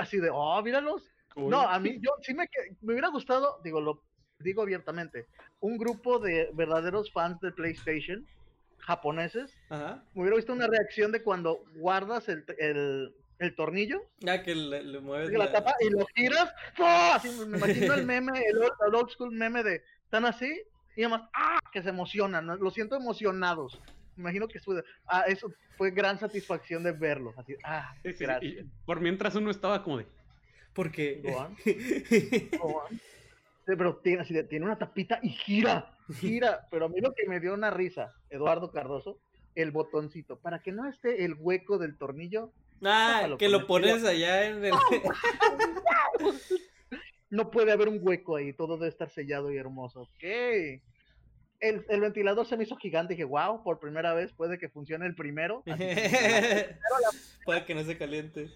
así 0.01 0.19
de, 0.19 0.31
oh, 0.33 0.63
míralos. 0.63 1.14
No, 1.37 1.61
a 1.63 1.79
mí, 1.79 1.99
yo 2.01 2.13
sí 2.23 2.35
me, 2.35 2.49
me 2.81 2.93
hubiera 2.93 3.09
gustado, 3.09 3.61
digo, 3.65 3.81
lo 3.81 4.03
digo 4.39 4.63
abiertamente, 4.63 5.27
un 5.61 5.79
grupo 5.79 6.19
de 6.19 6.51
verdaderos 6.55 7.11
fans 7.13 7.41
de 7.41 7.53
PlayStation 7.53 8.27
japoneses, 8.85 9.57
me 9.71 10.23
hubiera 10.23 10.37
visto 10.37 10.53
una 10.53 10.67
reacción 10.67 11.11
de 11.13 11.23
cuando 11.23 11.65
guardas 11.77 12.29
el, 12.29 12.45
el, 12.59 13.15
el 13.39 13.55
tornillo. 13.57 14.03
Ah, 14.29 14.43
que 14.43 14.55
le, 14.55 15.01
mueves. 15.01 15.31
La... 15.33 15.51
tapa 15.51 15.75
y 15.81 15.91
lo 15.91 16.07
giras. 16.15 16.53
Así, 16.79 17.29
me 17.47 17.57
imagino 17.57 17.95
el 17.95 18.05
meme, 18.05 18.33
el 18.49 18.95
old, 18.95 19.11
school 19.11 19.33
meme 19.33 19.63
de 19.63 19.83
están 20.05 20.27
así 20.27 20.63
y 20.97 21.03
además, 21.03 21.29
¡ah! 21.33 21.59
Que 21.73 21.83
se 21.83 21.89
emocionan, 21.89 22.47
lo 22.47 22.71
siento 22.71 22.95
emocionados. 22.97 23.81
Me 24.17 24.23
imagino 24.23 24.47
que 24.47 24.61
fue, 24.61 24.85
ah, 25.07 25.25
eso 25.27 25.53
fue 25.77 25.91
gran 25.91 26.19
satisfacción 26.19 26.85
de 26.85 26.93
verlo. 26.93 27.35
Así, 27.37 27.57
ah, 27.65 27.95
gracias. 28.05 28.67
por 28.85 29.01
mientras 29.01 29.35
uno 29.35 29.51
estaba 29.51 29.83
como 29.83 29.99
de. 29.99 30.07
Porque. 30.75 31.23
pero 33.65 33.97
tiene, 33.97 34.23
así 34.23 34.35
tiene 34.45 34.67
una 34.67 34.79
tapita 34.79 35.19
y 35.23 35.31
gira, 35.31 35.97
gira. 36.19 36.67
pero 36.71 36.87
a 36.87 36.89
mí 36.89 37.01
lo 37.01 37.15
que 37.15 37.27
me 37.27 37.41
dio 37.41 37.55
una 37.55 37.71
risa, 37.71 38.13
Eduardo 38.29 38.71
Cardoso, 38.71 39.19
el 39.55 39.71
botoncito, 39.71 40.39
para 40.39 40.61
que 40.61 40.73
no 40.73 40.89
esté 40.89 41.25
el 41.25 41.35
hueco 41.39 41.79
del 41.79 41.97
tornillo. 41.97 42.53
Ah, 42.83 43.29
que 43.39 43.49
lo 43.49 43.67
pones 43.67 44.05
allá 44.05 44.47
en 44.47 44.65
el... 44.67 44.75
no 47.31 47.51
puede 47.51 47.73
haber 47.73 47.89
un 47.89 47.99
hueco 48.03 48.37
ahí, 48.37 48.53
todo 48.53 48.77
debe 48.77 48.89
estar 48.89 49.09
sellado 49.09 49.53
y 49.53 49.57
hermoso. 49.57 50.03
Ok. 50.03 50.25
El, 51.61 51.87
el, 51.89 52.01
ventilador 52.01 52.47
se 52.47 52.59
me 52.59 52.65
hizo 52.65 52.77
gigante 52.77 53.15
y 53.15 53.17
dije, 53.17 53.25
wow, 53.25 53.63
por 53.63 53.79
primera 53.79 54.13
vez 54.13 54.33
puede 54.33 54.59
que 54.59 54.69
funcione 54.69 55.07
el 55.07 55.15
primero. 55.15 55.63
puede 57.47 57.65
que 57.65 57.75
no 57.75 57.85
se 57.85 57.97
caliente. 57.97 58.51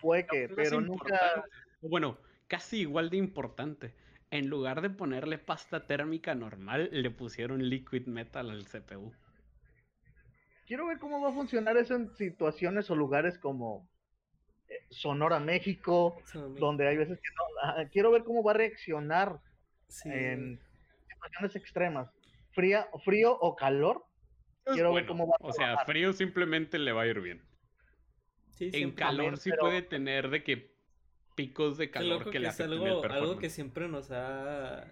Puede 0.00 0.26
que, 0.26 0.48
pero 0.48 0.80
nunca... 0.80 1.44
Bueno, 1.80 2.18
casi 2.48 2.80
igual 2.80 3.10
de 3.10 3.16
importante 3.16 3.94
en 4.30 4.48
lugar 4.48 4.82
de 4.82 4.90
ponerle 4.90 5.38
pasta 5.38 5.86
térmica 5.86 6.34
normal, 6.34 6.88
le 6.92 7.10
pusieron 7.10 7.68
liquid 7.68 8.06
metal 8.06 8.50
al 8.50 8.64
CPU. 8.66 9.12
Quiero 10.66 10.86
ver 10.86 10.98
cómo 10.98 11.20
va 11.20 11.30
a 11.30 11.32
funcionar 11.32 11.76
eso 11.76 11.94
en 11.94 12.14
situaciones 12.16 12.90
o 12.90 12.96
lugares 12.96 13.38
como 13.38 13.88
eh, 14.68 14.74
Sonora, 14.90 15.38
México, 15.38 16.20
donde 16.58 16.88
hay 16.88 16.96
veces 16.96 17.20
que 17.20 17.28
no. 17.36 17.90
quiero 17.90 18.10
ver 18.10 18.24
cómo 18.24 18.42
va 18.42 18.50
a 18.50 18.56
reaccionar 18.56 19.38
en 20.04 20.58
situaciones 21.08 21.54
extremas, 21.54 22.10
fría, 22.50 22.88
frío 23.04 23.38
o 23.40 23.54
calor. 23.54 24.04
quiero 24.64 24.92
ver 24.92 25.06
cómo 25.06 25.28
va 25.28 25.36
a 25.38 25.46
O 25.46 25.52
sea, 25.52 25.78
frío 25.84 26.12
simplemente 26.12 26.80
le 26.80 26.90
va 26.90 27.02
a 27.02 27.06
ir 27.06 27.20
bien. 27.20 27.40
En 28.58 28.92
calor 28.92 29.36
sí 29.38 29.50
puede 29.58 29.82
tener 29.82 30.30
de 30.30 30.42
que 30.42 30.76
picos 31.34 31.76
de 31.78 31.90
calor 31.90 32.30
que, 32.30 32.40
le 32.40 32.48
es 32.48 32.60
algo, 32.60 33.04
algo 33.04 33.38
que 33.38 33.50
siempre 33.50 33.88
nos 33.88 34.10
ha, 34.10 34.86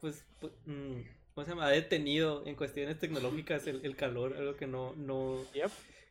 pues, 0.00 0.26
mm, 0.66 1.00
¿cómo 1.34 1.44
se 1.44 1.50
llama? 1.50 1.66
Ha 1.66 1.70
detenido 1.70 2.46
en 2.46 2.54
cuestiones 2.54 2.98
tecnológicas 2.98 3.66
el, 3.66 3.96
calor, 3.96 4.36
algo 4.36 4.56
que 4.56 4.66
no, 4.66 4.94
no, 4.96 5.42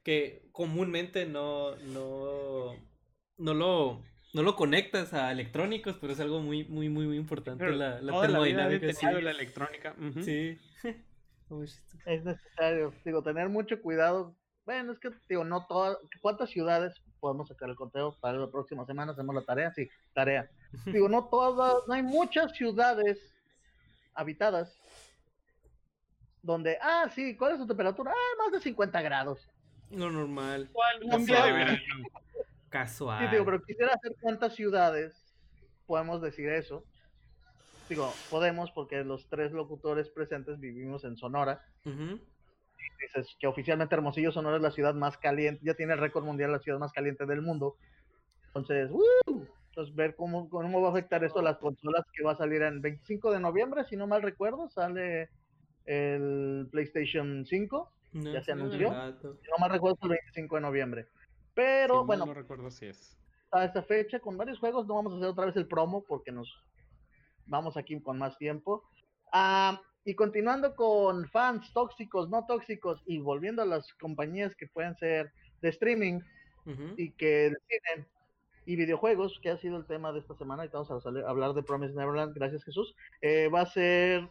que 0.03 0.49
comúnmente 0.51 1.25
no, 1.25 1.75
no, 1.77 2.75
no 3.37 3.53
lo, 3.53 4.01
no 4.33 4.41
lo 4.41 4.55
conectas 4.55 5.13
a 5.13 5.31
electrónicos, 5.31 5.97
pero 6.01 6.13
es 6.13 6.19
algo 6.19 6.41
muy, 6.41 6.65
muy, 6.65 6.89
muy, 6.89 7.05
muy 7.05 7.17
importante 7.17 7.69
la, 7.69 8.01
la 8.01 8.21
termodinámica. 8.21 8.87
La, 9.03 9.21
la 9.21 9.31
electrónica. 9.31 9.95
Sí. 10.23 10.57
es 12.05 12.23
necesario, 12.23 12.93
digo, 13.05 13.21
tener 13.21 13.49
mucho 13.49 13.81
cuidado 13.81 14.35
bueno, 14.67 14.91
es 14.91 14.99
que, 14.99 15.09
digo, 15.29 15.45
no 15.45 15.65
todas. 15.65 15.97
¿Cuántas 16.19 16.49
ciudades 16.49 17.01
podemos 17.21 17.47
sacar 17.47 17.69
el 17.69 17.77
conteo 17.77 18.13
para 18.19 18.37
la 18.37 18.51
próxima 18.51 18.85
semana? 18.85 19.13
Hacemos 19.13 19.33
la 19.33 19.41
tarea, 19.41 19.71
sí, 19.71 19.89
tarea. 20.13 20.49
digo, 20.85 21.07
no 21.07 21.29
todas, 21.29 21.87
no 21.87 21.93
hay 21.93 22.03
muchas 22.03 22.51
ciudades 22.51 23.33
habitadas 24.13 24.77
donde, 26.41 26.77
ah, 26.81 27.09
sí, 27.15 27.37
¿cuál 27.37 27.53
es 27.53 27.59
su 27.59 27.65
temperatura? 27.65 28.11
Ah, 28.11 28.43
más 28.43 28.51
de 28.51 28.59
50 28.59 29.01
grados. 29.01 29.49
Lo 29.89 30.11
normal. 30.11 30.69
Un 31.01 31.25
día 31.25 31.45
de 31.45 31.51
verano. 31.53 31.79
Casual. 32.67 33.23
Sí, 33.23 33.31
digo, 33.31 33.45
pero 33.45 33.63
quisiera 33.63 33.93
hacer 33.93 34.17
cuántas 34.19 34.53
ciudades 34.53 35.15
podemos 35.85 36.21
decir 36.21 36.49
eso. 36.49 36.83
Digo, 37.87 38.13
podemos 38.29 38.69
porque 38.71 39.05
los 39.05 39.29
tres 39.29 39.53
locutores 39.53 40.09
presentes 40.09 40.59
vivimos 40.59 41.05
en 41.05 41.15
Sonora 41.15 41.65
dices 42.99 43.35
que 43.39 43.47
oficialmente 43.47 43.95
Hermosillo 43.95 44.31
Sonora 44.31 44.57
es 44.57 44.61
la 44.61 44.71
ciudad 44.71 44.93
más 44.93 45.17
caliente, 45.17 45.61
ya 45.63 45.73
tiene 45.73 45.93
el 45.93 45.99
récord 45.99 46.23
mundial 46.23 46.51
la 46.51 46.59
ciudad 46.59 46.79
más 46.79 46.91
caliente 46.91 47.25
del 47.25 47.41
mundo. 47.41 47.75
Entonces, 48.47 48.89
entonces 49.69 49.95
ver 49.95 50.15
cómo, 50.15 50.49
cómo 50.49 50.81
va 50.81 50.87
a 50.87 50.91
afectar 50.91 51.23
esto 51.23 51.39
a 51.39 51.43
las 51.43 51.57
consolas 51.57 52.05
que 52.13 52.23
va 52.23 52.31
a 52.31 52.37
salir 52.37 52.61
en 52.63 52.81
25 52.81 53.31
de 53.31 53.39
noviembre, 53.39 53.85
si 53.85 53.95
no 53.95 54.07
mal 54.07 54.21
recuerdo, 54.21 54.69
sale 54.69 55.29
el 55.85 56.67
PlayStation 56.71 57.45
5, 57.45 57.91
ya 58.13 58.41
se 58.41 58.51
anunció. 58.51 58.89
Si 59.21 59.49
no 59.49 59.57
mal 59.59 59.69
recuerdo, 59.69 59.97
es 59.97 60.03
el 60.03 60.09
25 60.09 60.55
de 60.55 60.61
noviembre. 60.61 61.07
Pero 61.53 62.05
bueno, 62.05 62.25
no 62.25 62.33
recuerdo 62.33 62.69
si 62.69 62.87
es. 62.87 63.17
A 63.51 63.63
esta 63.65 63.81
fecha, 63.81 64.19
con 64.19 64.37
varios 64.37 64.59
juegos, 64.59 64.85
no 64.87 64.95
vamos 64.95 65.13
a 65.13 65.15
hacer 65.17 65.29
otra 65.29 65.45
vez 65.45 65.55
el 65.55 65.67
promo 65.67 66.03
porque 66.03 66.31
nos 66.31 66.53
vamos 67.45 67.77
aquí 67.77 67.99
con 68.01 68.17
más 68.17 68.37
tiempo. 68.37 68.83
Ah, 69.31 69.81
y 70.07 70.15
continuando 70.15 70.73
con 70.73 71.27
fans 71.27 71.69
tóxicos, 71.73 72.29
no 72.29 72.45
tóxicos, 72.45 73.03
y 73.05 73.19
volviendo 73.19 73.61
a 73.61 73.65
las 73.65 73.93
compañías 73.95 74.55
que 74.55 74.65
pueden 74.65 74.95
ser 74.95 75.33
de 75.61 75.67
streaming 75.67 76.21
y 76.95 77.11
que 77.11 77.53
tienen 77.67 78.07
y 78.65 78.77
videojuegos, 78.77 79.37
que 79.41 79.49
ha 79.49 79.57
sido 79.57 79.75
el 79.75 79.85
tema 79.85 80.13
de 80.13 80.19
esta 80.19 80.33
semana, 80.35 80.63
y 80.63 80.69
vamos 80.69 80.89
a, 80.89 81.29
hablar 81.29 81.53
de 81.53 81.61
Promise 81.61 81.93
Neverland, 81.93 82.33
gracias 82.33 82.63
Jesús, 82.63 82.95
eh, 83.19 83.49
va 83.49 83.61
a 83.61 83.65
ser 83.65 84.29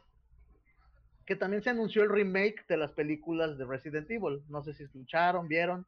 que 1.26 1.36
también 1.36 1.62
se 1.62 1.68
anunció 1.68 2.04
el 2.04 2.08
remake 2.08 2.66
de 2.68 2.78
las 2.78 2.92
películas 2.92 3.58
de 3.58 3.66
Resident 3.66 4.10
Evil. 4.10 4.40
No 4.48 4.62
sé 4.62 4.72
si 4.72 4.84
escucharon, 4.84 5.46
vieron, 5.46 5.84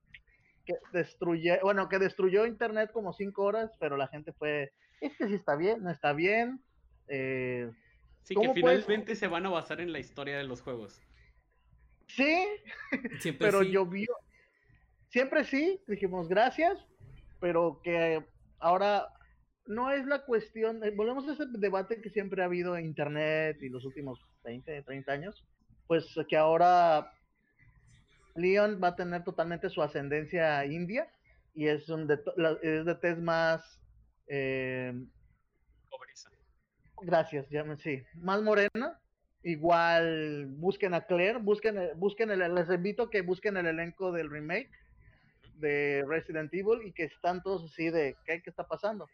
que 0.67 0.75
destruye, 0.93 1.61
bueno, 1.63 1.89
que 1.89 1.99
destruyó 1.99 2.45
internet 2.45 2.91
como 2.93 3.15
cinco 3.15 3.45
horas, 3.45 3.71
pero 3.81 3.97
la 3.97 4.09
gente 4.09 4.35
fue, 4.35 4.71
es 5.01 5.17
que 5.17 5.29
sí 5.29 5.35
está 5.35 5.57
bien, 5.57 5.83
no 5.83 5.91
está 5.91 6.13
bien. 6.13 6.61
Eh, 7.09 7.71
Sí, 8.23 8.35
que 8.35 8.53
finalmente 8.53 9.17
se 9.17 9.27
van 9.27 9.47
a 9.47 9.51
basar 9.51 9.81
en 9.81 9.93
la 9.93 9.99
historia 9.99 10.37
de 10.37 10.45
los 10.45 10.61
juegos. 10.61 11.01
Sí, 12.09 12.47
pero 13.39 13.63
llovió. 13.63 14.09
Siempre 15.09 15.45
sí, 15.45 15.81
dijimos 15.87 16.29
gracias, 16.29 16.79
pero 17.41 17.81
que 17.83 18.25
ahora 18.59 19.09
no 19.67 19.91
es 19.91 20.07
la 20.07 20.25
cuestión, 20.25 20.83
eh, 20.83 20.91
volvemos 20.91 21.29
a 21.29 21.33
ese 21.33 21.45
debate 21.47 22.01
que 22.01 22.11
siempre 22.11 22.43
ha 22.43 22.47
habido 22.47 22.77
en 22.77 22.87
Internet 22.87 23.59
y 23.63 23.69
los 23.69 23.85
últimos 23.85 24.21
20, 24.45 24.83
30 24.83 25.13
años, 25.13 25.45
pues 25.87 26.07
que 26.29 26.37
ahora 26.37 27.13
Leon 28.35 28.81
va 28.83 28.89
a 28.89 28.97
tener 28.97 29.25
totalmente 29.25 29.69
su 29.69 29.83
ascendencia 29.83 30.65
india 30.65 31.11
y 31.55 31.67
es, 31.67 31.89
un 31.89 32.07
de, 32.07 32.19
es 32.63 32.85
de 32.85 32.95
test 32.95 33.21
más 33.21 33.81
eh, 34.27 34.95
Gracias, 37.03 37.49
ya 37.51 37.65
me, 37.65 37.77
sí. 37.77 38.03
Más 38.15 38.43
morena. 38.43 38.99
Igual 39.43 40.47
busquen 40.47 40.95
a 40.95 41.03
Claire, 41.07 41.39
busquen, 41.39 41.79
busquen 41.97 42.31
el, 42.31 42.55
les 42.55 42.69
invito 42.71 43.05
a 43.05 43.11
que 43.11 43.23
busquen 43.23 43.57
el 43.57 43.67
elenco 43.67 44.13
del 44.13 44.31
remake. 44.31 44.71
de 45.55 46.05
Resident 46.07 46.53
Evil 46.55 46.87
y 46.87 46.93
que 46.93 47.05
están 47.05 47.43
todos 47.43 47.65
así 47.65 47.91
de 47.91 48.17
¿qué, 48.25 48.43
qué 48.43 48.51
está 48.51 48.65
pasando? 48.67 49.07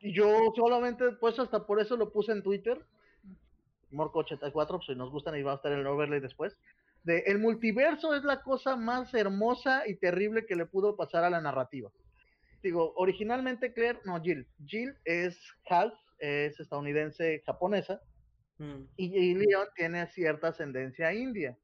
Y 0.00 0.14
yo 0.14 0.52
solamente, 0.54 1.12
pues 1.20 1.38
hasta 1.38 1.66
por 1.66 1.80
eso 1.80 1.96
lo 1.96 2.12
puse 2.12 2.32
en 2.32 2.42
Twitter, 2.42 2.80
Morco84, 3.90 4.68
pues 4.68 4.86
si 4.86 4.94
nos 4.94 5.10
gustan 5.10 5.36
y 5.36 5.42
va 5.42 5.52
a 5.52 5.56
estar 5.56 5.72
el 5.72 5.86
overlay 5.86 6.20
después, 6.20 6.56
de 7.04 7.18
el 7.26 7.38
multiverso 7.38 8.14
es 8.14 8.24
la 8.24 8.42
cosa 8.42 8.76
más 8.76 9.12
hermosa 9.14 9.86
y 9.86 9.96
terrible 9.96 10.46
que 10.46 10.56
le 10.56 10.66
pudo 10.66 10.96
pasar 10.96 11.24
a 11.24 11.30
la 11.30 11.40
narrativa. 11.40 11.90
Digo, 12.62 12.92
originalmente 12.96 13.72
Claire, 13.72 14.00
no, 14.04 14.20
Jill, 14.20 14.46
Jill 14.66 14.94
es 15.04 15.38
half, 15.68 15.92
es 16.18 16.58
estadounidense 16.58 17.42
japonesa, 17.44 18.00
mm. 18.58 18.82
y, 18.96 19.34
Leon 19.34 19.68
tiene 19.74 20.06
cierta 20.08 20.48
ascendencia 20.48 21.12
india. 21.12 21.56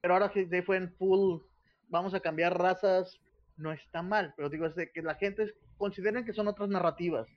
Pero 0.00 0.14
ahora 0.14 0.30
que 0.30 0.46
se 0.46 0.62
fue 0.62 0.76
en 0.76 0.92
full, 0.94 1.40
vamos 1.88 2.14
a 2.14 2.20
cambiar 2.20 2.56
razas, 2.56 3.20
no 3.56 3.72
está 3.72 4.02
mal, 4.02 4.32
pero 4.36 4.48
digo, 4.48 4.66
es 4.66 4.76
de 4.76 4.90
que 4.90 5.02
la 5.02 5.16
gente 5.16 5.52
consideren 5.76 6.24
que 6.24 6.32
son 6.32 6.46
otras 6.48 6.68
narrativas 6.68 7.28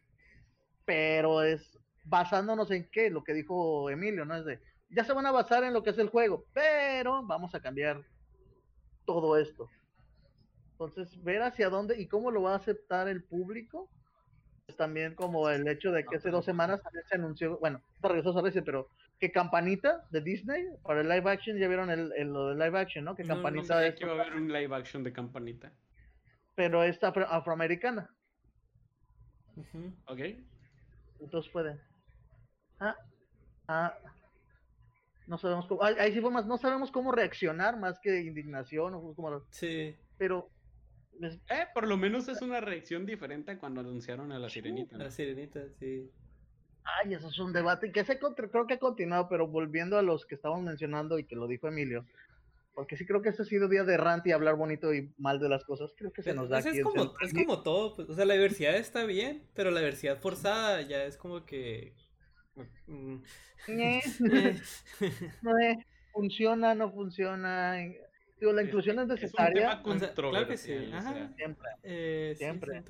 pero 0.85 1.43
es 1.43 1.79
basándonos 2.03 2.71
en 2.71 2.89
qué, 2.89 3.09
lo 3.09 3.23
que 3.23 3.33
dijo 3.33 3.89
Emilio, 3.89 4.25
¿no? 4.25 4.35
Es 4.35 4.45
de, 4.45 4.59
ya 4.89 5.03
se 5.03 5.13
van 5.13 5.25
a 5.25 5.31
basar 5.31 5.63
en 5.63 5.73
lo 5.73 5.83
que 5.83 5.91
es 5.91 5.97
el 5.97 6.09
juego, 6.09 6.45
pero 6.53 7.23
vamos 7.23 7.55
a 7.55 7.61
cambiar 7.61 8.03
todo 9.05 9.37
esto. 9.37 9.69
Entonces, 10.71 11.23
ver 11.23 11.43
hacia 11.43 11.69
dónde 11.69 11.97
y 12.01 12.07
cómo 12.07 12.31
lo 12.31 12.41
va 12.41 12.53
a 12.53 12.57
aceptar 12.57 13.07
el 13.07 13.23
público, 13.23 13.89
también 14.75 15.15
como 15.15 15.49
el 15.49 15.67
hecho 15.67 15.91
de 15.91 16.05
que 16.05 16.17
hace 16.17 16.29
dos 16.29 16.45
semanas 16.45 16.81
también 16.81 17.05
se 17.05 17.15
anunció, 17.15 17.57
bueno, 17.59 17.81
regresó 18.01 18.37
a 18.37 18.41
veces, 18.41 18.63
pero 18.65 18.89
que 19.19 19.31
Campanita 19.31 20.07
de 20.09 20.21
Disney 20.21 20.65
para 20.83 21.01
el 21.01 21.09
live 21.09 21.29
action, 21.29 21.57
ya 21.57 21.67
vieron 21.67 21.89
el, 21.91 22.09
lo 22.31 22.49
de 22.49 22.55
live 22.55 22.79
action, 22.79 23.05
¿no? 23.05 23.15
Que 23.15 23.23
Campanita 23.23 23.79
no, 23.79 23.95
que 23.95 24.05
va 24.05 24.11
a 24.13 24.21
haber 24.21 24.33
un 24.35 24.51
live 24.51 24.75
action 24.75 25.03
de 25.03 25.13
Campanita. 25.13 25.71
Pero 26.55 26.83
es 26.83 26.99
afroamericana. 27.03 28.09
Ok. 30.07 30.19
Entonces 31.19 31.51
pueden. 31.51 31.79
Ah, 32.79 32.95
ah, 33.67 33.97
no 35.27 35.37
sabemos 35.37 35.67
cómo. 35.67 35.83
Ahí 35.83 36.11
sí 36.11 36.19
fue 36.19 36.31
más, 36.31 36.45
no 36.45 36.57
sabemos 36.57 36.91
cómo 36.91 37.11
reaccionar 37.11 37.79
más 37.79 37.99
que 37.99 38.21
indignación 38.21 38.95
o 38.95 39.13
como. 39.13 39.43
Sí. 39.51 39.95
Pero. 40.17 40.49
Eh, 41.21 41.65
por 41.73 41.87
lo 41.87 41.97
menos 41.97 42.27
es 42.27 42.41
una 42.41 42.61
reacción 42.61 43.05
diferente 43.05 43.51
a 43.51 43.59
cuando 43.59 43.81
anunciaron 43.81 44.31
a 44.31 44.39
la 44.39 44.49
sirenita. 44.49 44.97
La 44.97 45.11
sirenita, 45.11 45.61
sí. 45.79 46.09
Ay, 46.83 47.13
eso 47.13 47.27
es 47.27 47.39
un 47.39 47.53
debate 47.53 47.91
que 47.91 48.03
se 48.03 48.17
creo 48.17 48.67
que 48.67 48.73
ha 48.73 48.79
continuado, 48.79 49.27
pero 49.29 49.47
volviendo 49.47 49.97
a 49.97 50.01
los 50.01 50.25
que 50.25 50.35
estábamos 50.35 50.63
mencionando 50.63 51.19
y 51.19 51.25
que 51.25 51.35
lo 51.35 51.47
dijo 51.47 51.67
Emilio, 51.67 52.05
porque 52.73 52.97
sí 52.97 53.05
creo 53.05 53.21
que 53.21 53.29
este 53.29 53.43
ha 53.43 53.45
sido 53.45 53.67
día 53.67 53.83
de 53.83 53.97
rant 53.97 54.25
y 54.25 54.31
hablar 54.31 54.55
bonito 54.55 54.93
y 54.93 55.13
mal 55.17 55.39
de 55.39 55.49
las 55.49 55.63
cosas. 55.63 55.93
Creo 55.95 56.11
que 56.11 56.23
se 56.23 56.33
nos 56.33 56.49
da 56.49 56.57
aquí 56.57 56.69
es, 56.69 56.83
como, 56.83 57.13
es 57.21 57.33
como 57.33 57.61
todo, 57.61 57.95
pues, 57.95 58.09
o 58.09 58.15
sea, 58.15 58.25
la 58.25 58.33
diversidad 58.33 58.75
está 58.75 59.03
bien, 59.03 59.43
pero 59.53 59.69
la 59.69 59.79
diversidad 59.79 60.19
forzada 60.19 60.81
ya 60.81 61.03
es 61.03 61.17
como 61.17 61.45
que... 61.45 61.93
Mm, 62.87 63.17
eh, 63.67 64.01
no, 65.41 65.51
funciona, 66.13 66.73
no 66.73 66.91
funciona. 66.91 67.77
Digo, 68.41 68.51
la 68.51 68.63
inclusión 68.63 68.99
es, 68.99 69.07
necesaria. 69.07 69.81
claro 69.81 70.47
que 70.47 70.57
sí. 70.57 70.91
Siempre. 71.37 71.69
Eh, 71.83 72.33
siempre. 72.35 72.83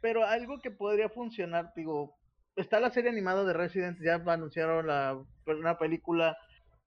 Pero 0.00 0.24
algo 0.24 0.60
que 0.60 0.70
podría 0.70 1.08
funcionar, 1.08 1.72
digo, 1.74 2.16
está 2.54 2.80
la 2.80 2.90
serie 2.90 3.10
animada 3.10 3.44
de 3.44 3.52
Resident, 3.52 3.98
ya 4.00 4.14
anunciaron 4.14 4.86
la, 4.86 5.20
una 5.46 5.76
película 5.76 6.38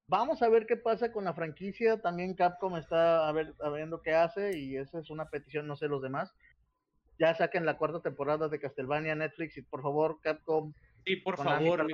Vamos 0.10 0.42
a 0.42 0.50
ver 0.50 0.66
qué 0.66 0.76
pasa 0.76 1.12
con 1.12 1.26
la 1.26 1.36
franquicia. 1.36 2.02
También 2.02 2.34
Capcom 2.34 2.76
está 2.78 3.28
a 3.28 3.32
ver, 3.32 3.54
a 3.62 3.70
viendo 3.70 4.02
qué 4.02 4.16
hace 4.16 4.58
y 4.58 4.76
esa 4.76 4.98
es 4.98 5.12
una 5.12 5.30
petición, 5.30 5.68
no 5.68 5.76
sé 5.76 5.88
los 5.88 6.02
demás. 6.02 6.34
Ya 7.20 7.36
saquen 7.36 7.64
la 7.64 7.78
cuarta 7.78 8.02
temporada 8.02 8.48
de 8.48 8.60
Castlevania 8.60 9.14
Netflix 9.14 9.58
y 9.58 9.62
por 9.62 9.84
favor 9.84 10.20
Capcom. 10.22 10.74
Sí, 11.06 11.16
por 11.18 11.38
favor. 11.38 11.88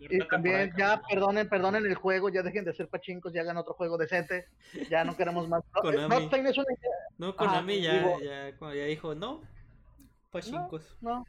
Y 0.00 0.18
también 0.28 0.72
ya 0.76 1.00
perdonen, 1.08 1.48
perdonen 1.48 1.86
el 1.86 1.94
juego, 1.94 2.28
ya 2.28 2.42
dejen 2.42 2.64
de 2.64 2.72
ser 2.72 2.88
pachincos 2.88 3.34
y 3.34 3.38
hagan 3.38 3.56
otro 3.56 3.74
juego 3.74 3.96
decente. 3.98 4.46
Ya 4.90 5.04
no 5.04 5.16
queremos 5.16 5.48
más. 5.48 5.62
Konami. 5.72 6.28
No, 7.18 7.34
Konami 7.36 7.80
ya, 7.80 8.18
ya, 8.20 8.50
ya, 8.50 8.84
dijo, 8.84 9.14
no, 9.14 9.42
pachincos. 10.30 10.96
No, 11.00 11.10
no, 11.10 11.24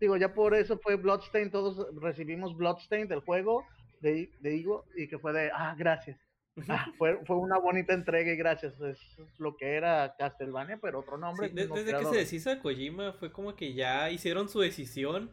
Digo, 0.00 0.16
ya 0.16 0.32
por 0.32 0.54
eso 0.54 0.78
fue 0.78 0.96
Bloodstain, 0.96 1.50
todos 1.50 1.86
recibimos 2.00 2.56
Bloodstain 2.56 3.08
del 3.08 3.20
juego 3.20 3.66
de, 4.00 4.30
de 4.40 4.56
Igo 4.56 4.84
y 4.96 5.08
que 5.08 5.18
fue 5.18 5.32
de, 5.32 5.50
ah, 5.52 5.74
gracias. 5.76 6.18
Ah, 6.68 6.86
fue, 6.98 7.18
fue 7.24 7.36
una 7.36 7.58
bonita 7.58 7.94
entrega 7.94 8.30
y 8.30 8.36
gracias. 8.36 8.78
Es 8.78 8.98
lo 9.38 9.56
que 9.56 9.74
era 9.74 10.14
Castlevania, 10.18 10.78
pero 10.82 11.00
otro 11.00 11.16
nombre. 11.16 11.48
desde 11.48 11.96
que 11.96 12.04
se 12.04 12.16
deshizo 12.16 12.50
de 12.50 12.58
Kojima 12.58 13.14
fue 13.14 13.32
como 13.32 13.56
que 13.56 13.72
ya 13.72 14.10
hicieron 14.10 14.50
su 14.50 14.60
decisión 14.60 15.30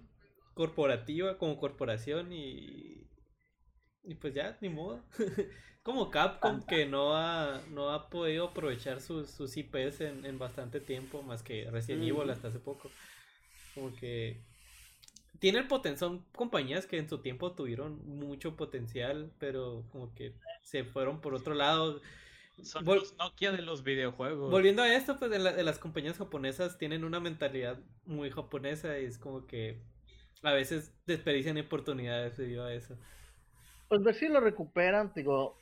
corporativa 0.60 1.38
como 1.38 1.58
corporación 1.58 2.34
y, 2.34 3.08
y 4.04 4.16
pues 4.16 4.34
ya, 4.34 4.58
ni 4.60 4.68
modo. 4.68 5.02
como 5.84 6.12
Capcom 6.12 6.62
que 6.64 6.86
no 6.86 7.16
ha, 7.16 7.62
no 7.70 7.92
ha 7.92 8.10
podido 8.10 8.50
aprovechar 8.50 9.00
sus, 9.00 9.32
sus 9.32 9.56
IPs 9.56 10.02
en, 10.02 10.26
en 10.26 10.38
bastante 10.38 10.82
tiempo, 10.82 11.24
más 11.24 11.44
que 11.44 11.72
Resident 11.72 12.04
Evil 12.04 12.30
hasta 12.30 12.50
hace 12.50 12.60
poco. 12.60 12.92
Como 13.74 13.96
que 13.96 14.44
tiene 15.40 15.60
el 15.60 15.68
potencial, 15.68 15.98
son 15.98 16.26
compañías 16.34 16.86
que 16.86 16.98
en 16.98 17.08
su 17.08 17.20
tiempo 17.20 17.54
tuvieron 17.54 18.06
mucho 18.06 18.58
potencial, 18.58 19.32
pero 19.40 19.86
como 19.94 20.14
que 20.14 20.36
se 20.62 20.84
fueron 20.84 21.22
por 21.22 21.36
otro 21.36 21.54
lado. 21.54 22.02
Son 22.64 22.84
los 22.84 23.16
Nokia 23.16 23.54
de 23.54 23.62
los 23.62 23.86
videojuegos. 23.86 24.52
Volviendo 24.52 24.82
a 24.82 24.94
esto, 24.94 25.16
pues 25.18 25.32
de, 25.32 25.40
las 25.40 25.80
compañías 25.80 26.18
japonesas 26.18 26.78
tienen 26.78 27.06
una 27.06 27.22
mentalidad 27.22 27.80
muy 28.04 28.30
japonesa 28.30 29.00
y 29.00 29.06
es 29.06 29.18
como 29.18 29.48
que 29.48 29.82
a 30.44 30.54
veces 30.54 30.94
desperdician 31.06 31.58
oportunidades 31.58 32.38
debido 32.38 32.66
a 32.66 32.74
eso. 32.74 32.98
Pues 33.88 34.04
ver 34.04 34.16
si 34.16 34.28
lo 34.28 34.40
recuperan, 34.40 35.12
digo, 35.16 35.58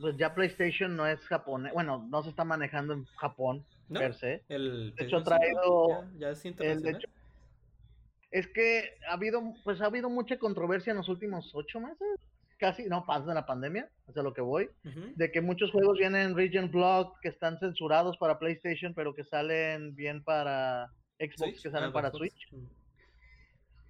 pues 0.00 0.16
ya 0.16 0.34
PlayStation 0.34 0.96
no 0.96 1.06
es 1.06 1.20
japonés, 1.20 1.72
bueno, 1.72 2.06
no 2.10 2.22
se 2.22 2.30
está 2.30 2.44
manejando 2.44 2.94
en 2.94 3.04
Japón 3.16 3.64
per 3.92 4.14
se. 4.14 4.42
El, 4.48 4.94
de 4.94 5.04
hecho, 5.04 5.18
ha 5.18 5.22
traído... 5.22 6.04
Ya, 6.18 6.30
es 6.30 6.44
internacional 6.44 7.00
es 8.32 8.48
que 8.48 8.94
ha 9.08 9.12
habido, 9.12 9.54
pues 9.62 9.80
ha 9.80 9.86
habido 9.86 10.08
mucha 10.08 10.38
controversia 10.38 10.90
en 10.90 10.96
los 10.96 11.08
últimos 11.08 11.50
ocho 11.54 11.78
meses, 11.80 12.18
casi, 12.58 12.84
no, 12.84 13.04
pasa 13.04 13.26
de 13.26 13.34
la 13.34 13.46
pandemia, 13.46 13.88
hacia 14.08 14.22
lo 14.22 14.32
que 14.32 14.40
voy, 14.40 14.70
de 15.16 15.30
que 15.30 15.40
muchos 15.40 15.70
juegos 15.70 15.98
vienen 15.98 16.34
Region 16.34 16.70
Block, 16.70 17.20
que 17.20 17.28
están 17.28 17.58
censurados 17.58 18.16
para 18.16 18.38
PlayStation, 18.38 18.94
pero 18.94 19.14
que 19.14 19.24
salen 19.24 19.94
bien 19.94 20.24
para 20.24 20.90
Xbox, 21.18 21.62
que 21.62 21.70
salen 21.70 21.90
ah, 21.90 21.92
para 21.92 22.10
Switch. 22.10 22.48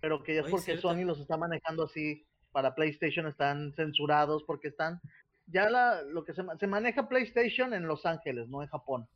Pero 0.03 0.23
que 0.23 0.35
ya 0.35 0.41
es 0.41 0.51
porque 0.51 0.77
Sony 0.77 1.05
los 1.05 1.21
está 1.21 1.37
manejando 1.37 1.85
así, 1.85 2.27
para 2.51 2.75
PlayStation 2.75 3.27
están 3.29 3.73
censurados, 3.73 4.43
porque 4.43 4.69
están, 4.69 5.01
ya 5.47 5.71
la, 5.71 6.03
lo 6.03 6.25
que 6.25 6.35
se, 6.35 6.43
se 6.59 6.67
maneja 6.67 7.09
PlayStation 7.09 7.73
en 7.73 7.87
Los 7.87 8.05
Ángeles, 8.05 8.49
no 8.49 8.63
en 8.63 8.69
Japón. 8.69 9.09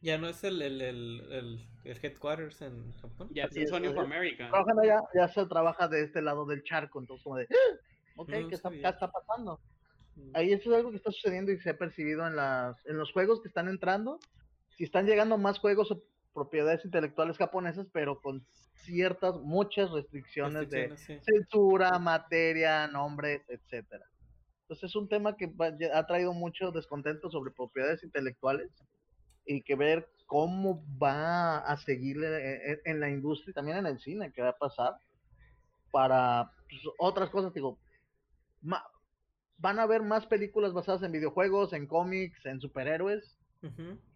Ya 0.00 0.18
no 0.18 0.28
es 0.28 0.42
el, 0.42 0.60
el, 0.60 0.80
el, 0.82 1.68
el, 1.84 1.98
headquarters 2.02 2.60
en 2.60 2.92
Japón. 2.94 3.28
Ya 3.32 3.44
es 3.44 3.70
Sony 3.70 3.86
of 3.86 3.98
America. 3.98 4.50
Ya, 4.84 5.00
ya, 5.14 5.28
se 5.28 5.46
trabaja 5.46 5.86
de 5.86 6.02
este 6.02 6.20
lado 6.20 6.44
del 6.44 6.64
charco, 6.64 6.98
entonces 6.98 7.22
como 7.22 7.36
de, 7.36 7.46
¡Ah! 7.48 7.76
ok, 8.16 8.28
¿qué 8.28 8.54
está, 8.56 8.68
está, 8.74 9.12
pasando? 9.12 9.60
Mm. 10.16 10.30
Ahí 10.34 10.52
eso 10.52 10.72
es 10.72 10.76
algo 10.76 10.90
que 10.90 10.96
está 10.96 11.12
sucediendo 11.12 11.52
y 11.52 11.60
se 11.60 11.70
ha 11.70 11.78
percibido 11.78 12.26
en, 12.26 12.34
las, 12.34 12.84
en 12.86 12.98
los 12.98 13.12
juegos 13.12 13.40
que 13.40 13.48
están 13.48 13.68
entrando. 13.68 14.18
Si 14.76 14.82
están 14.82 15.06
llegando 15.06 15.38
más 15.38 15.60
juegos 15.60 15.92
o 15.92 16.02
propiedades 16.32 16.84
intelectuales 16.84 17.36
japonesas, 17.36 17.86
pero 17.92 18.20
con 18.20 18.44
ciertas, 18.74 19.36
muchas 19.40 19.90
restricciones, 19.90 20.70
de 20.70 20.96
censura, 20.96 21.98
materia, 21.98 22.86
nombres, 22.88 23.42
etcétera. 23.48 24.04
Entonces 24.62 24.90
es 24.90 24.96
un 24.96 25.08
tema 25.08 25.36
que 25.36 25.52
ha 25.92 26.06
traído 26.06 26.32
mucho 26.32 26.70
descontento 26.70 27.30
sobre 27.30 27.52
propiedades 27.52 28.02
intelectuales 28.02 28.70
y 29.44 29.62
que 29.62 29.74
ver 29.74 30.08
cómo 30.26 30.82
va 30.98 31.58
a 31.58 31.76
seguir 31.76 32.22
eh, 32.22 32.72
eh, 32.72 32.80
en 32.84 33.00
la 33.00 33.10
industria 33.10 33.50
y 33.50 33.54
también 33.54 33.78
en 33.78 33.86
el 33.86 33.98
cine, 34.00 34.32
qué 34.32 34.40
va 34.40 34.50
a 34.50 34.58
pasar 34.58 34.94
para 35.90 36.50
pues, 36.70 36.80
otras 36.98 37.28
cosas, 37.28 37.52
digo, 37.52 37.78
van 38.62 39.78
a 39.78 39.82
haber 39.82 40.02
más 40.02 40.26
películas 40.26 40.72
basadas 40.72 41.02
en 41.02 41.12
videojuegos, 41.12 41.72
en 41.72 41.86
cómics, 41.86 42.44
en 42.46 42.60
superhéroes. 42.60 43.38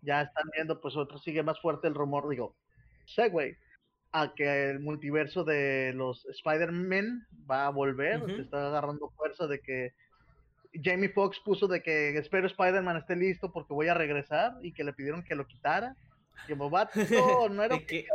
Ya 0.02 0.22
están 0.22 0.50
viendo, 0.54 0.80
pues 0.80 0.96
otro 0.96 1.18
sigue 1.18 1.42
más 1.42 1.60
fuerte 1.60 1.86
el 1.88 1.94
rumor, 1.94 2.28
digo, 2.28 2.56
segue 3.04 3.58
a 4.12 4.34
que 4.34 4.70
el 4.70 4.80
multiverso 4.80 5.44
de 5.44 5.92
los 5.94 6.24
Spider-Man 6.26 7.26
va 7.48 7.66
a 7.66 7.70
volver, 7.70 8.24
se 8.26 8.42
está 8.42 8.68
agarrando 8.68 9.10
fuerza 9.10 9.46
de 9.46 9.60
que 9.60 9.92
Jamie 10.82 11.08
Foxx 11.08 11.40
puso 11.40 11.66
de 11.68 11.82
que 11.82 12.16
espero 12.16 12.46
Spider-Man 12.46 12.96
esté 12.96 13.16
listo 13.16 13.52
porque 13.52 13.74
voy 13.74 13.88
a 13.88 13.94
regresar 13.94 14.54
y 14.62 14.72
que 14.72 14.84
le 14.84 14.92
pidieron 14.92 15.22
que 15.22 15.34
lo 15.34 15.46
quitara. 15.46 15.96
Que 16.46 16.54
bobato, 16.54 17.00
no 17.48 17.62
era 17.64 17.78
que, 17.78 18.06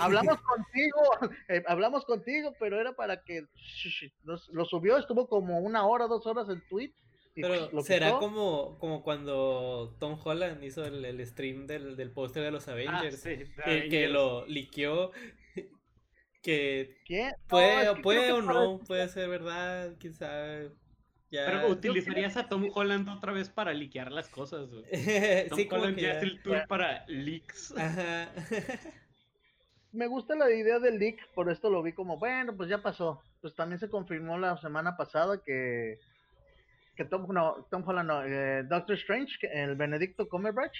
hablamos 0.00 0.40
contigo, 0.42 1.02
eh, 1.48 1.62
hablamos 1.66 2.04
contigo, 2.06 2.54
pero 2.58 2.80
era 2.80 2.94
para 2.94 3.22
que 3.22 3.44
lo 4.52 4.64
subió, 4.64 4.96
estuvo 4.96 5.28
como 5.28 5.60
una 5.60 5.86
hora, 5.86 6.06
dos 6.06 6.26
horas 6.26 6.48
en 6.48 6.62
tweet 6.68 6.92
Pero 7.42 7.82
será 7.82 8.18
como, 8.18 8.78
como 8.78 9.02
cuando 9.02 9.94
Tom 9.98 10.18
Holland 10.22 10.62
hizo 10.64 10.84
el, 10.84 11.26
stream 11.26 11.66
del, 11.66 11.96
del 11.96 12.10
póster 12.10 12.42
de 12.42 12.50
los 12.50 12.66
ah, 12.68 12.72
Avengers, 12.72 13.22
que, 13.22 14.08
lo 14.08 14.46
liqueó. 14.46 15.12
Que 16.42 16.94
puede, 17.48 17.96
puede 18.02 18.30
o 18.30 18.40
no, 18.40 18.78
puede 18.86 19.08
ser 19.08 19.28
verdad, 19.28 19.96
quién 19.98 20.14
sabe. 20.14 20.70
Pero 21.28 21.68
utilizarías 21.68 22.36
a 22.36 22.48
Tom 22.48 22.70
Holland 22.72 23.08
otra 23.08 23.32
vez 23.32 23.48
para 23.48 23.72
liquear 23.72 24.12
las 24.12 24.28
cosas. 24.28 24.68
Tom 25.50 25.58
Holland 25.70 25.98
ya 25.98 26.12
es 26.12 26.22
el 26.22 26.40
tour 26.42 26.64
para 26.68 27.04
leaks. 27.08 27.74
Me 29.90 30.06
gusta 30.06 30.36
la 30.36 30.48
idea 30.52 30.78
del 30.78 31.00
leak, 31.00 31.16
por 31.34 31.50
esto 31.50 31.68
lo 31.68 31.82
vi 31.82 31.92
como, 31.92 32.16
bueno, 32.16 32.56
pues 32.56 32.68
ya 32.68 32.80
pasó. 32.80 33.22
Pues 33.40 33.56
también 33.56 33.80
se 33.80 33.90
confirmó 33.90 34.38
la 34.38 34.56
semana 34.58 34.96
pasada 34.96 35.42
que, 35.42 35.98
que 36.96 37.04
Tom, 37.04 37.26
no, 37.32 37.66
Tom 37.70 37.82
Holland, 37.86 38.08
no, 38.08 38.24
eh, 38.24 38.62
Doctor 38.64 38.96
Strange, 38.96 39.36
el 39.52 39.76
Benedicto 39.76 40.28
Cumberbatch, 40.28 40.76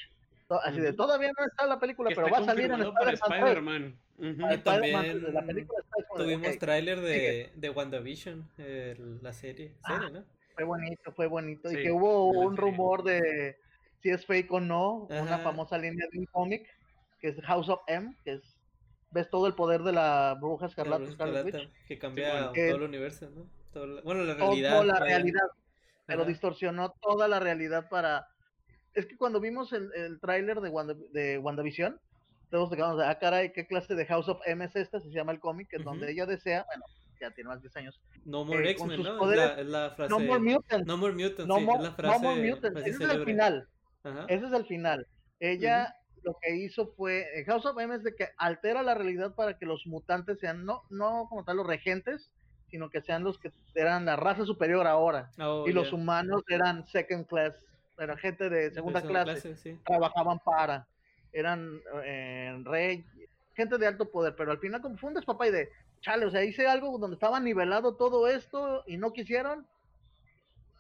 así 0.65 0.81
de 0.81 0.93
todavía 0.93 1.31
no 1.37 1.45
está 1.45 1.67
la 1.67 1.79
película, 1.79 2.11
pero 2.15 2.31
va 2.31 2.39
a 2.39 2.45
salir 2.45 2.71
en 2.71 2.83
Spider-Man. 2.83 3.97
También 4.65 5.69
tuvimos 6.17 6.59
tráiler 6.59 7.01
de, 7.01 7.51
de 7.55 7.71
WandaVision, 7.71 8.49
la 9.23 9.33
serie, 9.33 9.73
ah, 9.83 10.01
serie 10.01 10.21
¿no? 10.21 10.25
Fue 10.55 10.65
bonito, 10.65 11.13
fue 11.13 11.27
bonito. 11.27 11.71
y 11.71 11.83
que 11.83 11.93
hubo 11.93 12.29
un 12.29 12.57
rumor 12.57 13.03
de 13.03 13.59
si 14.03 14.11
es 14.11 14.25
fake 14.25 14.51
o 14.53 14.61
no, 14.61 15.07
una 15.11 15.39
famosa 15.39 15.77
línea 15.77 16.07
de 16.11 16.19
un 16.19 16.27
cómic 16.27 16.67
que 17.21 17.29
es 17.29 17.41
House 17.43 17.69
of 17.69 17.81
M, 17.87 18.15
que 18.25 18.35
es 18.35 18.57
ves 19.11 19.31
todo 19.31 19.47
el 19.47 19.55
poder 19.55 19.83
de 19.83 19.93
la 19.93 20.37
bruja 20.41 20.67
escarlata, 20.67 21.05
que 21.87 21.99
cambia 21.99 22.53
todo 22.53 22.77
el 22.77 22.83
universo, 22.83 23.31
¿no? 23.31 23.47
bueno, 24.05 24.25
la 24.25 24.35
realidad. 24.35 24.85
la 24.85 24.99
realidad, 25.01 25.47
pero 26.07 26.25
distorsionó 26.25 26.95
toda 27.01 27.29
la 27.29 27.41
realidad 27.41 27.89
para... 27.89 28.29
Es 28.95 29.07
que 29.07 29.17
cuando 29.17 29.41
vimos 29.41 29.73
el, 29.73 29.93
el 29.95 30.21
tráiler 30.21 30.61
de, 30.61 30.71
Wanda, 30.71 30.95
de 31.13 31.39
WandaVision, 31.39 32.01
todos 32.51 32.71
quedamos 32.71 32.99
de, 32.99 33.07
ah, 33.07 33.19
caray, 33.19 33.53
¿qué 33.53 33.67
clase 33.67 33.95
de 33.95 34.07
House 34.07 34.29
of 34.29 34.41
M 34.47 34.65
es 34.65 34.75
esta? 34.77 35.01
Se 35.01 35.11
llama 35.11 35.33
el 35.33 35.41
cómic, 35.41 35.73
en 35.73 35.85
donde 35.85 36.11
ella 36.11 36.25
desea, 36.25 36.65
bueno, 36.67 36.85
ya 37.21 37.31
tiene 37.33 37.49
más 37.49 37.59
de 37.59 37.69
10 37.69 37.77
años. 37.77 38.01
No 38.25 38.45
more 38.45 38.67
eh, 38.67 38.73
X-Men, 38.73 39.03
¿no? 39.03 39.33
es, 39.33 39.67
la, 39.67 39.91
frase. 39.91 40.11
No 40.11 40.21
more 40.21 40.41
mutants. 40.41 40.87
No 40.87 40.97
more 40.97 41.13
mutants, 41.13 41.47
no, 41.47 41.57
sí, 41.57 41.67
es 41.75 41.83
la 41.83 41.93
frase, 41.93 42.15
no 42.15 42.19
more 42.21 42.51
mutants. 42.51 42.81
Ese 42.81 43.05
es 43.05 43.11
el 43.11 43.25
final. 43.25 43.69
Ese 44.29 44.47
es 44.47 44.53
el 44.53 44.67
final. 44.67 45.07
Ella 45.41 45.95
lo 46.23 46.37
que 46.43 46.57
hizo 46.57 46.89
fue, 46.97 47.21
eh, 47.39 47.45
House 47.45 47.67
of 47.67 47.79
M 47.79 47.95
es 47.95 48.03
de 48.03 48.15
que 48.15 48.29
altera 48.37 48.83
la 48.83 48.95
realidad 48.95 49.35
para 49.35 49.59
que 49.59 49.65
los 49.65 49.87
mutantes 49.87 50.41
sean, 50.41 50.65
no, 50.65 50.83
no 50.91 51.27
como 51.29 51.45
tal 51.45 51.59
los 51.59 51.67
regentes, 51.67 52.33
sino 52.71 52.91
que 52.91 53.01
sean 53.01 53.25
los 53.25 53.39
que 53.39 53.51
eran 53.75 54.05
la 54.05 54.17
raza 54.17 54.45
superior 54.45 54.87
ahora. 54.87 55.31
Oh, 55.39 55.65
y 55.67 55.73
los 55.73 55.93
humanos 55.93 56.43
eran 56.49 56.87
second 56.87 57.27
class, 57.27 57.55
era 57.99 58.17
gente 58.17 58.49
de 58.51 58.73
segunda 58.73 59.03
clase, 59.03 59.55
trabajaban 59.85 60.39
para, 60.41 60.87
eran 61.33 61.81
eh, 62.05 62.61
rey, 62.65 63.05
gente 63.55 63.79
de 63.79 63.87
alto 63.87 64.11
poder, 64.11 64.35
pero 64.37 64.51
al 64.51 64.59
final 64.59 64.83
fue 64.99 65.11
un 65.11 65.47
y 65.47 65.51
de, 65.51 65.71
chale, 66.01 66.27
o 66.27 66.31
sea, 66.31 66.45
hice 66.45 66.67
algo 66.67 66.99
donde 66.99 67.15
estaba 67.15 67.41
nivelado 67.41 67.95
todo 67.95 68.29
esto 68.29 68.83
y 68.87 68.97
no 68.97 69.13
quisieron, 69.13 69.67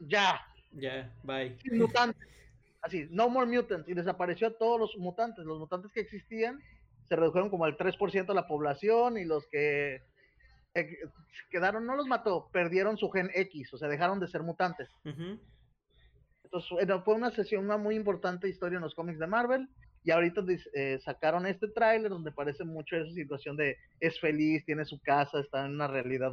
ya. 0.00 0.40
Ya, 0.72 1.10
bye. 1.22 1.56
Mutantes. 1.72 2.28
Así, 2.82 3.08
no 3.10 3.28
more 3.28 3.46
mutants. 3.46 3.88
Y 3.88 3.94
desapareció 3.94 4.52
todos 4.52 4.78
los 4.78 4.96
mutantes. 4.98 5.44
Los 5.44 5.58
mutantes 5.58 5.90
que 5.90 6.00
existían 6.00 6.60
se 7.08 7.16
redujeron 7.16 7.50
como 7.50 7.64
al 7.64 7.76
3% 7.76 8.26
de 8.26 8.34
la 8.34 8.46
población 8.46 9.16
y 9.16 9.24
los 9.24 9.46
que 9.46 10.02
eh, 10.76 10.98
quedaron, 11.50 11.86
no 11.86 11.96
los 11.96 12.06
mató, 12.06 12.48
perdieron 12.52 12.98
su 12.98 13.10
gen 13.10 13.30
X, 13.34 13.72
o 13.72 13.78
sea, 13.78 13.88
dejaron 13.88 14.20
de 14.20 14.28
ser 14.28 14.42
mutantes. 14.42 14.88
Entonces, 16.44 17.02
fue 17.04 17.14
una 17.14 17.30
sesión, 17.30 17.64
una 17.64 17.76
muy 17.76 17.96
importante 17.96 18.48
historia 18.48 18.76
en 18.76 18.82
los 18.82 18.94
cómics 18.94 19.18
de 19.18 19.26
Marvel. 19.26 19.68
Y 20.04 20.12
ahorita 20.12 20.44
eh, 20.74 21.00
sacaron 21.04 21.46
este 21.46 21.66
tráiler 21.66 22.10
donde 22.10 22.30
parece 22.30 22.62
mucho 22.62 22.94
esa 22.96 23.12
situación 23.12 23.56
de 23.56 23.76
es 23.98 24.20
feliz, 24.20 24.64
tiene 24.64 24.84
su 24.84 25.00
casa, 25.00 25.40
está 25.40 25.66
en 25.66 25.72
una 25.72 25.88
realidad 25.88 26.30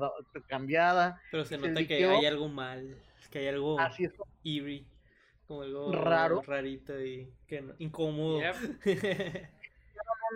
cambiada. 0.48 1.20
Pero 1.32 1.44
se 1.44 1.58
nota 1.58 1.88
que 1.88 2.06
hay 2.06 2.26
algo 2.28 2.48
mal, 2.50 2.96
que 3.32 3.40
hay 3.40 3.48
algo 3.48 3.80
Así 3.80 4.04
es. 4.04 4.14
eerie, 4.44 4.86
como 5.48 5.64
algo 5.64 5.92
raro, 5.92 6.44
rarito 6.46 7.04
y 7.04 7.28
que 7.48 7.64
incómodo. 7.80 8.42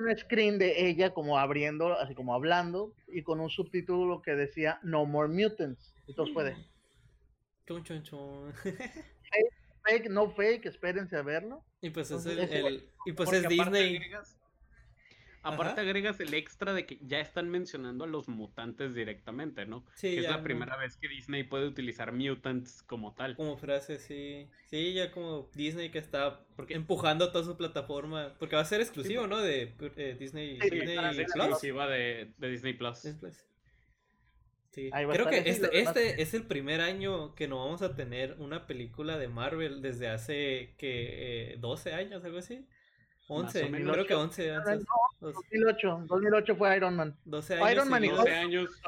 un 0.01 0.17
screen 0.17 0.57
de 0.59 0.87
ella 0.87 1.13
como 1.13 1.37
abriendo, 1.37 1.97
así 1.97 2.15
como 2.15 2.33
hablando 2.33 2.93
y 3.07 3.23
con 3.23 3.39
un 3.39 3.49
subtítulo 3.49 4.21
que 4.21 4.31
decía 4.31 4.79
No 4.83 5.05
More 5.05 5.29
Mutants. 5.29 5.95
Entonces 6.07 6.33
puede. 6.33 6.55
Chon, 7.67 7.83
chon, 7.83 8.03
chon. 8.03 8.53
fake, 9.83 10.09
no 10.09 10.29
fake, 10.29 10.65
espérense 10.65 11.15
a 11.17 11.21
verlo. 11.21 11.63
Y 11.81 11.89
pues 11.89 12.11
es 12.11 12.25
el, 12.25 12.89
y 13.05 13.13
pues 13.13 13.31
es 13.33 13.47
Disney. 13.47 13.99
Aparte 15.43 15.81
agregas, 15.81 16.19
el 16.19 16.33
extra 16.33 16.73
de 16.73 16.85
que 16.85 16.99
ya 17.01 17.19
están 17.19 17.49
mencionando 17.49 18.03
a 18.03 18.07
los 18.07 18.27
mutantes 18.27 18.93
directamente, 18.93 19.65
¿no? 19.65 19.85
Sí, 19.95 20.15
que 20.15 20.19
es 20.19 20.29
la 20.29 20.43
primera 20.43 20.75
vez 20.77 20.97
que 20.97 21.07
Disney 21.07 21.43
puede 21.43 21.67
utilizar 21.67 22.11
mutants 22.11 22.83
como 22.83 23.13
tal. 23.13 23.35
Como 23.35 23.57
frase, 23.57 23.99
sí. 23.99 24.49
Sí, 24.67 24.93
ya 24.93 25.11
como 25.11 25.49
Disney 25.53 25.89
que 25.89 25.99
está 25.99 26.45
porque 26.55 26.73
empujando 26.73 27.31
toda 27.31 27.45
su 27.45 27.55
plataforma. 27.55 28.35
Porque 28.39 28.55
va 28.55 28.63
a 28.63 28.65
ser 28.65 28.81
exclusivo, 28.81 29.27
¿no? 29.27 29.39
De 29.39 29.73
eh, 29.95 30.17
Disney, 30.19 30.59
Disney 30.59 30.97
Plus. 30.97 31.19
exclusiva 31.19 31.87
de, 31.87 32.33
de, 32.37 32.49
Disney 32.49 32.73
Plus. 32.73 33.01
Creo 34.71 35.29
que 35.29 35.43
este, 35.49 35.79
este 35.79 36.21
es 36.21 36.33
el 36.33 36.43
primer 36.43 36.81
año 36.81 37.33
que 37.35 37.47
no 37.47 37.57
vamos 37.57 37.81
a 37.81 37.95
tener 37.95 38.35
una 38.39 38.67
película 38.67 39.17
de 39.17 39.27
Marvel 39.27 39.81
desde 39.81 40.07
hace 40.07 40.75
que 40.77 41.53
eh, 41.53 41.57
12 41.59 41.93
años, 41.93 42.23
algo 42.23 42.37
así. 42.37 42.67
11, 43.27 43.71
creo 43.71 44.05
que 44.05 44.13
11. 44.13 44.53
2008, 45.19 46.03
2008 46.07 46.55
fue 46.55 46.77
Iron 46.77 46.95
Man. 46.95 47.15
12 47.25 47.55
años, 47.55 47.71
Iron 47.71 47.89
Man 47.89 48.03
12 48.03 48.33
años 48.33 48.81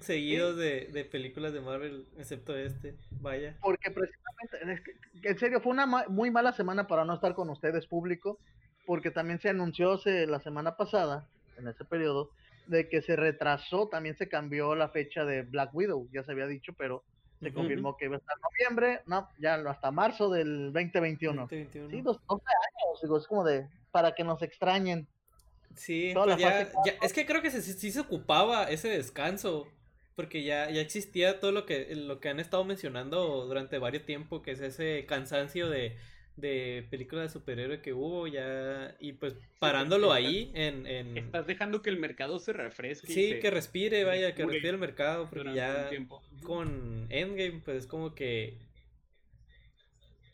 seguidos 0.00 0.56
de, 0.56 0.88
de, 0.92 1.04
películas 1.04 1.52
de 1.52 1.60
Marvel, 1.60 2.06
excepto 2.18 2.56
este, 2.56 2.96
vaya. 3.20 3.56
Porque 3.60 3.90
precisamente, 3.90 4.84
en 5.22 5.38
serio, 5.38 5.60
fue 5.60 5.72
una 5.72 5.86
muy 5.86 6.30
mala 6.30 6.52
semana 6.52 6.86
para 6.86 7.04
no 7.04 7.14
estar 7.14 7.34
con 7.34 7.50
ustedes 7.50 7.86
público, 7.86 8.38
porque 8.86 9.10
también 9.10 9.40
se 9.40 9.48
anunció 9.48 10.00
la 10.04 10.40
semana 10.40 10.76
pasada, 10.76 11.26
en 11.56 11.68
ese 11.68 11.84
periodo, 11.84 12.30
de 12.66 12.88
que 12.88 13.02
se 13.02 13.16
retrasó, 13.16 13.88
también 13.88 14.16
se 14.16 14.28
cambió 14.28 14.74
la 14.74 14.88
fecha 14.88 15.24
de 15.24 15.42
Black 15.42 15.74
Widow, 15.74 16.08
ya 16.12 16.24
se 16.24 16.32
había 16.32 16.46
dicho, 16.46 16.72
pero 16.76 17.04
se 17.44 17.52
confirmó 17.52 17.96
que 17.96 18.06
iba 18.06 18.16
a 18.16 18.18
estar 18.18 18.36
en 18.36 18.42
noviembre, 18.42 19.02
no, 19.06 19.28
ya 19.38 19.54
hasta 19.54 19.90
marzo 19.90 20.30
del 20.30 20.72
2021. 20.72 21.48
Sí, 21.48 21.68
12 21.72 22.20
años, 22.28 23.02
digo, 23.02 23.18
es 23.18 23.26
como 23.26 23.44
de, 23.44 23.68
para 23.90 24.12
que 24.12 24.24
nos 24.24 24.42
extrañen. 24.42 25.06
Sí, 25.76 26.12
pues 26.14 26.36
ya, 26.36 26.68
es 27.02 27.12
que 27.12 27.26
creo 27.26 27.42
que 27.42 27.50
sí 27.50 27.90
se 27.90 28.00
ocupaba 28.00 28.64
ese 28.64 28.88
descanso, 28.88 29.68
porque 30.16 30.44
ya, 30.44 30.70
ya 30.70 30.80
existía 30.80 31.40
todo 31.40 31.52
lo 31.52 31.66
que, 31.66 31.94
lo 31.94 32.20
que 32.20 32.28
han 32.28 32.40
estado 32.40 32.64
mencionando 32.64 33.46
durante 33.46 33.78
varios 33.78 34.04
tiempo, 34.04 34.42
que 34.42 34.52
es 34.52 34.60
ese 34.60 35.04
cansancio 35.06 35.68
de 35.68 35.96
de 36.36 36.86
película 36.90 37.22
de 37.22 37.28
superhéroe 37.28 37.80
que 37.80 37.92
hubo 37.92 38.26
ya 38.26 38.96
y 38.98 39.12
pues 39.12 39.34
parándolo 39.58 40.12
ahí 40.12 40.50
en, 40.54 40.86
en, 40.86 41.16
Estás 41.16 41.46
dejando 41.46 41.80
que 41.80 41.90
el 41.90 41.98
mercado 41.98 42.38
se 42.38 42.52
refresque. 42.52 43.06
Sí, 43.06 43.38
que 43.40 43.50
respire, 43.50 44.04
vaya, 44.04 44.34
que 44.34 44.44
respire 44.44 44.70
el 44.70 44.78
mercado, 44.78 45.28
porque 45.30 45.54
ya 45.54 45.90
con 46.42 47.06
Endgame 47.10 47.60
pues 47.64 47.78
es 47.78 47.86
como 47.86 48.14
que 48.14 48.58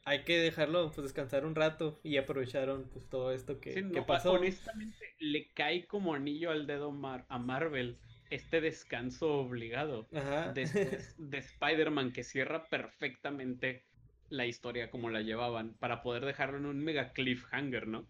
hay 0.05 0.25
que 0.25 0.39
dejarlo 0.39 0.91
pues 0.91 1.05
descansar 1.05 1.45
un 1.45 1.55
rato 1.55 2.01
y 2.03 2.17
aprovecharon 2.17 2.89
pues 2.93 3.09
todo 3.09 3.33
esto 3.33 3.61
que, 3.61 3.83
pasó. 4.07 4.33
Honestamente 4.33 5.15
le 5.19 5.51
cae 5.53 5.87
como 5.87 6.15
anillo 6.15 6.51
al 6.51 6.67
dedo 6.67 6.89
a 7.29 7.39
Marvel 7.39 7.99
este 8.31 8.61
descanso 8.61 9.35
obligado 9.35 10.09
de, 10.55 11.03
de 11.19 11.39
Spider-Man 11.39 12.13
que 12.13 12.25
cierra 12.25 12.69
perfectamente 12.69 13.85
la 14.31 14.47
historia 14.47 14.91
como 14.91 15.11
la 15.11 15.21
llevaban 15.21 15.75
para 15.75 16.03
poder 16.03 16.25
dejarlo 16.25 16.59
en 16.59 16.67
un 16.67 16.83
mega 16.83 17.13
cliffhanger, 17.13 17.87
¿no? 17.87 18.07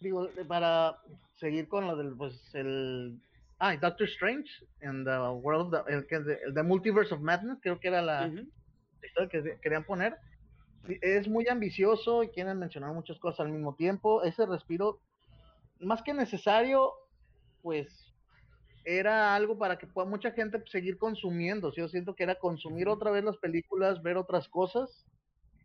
Digo, 0.00 0.28
para 0.48 0.98
seguir 1.36 1.68
con 1.68 1.86
lo 1.86 1.96
del, 1.96 2.16
pues, 2.16 2.54
el... 2.54 3.20
Ah, 3.58 3.76
Doctor 3.76 4.08
Strange 4.08 4.50
en 4.80 5.04
the 5.04 5.10
World, 5.10 5.72
of 5.74 5.86
the, 5.86 5.92
el, 5.92 6.06
el, 6.10 6.54
the 6.54 6.62
Multiverse 6.64 7.14
of 7.14 7.20
Madness, 7.20 7.58
creo 7.62 7.78
que 7.78 7.88
era 7.88 8.02
la, 8.02 8.26
historia 8.26 9.28
que 9.28 9.58
querían 9.60 9.84
poner. 9.84 10.16
Es 11.00 11.28
muy 11.28 11.46
ambicioso 11.46 12.24
y 12.24 12.28
quieren 12.30 12.58
mencionar 12.58 12.92
muchas 12.92 13.20
cosas 13.20 13.46
al 13.46 13.52
mismo 13.52 13.76
tiempo. 13.76 14.24
Ese 14.24 14.46
respiro, 14.46 14.98
más 15.78 16.02
que 16.02 16.12
necesario, 16.12 16.92
pues 17.62 18.11
era 18.84 19.34
algo 19.34 19.58
para 19.58 19.78
que 19.78 19.86
pueda 19.86 20.08
mucha 20.08 20.32
gente 20.32 20.62
seguir 20.66 20.98
consumiendo. 20.98 21.72
Yo 21.74 21.88
siento 21.88 22.14
que 22.14 22.24
era 22.24 22.34
consumir 22.36 22.88
otra 22.88 23.10
vez 23.10 23.24
las 23.24 23.36
películas, 23.36 24.02
ver 24.02 24.16
otras 24.16 24.48
cosas 24.48 25.06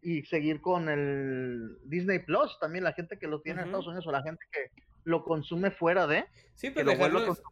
y 0.02 0.24
seguir 0.24 0.62
con 0.62 0.90
el 0.90 1.78
Disney 1.84 2.20
Plus. 2.20 2.58
También 2.60 2.84
la 2.84 2.94
gente 2.94 3.18
que 3.18 3.28
lo 3.28 3.42
tiene 3.42 3.62
en 3.62 3.68
Estados 3.68 3.88
Unidos 3.88 4.08
o 4.08 4.12
la 4.12 4.24
gente 4.24 4.46
que 4.52 4.72
lo 5.04 5.24
consume 5.24 5.72
fuera 5.72 6.06
de. 6.06 6.26
Sí, 6.54 6.70
pero 6.70 6.92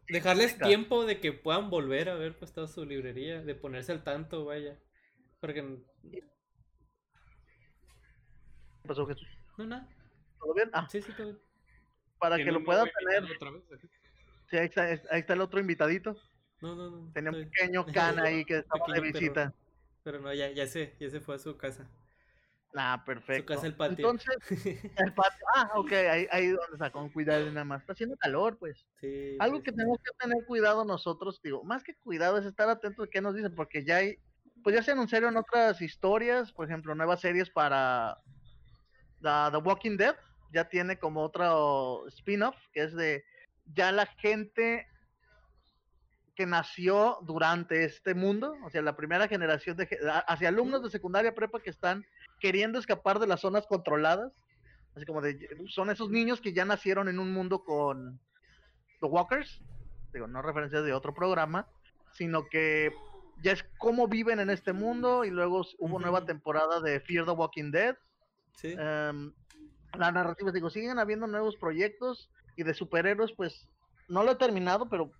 dejarles, 0.08 0.58
tiempo 0.58 1.04
de 1.04 1.20
que 1.20 1.32
puedan 1.32 1.70
volver 1.70 2.08
a 2.08 2.14
ver 2.14 2.36
pues 2.38 2.52
toda 2.52 2.68
su 2.68 2.84
librería, 2.84 3.42
de 3.42 3.54
ponerse 3.54 3.92
al 3.92 4.04
tanto, 4.04 4.44
vaya. 4.44 4.78
Porque... 5.40 5.78
¿Qué 6.10 6.22
pasó, 8.86 9.06
Jesús? 9.06 9.28
No, 9.58 9.66
nada. 9.66 9.88
¿Todo 10.38 10.54
bien? 10.54 10.70
Ah. 10.72 10.86
Sí, 10.88 11.02
sí, 11.02 11.12
todo 11.16 11.26
bien. 11.26 11.38
Para 12.18 12.36
que 12.36 12.44
lo 12.44 12.62
puedan 12.62 12.88
tener. 12.98 13.24
Sí, 14.50 14.56
ahí 14.56 14.66
está, 14.66 14.84
ahí 14.84 15.20
está 15.20 15.32
el 15.34 15.40
otro 15.40 15.60
invitadito. 15.60 16.16
No, 16.60 16.74
no, 16.74 16.90
no. 16.90 17.12
Tenía 17.12 17.30
un 17.30 17.50
pequeño 17.50 17.86
can 17.92 18.18
ahí 18.20 18.44
que 18.44 18.58
estaba 18.58 18.86
de 18.92 19.00
visita. 19.00 19.54
Pero, 20.02 20.20
no, 20.20 20.32
ya, 20.32 20.50
ya 20.50 20.66
se, 20.66 20.94
ya 21.00 21.10
se 21.10 21.20
fue 21.20 21.34
a 21.34 21.38
su 21.38 21.56
casa. 21.56 21.88
Ah, 22.74 23.02
perfecto. 23.04 23.54
Su 23.54 23.56
casa, 23.56 23.66
el 23.66 23.74
patio. 23.74 24.10
Entonces, 24.10 24.36
el 24.96 25.14
patio. 25.14 25.46
Ah, 25.54 25.70
ok, 25.74 25.92
ahí, 25.92 26.26
ahí 26.30 26.48
donde 26.48 26.78
sacó 26.78 27.00
con 27.00 27.08
cuidado 27.10 27.46
nada 27.46 27.64
más. 27.64 27.80
Está 27.80 27.94
haciendo 27.94 28.16
calor, 28.16 28.58
pues. 28.58 28.86
Sí. 29.00 29.36
Algo 29.40 29.62
que 29.62 29.72
tenemos 29.72 29.98
que 29.98 30.12
tener 30.18 30.44
cuidado 30.46 30.84
nosotros, 30.84 31.40
digo, 31.42 31.64
más 31.64 31.82
que 31.82 31.94
cuidado 31.96 32.38
es 32.38 32.44
estar 32.44 32.68
atentos 32.68 33.08
a 33.08 33.10
qué 33.10 33.20
nos 33.20 33.34
dicen, 33.34 33.54
porque 33.54 33.84
ya 33.84 33.96
hay, 33.96 34.18
pues 34.62 34.76
ya 34.76 34.82
se 34.82 34.92
anunciaron 34.92 35.36
otras 35.36 35.80
historias, 35.80 36.52
por 36.52 36.66
ejemplo, 36.66 36.94
nuevas 36.94 37.20
series 37.20 37.50
para 37.50 38.18
The, 39.22 39.56
Walking 39.58 39.96
Dead, 39.96 40.16
ya 40.52 40.68
tiene 40.68 40.98
como 40.98 41.22
otro 41.22 42.06
spin-off, 42.08 42.56
que 42.72 42.82
es 42.82 42.94
de 42.94 43.24
ya 43.74 43.92
la 43.92 44.06
gente 44.06 44.86
que 46.34 46.46
nació 46.46 47.18
durante 47.22 47.84
este 47.84 48.14
mundo, 48.14 48.54
o 48.64 48.70
sea, 48.70 48.82
la 48.82 48.96
primera 48.96 49.26
generación 49.26 49.76
de 49.76 49.88
hacia 50.26 50.48
alumnos 50.48 50.82
de 50.82 50.90
secundaria 50.90 51.34
prepa 51.34 51.60
que 51.60 51.70
están 51.70 52.04
queriendo 52.40 52.78
escapar 52.78 53.18
de 53.18 53.26
las 53.26 53.40
zonas 53.40 53.66
controladas, 53.66 54.32
así 54.94 55.06
como 55.06 55.22
de 55.22 55.38
son 55.68 55.90
esos 55.90 56.10
niños 56.10 56.40
que 56.40 56.52
ya 56.52 56.64
nacieron 56.64 57.08
en 57.08 57.18
un 57.18 57.32
mundo 57.32 57.64
con 57.64 58.20
The 59.00 59.06
Walkers, 59.06 59.62
digo, 60.12 60.26
no 60.26 60.42
referencias 60.42 60.84
de 60.84 60.92
otro 60.92 61.14
programa, 61.14 61.66
sino 62.12 62.46
que 62.48 62.92
ya 63.42 63.52
es 63.52 63.64
cómo 63.78 64.06
viven 64.06 64.38
en 64.38 64.50
este 64.50 64.72
mundo 64.72 65.24
y 65.24 65.30
luego 65.30 65.62
hubo 65.78 65.98
nueva 65.98 66.24
temporada 66.24 66.80
de 66.80 67.00
Fear 67.00 67.24
the 67.24 67.32
Walking 67.32 67.70
Dead. 67.70 67.96
Sí. 68.56 68.74
Em, 68.78 69.32
la 69.98 70.12
narrativa, 70.12 70.52
digo, 70.52 70.70
siguen 70.70 70.98
habiendo 70.98 71.26
nuevos 71.26 71.56
proyectos 71.56 72.30
y 72.56 72.62
de 72.62 72.74
superhéroes, 72.74 73.32
pues 73.32 73.68
no 74.08 74.22
lo 74.22 74.32
he 74.32 74.36
terminado, 74.36 74.88
pero 74.88 75.12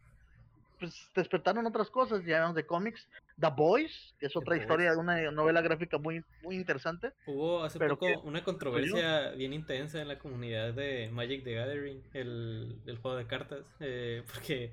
pues 0.78 1.11
despertaron 1.14 1.66
otras 1.66 1.91
cosas, 1.91 2.24
ya 2.24 2.53
de 2.53 2.66
cómics. 2.66 3.09
The 3.39 3.49
Boys, 3.57 4.14
que 4.18 4.26
es 4.26 4.37
otra 4.37 4.57
historia 4.57 4.93
de 4.93 4.97
una 4.99 5.30
novela 5.30 5.61
gráfica 5.61 5.99
muy, 5.99 6.22
muy 6.43 6.57
interesante. 6.57 7.12
Hubo 7.26 7.62
hace 7.62 7.78
poco 7.78 8.07
una 8.22 8.45
controversia 8.45 9.30
bien 9.30 9.53
intensa 9.53 10.01
en 10.01 10.09
la 10.09 10.18
comunidad 10.18 10.74
de 10.74 11.11
Magic 11.12 11.45
the 11.45 11.55
Gathering, 11.55 12.03
el, 12.12 12.80
el 12.87 12.99
juego 12.99 13.16
de 13.16 13.26
cartas, 13.26 13.66
eh, 13.80 14.22
porque 14.32 14.70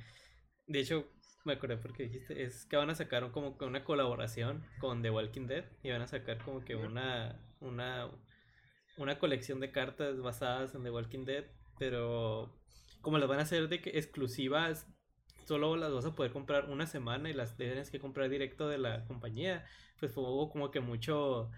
de 0.67 0.79
hecho 0.79 1.05
me 1.45 1.53
acordé 1.53 1.77
porque 1.77 2.03
dijiste, 2.03 2.41
es 2.43 2.65
que 2.65 2.77
van 2.77 2.89
a 2.89 2.95
sacar 2.95 3.29
como 3.31 3.57
que 3.57 3.65
una 3.65 3.83
colaboración 3.83 4.65
con 4.79 5.01
The 5.01 5.09
Walking 5.09 5.47
Dead 5.47 5.65
y 5.83 5.91
van 5.91 6.01
a 6.01 6.07
sacar 6.07 6.37
como 6.37 6.63
que 6.63 6.75
una, 6.75 7.37
una, 7.59 8.09
una 8.97 9.19
colección 9.19 9.59
de 9.59 9.71
cartas 9.71 10.21
basadas 10.21 10.73
en 10.73 10.83
The 10.83 10.91
Walking 10.91 11.25
Dead, 11.25 11.45
pero 11.83 12.49
como 13.01 13.17
las 13.17 13.27
van 13.27 13.39
a 13.39 13.41
hacer 13.41 13.67
de 13.67 13.81
que 13.81 13.89
exclusivas 13.97 14.87
solo 15.45 15.75
las 15.75 15.91
vas 15.91 16.05
a 16.05 16.15
poder 16.15 16.31
comprar 16.31 16.69
una 16.69 16.87
semana 16.87 17.29
y 17.29 17.33
las 17.33 17.57
tienes 17.57 17.89
que 17.91 17.99
comprar 17.99 18.29
directo 18.29 18.69
de 18.69 18.77
la 18.77 19.03
compañía, 19.05 19.65
pues 19.99 20.15
hubo 20.15 20.49
como 20.49 20.71
que 20.71 20.79
mucho 20.79 21.51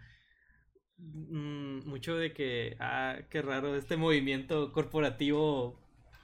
mm, 0.97 1.87
mucho 1.87 2.17
de 2.17 2.33
que 2.33 2.75
ah 2.79 3.19
qué 3.29 3.43
raro 3.43 3.75
este 3.75 3.97
movimiento 3.97 4.71
corporativo 4.71 5.79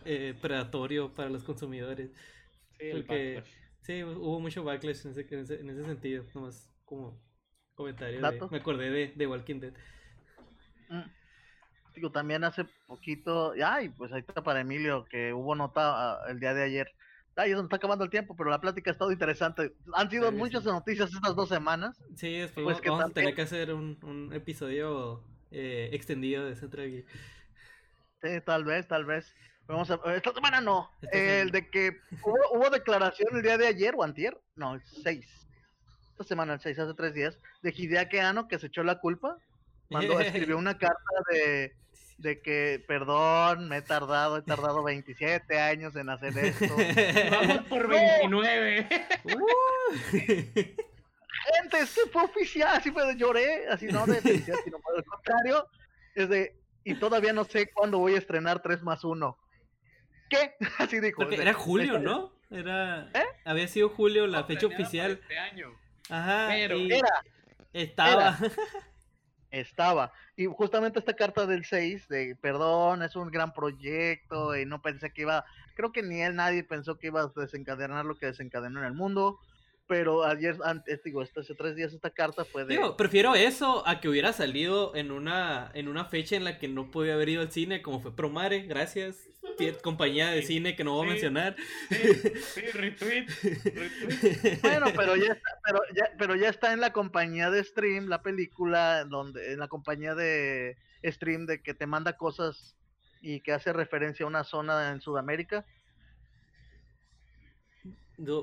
eh, 0.06 0.34
predatorio 0.41 1.14
para 1.14 1.30
los 1.30 1.43
consumidores. 1.43 2.10
Sí, 2.80 2.91
sí 3.82 4.04
hubo 4.04 4.39
mucho 4.39 4.64
backlash 4.64 5.06
en 5.06 5.12
ese, 5.12 5.28
en 5.62 5.70
ese, 5.70 5.84
sentido 5.84 6.26
nomás 6.34 6.74
como 6.86 7.22
comentario 7.76 8.20
me 8.49 8.58
acordé 8.58 8.89
de, 8.89 9.14
de 9.16 9.28
Walking 9.28 9.60
Dead. 9.60 9.74
Mm. 10.89 11.20
Digo 11.94 12.12
también 12.12 12.44
hace 12.44 12.66
poquito 12.88 13.54
ay 13.64 13.89
pues 13.89 14.12
ahí 14.12 14.24
está 14.28 14.44
para 14.44 14.62
Emilio 14.62 15.06
que 15.06 15.34
hubo 15.34 15.56
nota 15.56 15.82
ah, 15.84 16.20
el 16.30 16.39
día 16.39 16.54
de 16.54 16.64
ayer 16.64 16.94
Ay, 17.36 17.52
eso 17.52 17.62
está 17.62 17.78
acabando 17.78 18.04
el 18.04 18.10
tiempo, 18.10 18.36
pero 18.36 18.50
la 18.50 18.60
plática 18.60 18.92
ha 18.92 18.94
estado 18.94 19.12
interesante. 19.12 19.74
Han 19.94 20.10
sido 20.12 20.32
muchas 20.34 20.66
noticias 20.66 21.14
estas 21.14 21.34
dos 21.34 21.48
semanas. 21.48 21.98
Sí, 22.16 22.39
después 22.39 22.64
pues 22.66 22.82
vamos, 22.86 23.06
a 23.06 23.10
tener 23.10 23.34
que 23.34 23.42
hacer 23.42 23.74
un, 23.74 23.98
un 24.04 24.34
episodio 24.34 25.24
eh, 25.50 25.89
extendido 25.94 26.46
de 26.46 26.56
Central 26.56 27.06
Sí, 28.22 28.30
tal 28.46 28.66
vez, 28.66 28.88
tal 28.88 29.06
vez. 29.06 29.34
Vamos 29.66 29.89
a, 29.89 30.00
esta 30.14 30.34
semana 30.34 30.60
no. 30.60 30.92
el 31.12 31.52
de 31.52 31.70
que 31.70 32.02
hubo, 32.24 32.38
hubo, 32.54 32.70
declaración 32.70 33.30
el 33.36 33.42
día 33.42 33.58
de 33.58 33.68
ayer 33.68 33.94
o 33.98 34.04
antier. 34.04 34.38
No, 34.56 34.76
el 34.76 34.82
6. 34.84 35.26
Esta 36.12 36.24
semana, 36.24 36.54
el 36.54 36.60
6, 36.60 36.80
hace 36.80 36.94
tres 36.94 37.14
días. 37.14 37.39
De 37.62 37.74
Hideaki 37.76 38.18
Anno 38.18 38.48
que 38.48 38.60
se 38.60 38.68
echó 38.68 38.84
la 38.84 39.00
culpa. 39.00 39.38
Cuando 39.92 40.20
escribió 40.22 40.58
una 40.58 40.78
carta 40.78 41.12
de 41.32 41.76
de 42.22 42.39
que, 42.42 42.84
perdón, 42.88 43.68
me 43.68 43.78
he 43.78 43.82
tardado, 43.82 44.38
he 44.38 44.42
tardado 44.44 44.84
27 44.84 45.60
años 45.60 45.96
en 45.96 46.10
hacer 46.10 46.38
esto. 46.38 46.66
Vamos 47.32 47.66
por 47.68 47.88
29. 47.88 48.88
Gente, 50.44 51.80
es 51.80 51.94
que 51.94 52.10
fue 52.12 52.24
oficial, 52.24 52.70
así 52.78 52.92
fue, 52.92 53.16
lloré, 53.18 53.68
así 53.70 53.88
no 53.88 54.06
de 54.06 54.22
felicidad, 54.22 54.58
sino 54.64 54.78
por 54.80 54.96
el 54.96 55.04
contrario, 55.04 55.68
es 56.14 56.30
de, 56.30 56.56
y 56.84 56.94
todavía 56.96 57.34
no 57.34 57.44
sé 57.44 57.72
cuándo 57.72 57.98
voy 57.98 58.16
a 58.16 58.20
estrenar 58.20 58.62
3 58.62 58.84
más 58.84 59.04
1. 59.04 59.38
¿Qué? 60.30 60.56
Así 60.78 61.02
dijo. 61.02 61.24
Porque 61.24 61.36
era 61.36 61.54
julio, 61.54 62.00
¿no? 62.00 62.32
Era, 62.50 63.10
¿Eh? 63.14 63.26
Había 63.44 63.68
sido 63.68 63.89
julio 63.89 64.28
la 64.28 64.46
fecha 64.46 64.68
oficial. 64.68 65.20
Este 65.22 65.38
año. 65.38 65.78
Ajá. 66.10 66.48
Pero 66.52 66.78
era. 66.78 67.24
Estaba. 67.74 68.38
Era 68.39 68.52
estaba. 69.52 70.12
Y 70.36 70.45
justamente 70.45 70.99
esta 70.99 71.16
carta 71.16 71.45
del 71.45 71.66
6 71.66 72.08
de 72.08 72.36
perdón, 72.36 73.04
es 73.04 73.16
un 73.16 73.30
gran 73.30 73.54
proyecto 73.54 74.56
y 74.58 74.66
no 74.66 74.82
pensé 74.82 75.12
que 75.12 75.24
iba, 75.24 75.45
creo 75.76 75.91
que 75.91 76.04
ni 76.04 76.22
él 76.22 76.36
nadie 76.36 76.64
pensó 76.64 76.97
que 76.97 77.08
iba 77.08 77.22
a 77.22 77.32
desencadenar 77.36 78.06
lo 78.06 78.16
que 78.16 78.28
desencadenó 78.28 78.80
en 78.80 78.86
el 78.86 78.93
mundo. 78.93 79.39
Pero 79.92 80.24
ayer, 80.24 80.56
antes, 80.64 81.04
digo, 81.04 81.22
hace 81.22 81.54
tres 81.54 81.76
días 81.76 81.92
esta 81.92 82.12
carta 82.12 82.46
fue 82.46 82.64
de... 82.64 82.76
Digo, 82.76 82.96
prefiero 82.96 83.36
eso 83.36 83.86
a 83.86 84.00
que 84.00 84.08
hubiera 84.08 84.32
salido 84.32 84.96
en 84.96 85.12
una, 85.12 85.70
en 85.74 85.89
una 85.89 86.06
fecha 86.06 86.38
en 86.38 86.46
la 86.46 86.60
que 86.60 86.70
no 86.70 86.89
podía 86.89 87.16
haber 87.16 87.28
ido 87.28 87.42
al 87.42 87.52
cine, 87.52 87.82
como 87.82 88.00
fue 88.00 88.16
Promare, 88.16 88.62
gracias. 88.62 89.18
Compañía 89.84 90.32
de 90.32 90.44
cine 90.44 90.78
que 90.78 90.86
no 90.86 90.94
voy 90.94 91.08
a 91.08 91.10
mencionar. 91.10 91.58
Sí, 91.89 92.62
retweet, 92.74 93.26
Bueno, 94.62 94.86
pero 94.96 95.18
ya, 95.18 95.34
está, 95.34 95.60
pero, 95.66 95.80
ya, 95.94 96.10
pero 96.18 96.36
ya 96.38 96.48
está 96.48 96.72
en 96.72 96.80
la 96.80 96.94
compañía 96.94 97.52
de 97.52 97.62
stream, 97.62 98.08
la 98.08 98.22
película, 98.22 99.04
donde 99.04 99.52
en 99.52 99.60
la 99.60 99.68
compañía 99.68 100.16
de 100.16 100.78
stream 101.04 101.46
de 101.48 101.62
que 101.62 101.74
te 101.74 101.86
manda 101.86 102.16
cosas 102.16 102.78
y 103.20 103.42
que 103.42 103.52
hace 103.52 103.74
referencia 103.74 104.24
a 104.24 104.30
una 104.30 104.46
zona 104.46 104.92
en 104.92 105.02
Sudamérica 105.02 105.66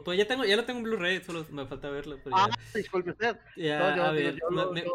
pues 0.04 0.18
ya 0.18 0.26
tengo, 0.26 0.44
ya 0.44 0.56
lo 0.56 0.64
tengo 0.64 0.78
en 0.78 0.84
Blu-ray, 0.84 1.22
solo 1.22 1.46
me 1.50 1.66
falta 1.66 1.90
verlo. 1.90 2.18
ah, 2.32 2.48
disculpe 2.74 3.10
usted. 3.10 3.36
Ya, 3.56 3.94
a 3.94 4.12
ver, 4.12 4.38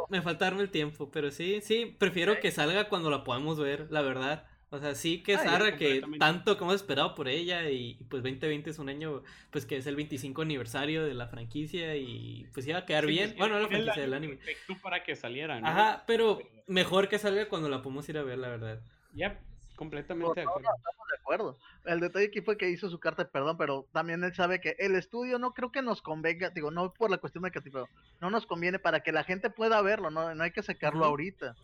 me, 0.09 0.21
falta 0.21 0.45
darme 0.45 0.61
el 0.61 0.69
tiempo, 0.69 1.09
pero 1.11 1.31
sí, 1.31 1.59
sí, 1.61 1.95
prefiero 1.97 2.39
que 2.39 2.51
salga 2.51 2.89
cuando 2.89 3.09
la 3.09 3.23
podamos 3.23 3.59
ver, 3.59 3.87
la 3.91 4.01
verdad. 4.01 4.45
O 4.69 4.79
sea, 4.79 4.95
sí 4.95 5.21
que 5.21 5.37
Sara, 5.37 5.77
que 5.77 6.01
tanto 6.17 6.57
como 6.57 6.71
hemos 6.71 6.81
esperado 6.81 7.13
por 7.13 7.27
ella 7.27 7.69
y, 7.69 7.93
pues 8.09 8.23
2020 8.23 8.71
es 8.71 8.79
un 8.79 8.89
año, 8.89 9.21
pues 9.51 9.67
que 9.67 9.77
es 9.77 9.85
el 9.85 9.95
25 9.95 10.41
aniversario 10.41 11.05
de 11.05 11.13
la 11.13 11.27
franquicia 11.27 11.95
y 11.95 12.47
pues 12.55 12.65
iba 12.65 12.79
a 12.79 12.85
quedar 12.85 13.05
bien. 13.05 13.29
Pues, 13.29 13.37
bueno, 13.37 13.59
la 13.59 13.67
franquicia 13.67 14.01
del 14.01 14.15
anime. 14.15 14.39
para 14.81 15.03
que 15.03 15.15
saliera, 15.15 15.59
¿no? 15.59 15.67
Ajá, 15.67 16.03
pero 16.07 16.39
mejor 16.65 17.07
que 17.07 17.19
salga 17.19 17.47
cuando 17.49 17.69
la 17.69 17.83
podamos 17.83 18.09
ir 18.09 18.17
a 18.17 18.23
ver, 18.23 18.39
la 18.39 18.49
verdad. 18.49 18.81
Ya, 19.13 19.39
completamente 19.75 20.41
de 20.41 20.47
acuerdo. 20.47 20.69
estamos 20.77 21.07
de 21.09 21.17
acuerdo. 21.19 21.57
El 21.85 21.99
detalle 21.99 22.27
aquí 22.27 22.41
fue 22.41 22.57
que 22.57 22.69
hizo 22.69 22.89
su 22.89 22.99
carta 22.99 23.23
de 23.23 23.29
perdón, 23.29 23.57
pero 23.57 23.87
también 23.91 24.23
él 24.23 24.33
sabe 24.33 24.61
que 24.61 24.75
el 24.79 24.95
estudio 24.95 25.39
no 25.39 25.53
creo 25.53 25.71
que 25.71 25.81
nos 25.81 26.01
convenga, 26.01 26.49
digo, 26.49 26.71
no 26.71 26.93
por 26.93 27.09
la 27.09 27.17
cuestión 27.17 27.43
de 27.43 27.51
que 27.51 27.61
tipo, 27.61 27.87
no 28.21 28.29
nos 28.29 28.45
conviene 28.45 28.79
para 28.79 29.01
que 29.01 29.11
la 29.11 29.23
gente 29.23 29.49
pueda 29.49 29.81
verlo, 29.81 30.09
no, 30.09 30.33
no 30.33 30.43
hay 30.43 30.51
que 30.51 30.63
sacarlo 30.63 31.05
ahorita. 31.05 31.55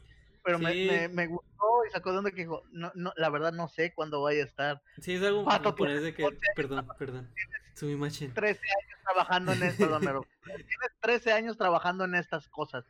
Pero 0.44 0.58
me, 0.58 1.10
me, 1.10 1.28
gustó 1.28 1.86
y 1.88 1.92
sacó 1.92 2.10
de 2.10 2.16
donde 2.16 2.32
que 2.32 2.42
dijo, 2.42 2.64
no, 2.72 2.92
no, 2.96 3.14
la 3.18 3.30
verdad 3.30 3.52
no 3.52 3.68
sé 3.68 3.94
cuándo 3.94 4.22
vaya 4.22 4.44
a 4.44 4.46
estar. 4.46 4.82
Sí, 5.00 5.16
es 5.16 5.24
algo 5.24 5.44
por 5.44 5.90
de 5.90 6.14
que, 6.14 6.28
perdón, 6.56 6.88
perdón, 6.98 7.30
subí 7.76 7.96
machine. 7.96 8.34
13 8.34 8.60
años 8.60 9.00
trabajando 9.04 9.52
en 9.52 9.64
esto, 9.64 9.88
Domero. 9.88 10.26
Tienes 10.46 10.92
13 11.02 11.34
años 11.34 11.58
trabajando 11.58 12.06
en 12.06 12.16
estas 12.16 12.48
cosas. 12.48 12.86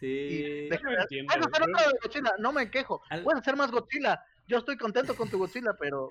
Sí. 0.00 0.68
no 2.38 2.52
me 2.52 2.70
quejo. 2.70 3.02
Puedes 3.22 3.40
hacer 3.40 3.56
más 3.56 3.70
Godzilla 3.70 4.24
yo 4.48 4.58
estoy 4.58 4.76
contento 4.76 5.14
con 5.14 5.30
tu 5.30 5.38
Godzilla, 5.38 5.74
pero 5.78 6.10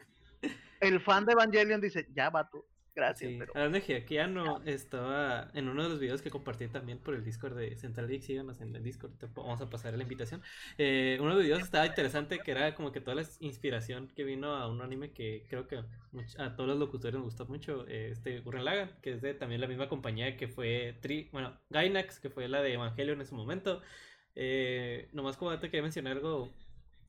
el 0.80 1.02
fan 1.02 1.26
de 1.26 1.34
Evangelion 1.34 1.82
dice, 1.82 2.08
ya, 2.14 2.30
vato, 2.30 2.66
Gracias. 2.98 3.32
pero... 3.38 3.52
Hablando 3.54 3.78
de 3.78 3.86
Hideaki 3.86 4.18
estaba 4.66 5.52
en 5.54 5.70
uno 5.70 5.84
de 5.84 5.90
los 5.90 6.00
videos 6.00 6.24
que 6.24 6.32
compartí 6.32 6.68
también 6.68 6.98
por 6.98 7.14
el 7.14 7.24
Discord 7.24 7.56
de 7.56 7.76
Central 7.76 8.08
Geek. 8.08 8.24
Síganos 8.24 8.60
en 8.60 8.76
el 8.76 8.82
Discord, 8.82 9.12
vamos 9.36 9.62
a 9.62 9.70
pasar 9.70 9.94
la 9.94 10.02
invitación. 10.02 10.42
Eh, 10.80 11.18
uno 11.20 11.30
de 11.30 11.36
los 11.36 11.44
videos 11.44 11.62
estaba 11.62 11.86
interesante 11.86 12.40
que 12.40 12.50
era 12.50 12.74
como 12.74 12.92
que 12.92 13.00
toda 13.00 13.14
la 13.14 13.24
inspiración 13.40 14.08
que 14.16 14.24
vino 14.24 14.56
a 14.56 14.68
un 14.68 14.82
anime 14.82 15.12
que 15.12 15.46
creo 15.48 15.68
que 15.68 15.84
a 16.40 16.56
todos 16.56 16.68
los 16.68 16.80
locutores 16.80 17.14
nos 17.14 17.26
gustó 17.26 17.46
mucho, 17.46 17.88
eh, 17.88 18.10
este 18.14 18.40
Gurren 18.40 18.90
que 19.04 19.14
es 19.14 19.22
de 19.22 19.36
también 19.36 19.62
la 19.62 19.68
misma 19.68 19.88
compañía 19.90 20.36
que 20.36 20.48
fue 20.48 20.98
Tri, 21.00 21.30
bueno, 21.32 21.56
Gainax, 21.70 22.20
que 22.20 22.32
fue 22.32 22.48
la 22.48 22.64
de 22.64 22.74
Evangelion 22.74 23.20
en 23.22 23.28
su 23.28 23.36
momento. 23.36 23.84
Eh, 24.34 25.08
nomás 25.14 25.38
como 25.38 25.58
te 25.60 25.68
quería 25.70 25.84
mencionar 25.84 26.18
algo, 26.18 26.52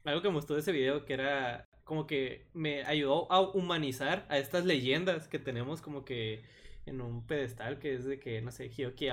algo 0.09 0.23
que 0.23 0.29
gustó 0.29 0.55
de 0.55 0.61
ese 0.61 0.73
video, 0.73 1.05
que 1.05 1.15
era 1.15 1.69
como 1.85 2.07
que 2.07 2.47
me 2.53 2.85
ayudó 2.85 3.31
a 3.33 3.41
humanizar 3.41 4.27
a 4.29 4.39
estas 4.39 4.65
leyendas 4.65 5.29
que 5.29 5.39
tenemos 5.39 5.81
como 5.81 6.05
que 6.05 6.43
en 6.87 7.01
un 7.01 7.27
pedestal, 7.27 7.79
que 7.79 7.95
es 7.95 8.05
de 8.05 8.19
que, 8.19 8.41
no 8.43 8.51
sé, 8.51 8.71
Hioki 8.71 9.09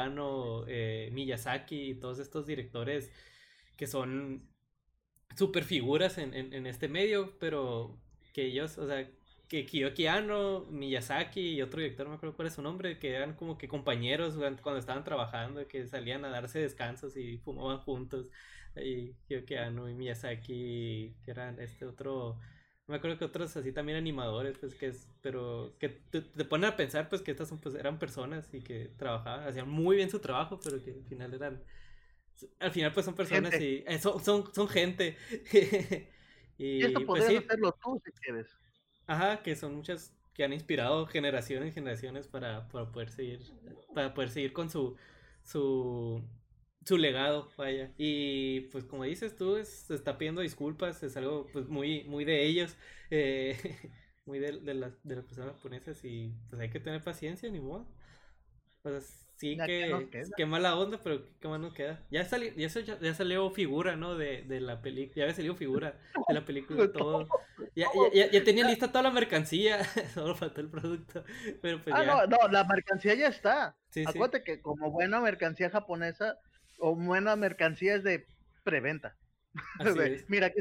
eh, 0.68 1.10
Miyazaki 1.14 1.92
y 1.92 1.96
todos 1.96 2.20
estos 2.20 2.46
directores 2.46 3.12
que 3.78 3.88
son 3.88 4.48
super 5.38 5.64
figuras 5.64 6.18
en, 6.18 6.34
en, 6.34 6.66
este 6.66 6.88
medio, 6.88 7.38
pero 7.40 8.00
que 8.34 8.46
ellos, 8.46 8.78
o 8.78 8.88
sea, 8.88 9.10
que 9.48 9.66
Kiyoki 9.66 10.06
Miyazaki 10.70 11.56
y 11.56 11.62
otro 11.62 11.82
director, 11.82 12.06
no 12.06 12.12
me 12.12 12.18
acuerdo 12.18 12.36
cuál 12.36 12.48
es 12.48 12.56
su 12.56 12.62
nombre, 12.62 13.00
que 13.00 13.14
eran 13.14 13.36
como 13.36 13.58
que 13.58 13.68
compañeros 13.68 14.36
cuando 14.62 14.80
estaban 14.80 15.04
trabajando, 15.04 15.68
que 15.68 15.88
salían 15.88 16.26
a 16.26 16.30
darse 16.30 16.60
descansos 16.60 17.18
y 17.18 17.38
fumaban 17.38 17.80
juntos. 17.80 18.28
Y 18.78 19.14
Kiyoki 19.28 19.56
y 19.56 19.94
Miyazaki, 19.94 21.16
que 21.24 21.32
eran 21.32 21.60
este 21.60 21.86
otro 21.86 22.38
me 22.88 22.98
acuerdo 22.98 23.18
que 23.18 23.26
otros 23.26 23.56
así 23.58 23.72
también 23.72 23.98
animadores, 23.98 24.58
pues 24.60 24.76
que 24.76 24.88
es, 24.88 25.08
pero 25.22 25.74
que 25.80 25.90
te, 25.90 26.22
ponen 26.22 26.70
a 26.70 26.76
pensar 26.76 27.10
pues 27.10 27.22
que 27.22 27.32
estas 27.32 27.50
son, 27.50 27.58
pues, 27.60 27.74
eran 27.74 27.98
personas 27.98 28.54
y 28.54 28.62
que 28.62 28.92
trabajaban, 28.98 29.48
hacían 29.48 29.70
muy 29.70 29.96
bien 29.96 30.12
su 30.12 30.20
trabajo, 30.20 30.60
pero 30.64 30.82
que 30.84 30.92
al 30.92 31.04
final 31.06 31.34
eran, 31.34 31.64
al 32.60 32.72
final 32.72 32.94
pues 32.94 33.06
son 33.06 33.16
personas 33.16 33.60
y 33.60 33.84
eh, 33.88 33.98
son, 34.00 34.22
son, 34.22 34.68
gente. 34.68 35.18
y, 36.60 36.84
esto 36.84 37.04
pues, 37.06 37.24
podrías 37.24 37.44
hacerlo 37.44 37.76
tú 37.82 38.00
si 38.06 38.12
quieres. 38.12 38.48
Ajá, 39.08 39.42
que 39.42 39.56
son 39.56 39.76
muchas 39.76 40.14
que 40.36 40.44
han 40.44 40.54
inspirado 40.54 41.08
generaciones 41.08 41.70
y 41.70 41.72
generaciones 41.72 42.28
para, 42.28 42.68
para 42.68 42.92
poder 42.92 43.10
seguir, 43.10 43.40
para 43.96 44.14
poder 44.14 44.30
seguir 44.30 44.54
con 44.54 44.70
su, 44.70 44.96
su 45.44 46.22
su 46.86 46.98
legado, 46.98 47.52
vaya. 47.58 47.92
Y 47.98 48.62
pues 48.72 48.86
como 48.86 49.04
dices 49.04 49.36
tú, 49.36 49.58
se 49.64 49.96
está 49.96 50.18
pidiendo 50.18 50.42
disculpas, 50.42 51.02
es 51.04 51.18
algo 51.18 51.48
pues 51.52 51.68
muy, 51.68 52.04
muy 52.06 52.26
de 52.26 52.46
ellos, 52.46 52.78
eh, 53.10 53.58
muy 54.26 54.40
de, 54.40 54.60
de, 54.60 54.74
las, 54.76 54.94
de 55.04 55.16
las 55.16 55.26
personas 55.26 55.54
japonesas 55.54 56.04
y 56.06 56.34
pues 56.50 56.62
hay 56.62 56.70
que 56.70 56.80
tener 56.80 57.04
paciencia, 57.04 57.50
ni 57.50 57.60
modo. 57.60 57.88
Pues 58.84 59.26
sí 59.38 59.58
que, 59.58 60.10
que 60.38 60.46
mala 60.46 60.78
onda, 60.78 61.00
pero 61.04 61.24
qué 61.40 61.48
más 61.48 61.60
nos 61.60 61.74
queda. 61.74 62.04
Ya 62.12 62.24
salió, 62.24 62.54
ya, 62.56 62.68
ya, 62.70 63.14
salió 63.16 63.50
figura, 63.50 63.96
¿no? 63.96 64.16
De, 64.16 64.44
de 64.44 64.62
la 64.62 64.84
película, 64.84 65.16
ya 65.16 65.24
había 65.24 65.36
salido 65.36 65.56
figura 65.56 66.00
de 66.28 66.34
la 66.36 66.46
película 66.46 66.92
todo. 66.92 67.28
Ya, 67.76 67.88
ya, 68.14 68.30
ya, 68.30 68.44
tenía 68.44 68.66
lista 68.68 68.90
toda 68.90 69.02
la 69.02 69.12
mercancía, 69.12 69.84
solo 70.14 70.36
faltó 70.36 70.62
el 70.62 70.70
producto. 70.70 71.24
Pero 71.64 71.82
pues 71.82 71.96
ah, 71.96 72.06
no, 72.06 72.28
no, 72.28 72.48
la 72.52 72.64
mercancía 72.64 73.16
ya 73.16 73.30
está. 73.30 73.76
Acuérdate 74.06 74.44
que 74.44 74.62
como 74.62 74.92
buena 74.92 75.20
mercancía 75.20 75.72
japonesa, 75.72 76.38
o 76.86 76.96
buena 76.96 77.36
mercancía 77.36 77.96
es 77.96 78.04
de 78.04 78.28
preventa. 78.64 79.16
Mira, 80.28 80.52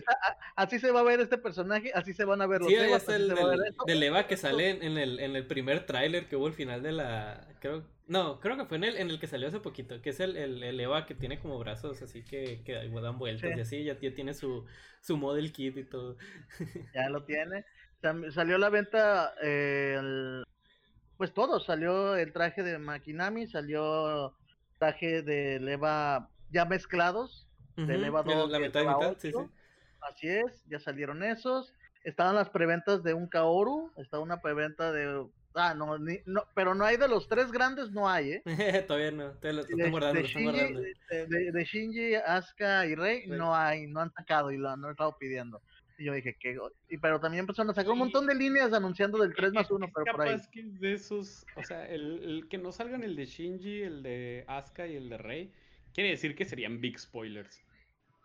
así 0.56 0.78
se 0.78 0.90
va 0.90 1.00
a 1.00 1.02
ver 1.02 1.20
este 1.20 1.36
personaje, 1.36 1.90
así 1.94 2.14
se 2.14 2.24
van 2.24 2.40
a 2.40 2.46
ver 2.46 2.60
los 2.62 2.68
sí, 2.68 2.76
Evas, 2.76 3.06
el 3.10 3.28
del, 3.86 4.02
Eva 4.02 4.26
que 4.26 4.38
sale 4.38 4.70
en 4.70 4.96
el, 4.96 5.20
en 5.20 5.36
el 5.36 5.46
primer 5.46 5.84
tráiler 5.84 6.26
que 6.26 6.36
hubo 6.36 6.46
al 6.46 6.54
final 6.54 6.82
de 6.82 6.92
la... 6.92 7.46
creo 7.60 7.84
No, 8.06 8.40
creo 8.40 8.56
que 8.56 8.64
fue 8.64 8.78
en 8.78 8.84
el, 8.84 8.96
en 8.96 9.10
el 9.10 9.20
que 9.20 9.26
salió 9.26 9.48
hace 9.48 9.60
poquito, 9.60 10.00
que 10.00 10.10
es 10.10 10.20
el, 10.20 10.38
el, 10.38 10.80
Eva 10.80 11.04
que 11.04 11.14
tiene 11.14 11.38
como 11.38 11.58
brazos 11.58 12.00
así 12.00 12.24
que, 12.24 12.62
que 12.64 12.88
dan 12.88 13.18
vueltas 13.18 13.54
y 13.54 13.60
así, 13.60 13.84
ya, 13.84 13.98
tiene 13.98 14.32
su, 14.32 14.64
su 15.02 15.18
model 15.18 15.52
kit 15.52 15.76
y 15.76 15.84
todo. 15.84 16.16
Ya 16.94 17.10
lo 17.10 17.24
tiene. 17.24 17.66
Salió 18.30 18.56
la 18.56 18.70
venta, 18.70 19.34
eh, 19.42 20.42
pues 21.18 21.34
todo, 21.34 21.60
salió 21.60 22.16
el 22.16 22.32
traje 22.32 22.62
de 22.62 22.78
Makinami, 22.78 23.46
salió 23.46 24.34
traje 24.84 25.22
de 25.22 25.60
leva 25.60 26.28
ya 26.50 26.64
mezclados, 26.64 27.46
de 27.76 27.96
leva 27.96 28.22
2. 28.22 28.50
La 28.50 28.58
mitad 28.58 29.16
sí, 29.18 29.32
sí. 29.32 29.38
Así 30.00 30.28
es, 30.28 30.64
ya 30.68 30.78
salieron 30.78 31.22
esos. 31.22 31.72
Estaban 32.04 32.34
las 32.34 32.50
preventas 32.50 33.02
de 33.02 33.14
un 33.14 33.26
Kaoru, 33.26 33.90
está 33.96 34.18
una 34.18 34.40
preventa 34.42 34.92
de 34.92 35.26
Ah, 35.56 35.72
no, 35.72 35.96
no, 35.98 36.44
pero 36.52 36.74
no 36.74 36.84
hay 36.84 36.96
de 36.96 37.06
los 37.06 37.28
tres 37.28 37.52
grandes, 37.52 37.92
no 37.92 38.08
hay, 38.08 38.32
¿eh? 38.32 38.42
Todavía 38.88 39.12
no, 39.12 39.30
te 39.34 39.52
lo, 39.52 39.60
estoy 39.60 39.88
guardando, 39.88 40.20
de, 40.20 40.26
Shinji, 40.26 41.52
de, 41.52 41.64
Shinji, 41.64 42.14
Asuka 42.16 42.84
y 42.86 42.96
Rey 42.96 43.28
no 43.28 43.54
hay, 43.54 43.86
no 43.86 44.00
han 44.00 44.12
sacado 44.12 44.50
y 44.50 44.56
lo 44.56 44.68
han 44.68 44.84
estado 44.84 45.16
pidiendo. 45.16 45.62
Y 45.96 46.04
yo 46.04 46.12
dije, 46.12 46.36
que 46.38 46.56
y, 46.88 46.98
pero 46.98 47.20
también 47.20 47.40
empezaron 47.40 47.70
a 47.70 47.74
sacar 47.74 47.92
un 47.92 47.98
montón 47.98 48.26
de 48.26 48.34
líneas 48.34 48.72
anunciando 48.72 49.18
del 49.18 49.34
3 49.34 49.52
más 49.52 49.70
1, 49.70 49.90
pero 49.94 50.16
por 50.16 50.26
ahí. 50.26 50.36
que 50.50 50.64
de 50.64 50.92
esos, 50.94 51.46
o 51.56 51.62
sea, 51.62 51.86
el, 51.88 52.46
que 52.50 52.58
no 52.58 52.72
salgan 52.72 53.04
el 53.04 53.14
de 53.14 53.26
Shinji, 53.26 53.82
el 53.82 54.02
de 54.02 54.44
Asuka 54.48 54.86
y 54.88 54.96
el 54.96 55.08
de 55.08 55.18
Rey, 55.18 55.52
quiere 55.92 56.10
decir 56.10 56.34
que 56.34 56.44
serían 56.44 56.80
big 56.80 56.98
spoilers. 56.98 57.62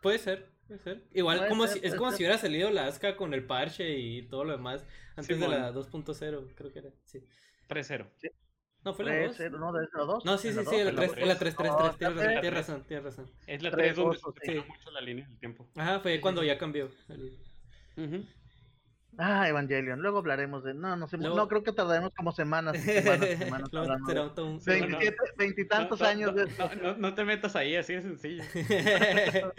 Puede 0.02 0.18
ser, 0.18 0.50
puede 0.68 0.80
ser. 0.80 1.04
Igual 1.14 1.48
como 1.48 1.68
si, 1.68 1.80
es 1.84 1.94
como 1.94 2.12
si 2.12 2.24
hubiera 2.24 2.38
salido 2.38 2.72
la 2.72 2.88
Asuka 2.88 3.16
con 3.16 3.34
el 3.34 3.46
parche 3.46 3.98
y 3.98 4.24
todo 4.24 4.46
lo 4.46 4.54
demás 4.54 4.86
antes 5.16 5.40
de 5.40 5.48
la 5.48 5.72
2.0, 5.72 6.54
creo 6.56 6.72
que 6.72 6.80
era, 6.80 6.90
sí. 7.04 7.20
3.0. 7.68 8.08
No, 8.84 8.94
fue 8.94 9.06
la 9.06 9.28
2. 9.28 9.40
No, 9.52 9.74
de 9.74 9.88
la 9.94 10.04
2. 10.06 10.26
No, 10.26 10.38
sí, 10.38 10.54
sí, 10.54 10.60
sí, 10.66 10.84
la 10.84 10.96
3, 10.96 11.28
la 11.28 11.38
3, 11.38 11.56
3, 11.56 11.56
3, 11.56 11.98
tienes 11.98 12.54
razón, 12.54 12.84
tienes 12.86 13.04
razón. 13.04 13.30
Es 13.46 13.62
la 13.62 13.72
3 13.72 13.96
donde 13.96 14.18
se 14.42 14.62
mucho 14.62 14.92
la 14.92 15.02
línea 15.02 15.28
del 15.28 15.38
tiempo. 15.38 15.70
Ajá, 15.76 16.00
fue 16.00 16.20
cuando 16.22 16.44
ya 16.44 16.58
cambió. 16.58 16.90
Ah, 19.18 19.50
Evangelion, 19.50 20.02
luego 20.02 20.20
hablaremos 20.20 20.64
de. 20.64 20.74
No, 20.74 20.95
no 20.95 21.08
sé, 21.08 21.18
no 21.18 21.47
creo 21.50 21.62
que 21.62 21.74
tardaremos 21.74 22.14
como 22.16 22.32
semanas. 22.32 22.78
semanas, 22.80 23.38
semanas 23.38 23.70
veintitantos 25.38 26.02
años 26.02 26.34
de 26.36 26.47
no, 26.82 26.95
no, 26.95 27.14
te 27.14 27.26
metas 27.26 27.56
ahí, 27.58 27.76
así 27.76 27.95
de 27.95 28.02
sencillo. 28.02 28.43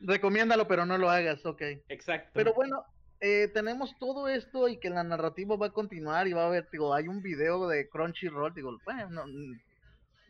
Recomiéndalo, 0.00 0.66
pero 0.66 0.86
no 0.86 0.96
lo 0.96 1.10
hagas, 1.10 1.44
ok. 1.44 1.60
Exacto. 1.88 2.30
Pero 2.32 2.54
bueno, 2.54 2.84
eh, 3.20 3.48
tenemos 3.52 3.94
todo 3.98 4.28
esto 4.28 4.68
y 4.68 4.78
que 4.78 4.88
la 4.88 5.04
narrativa 5.04 5.56
va 5.56 5.66
a 5.66 5.72
continuar 5.72 6.26
y 6.26 6.32
va 6.32 6.44
a 6.44 6.46
haber, 6.46 6.68
digo, 6.70 6.94
hay 6.94 7.08
un 7.08 7.22
video 7.22 7.68
de 7.68 7.88
Crunchyroll, 7.88 8.54
digo, 8.54 8.78
bueno, 8.84 9.24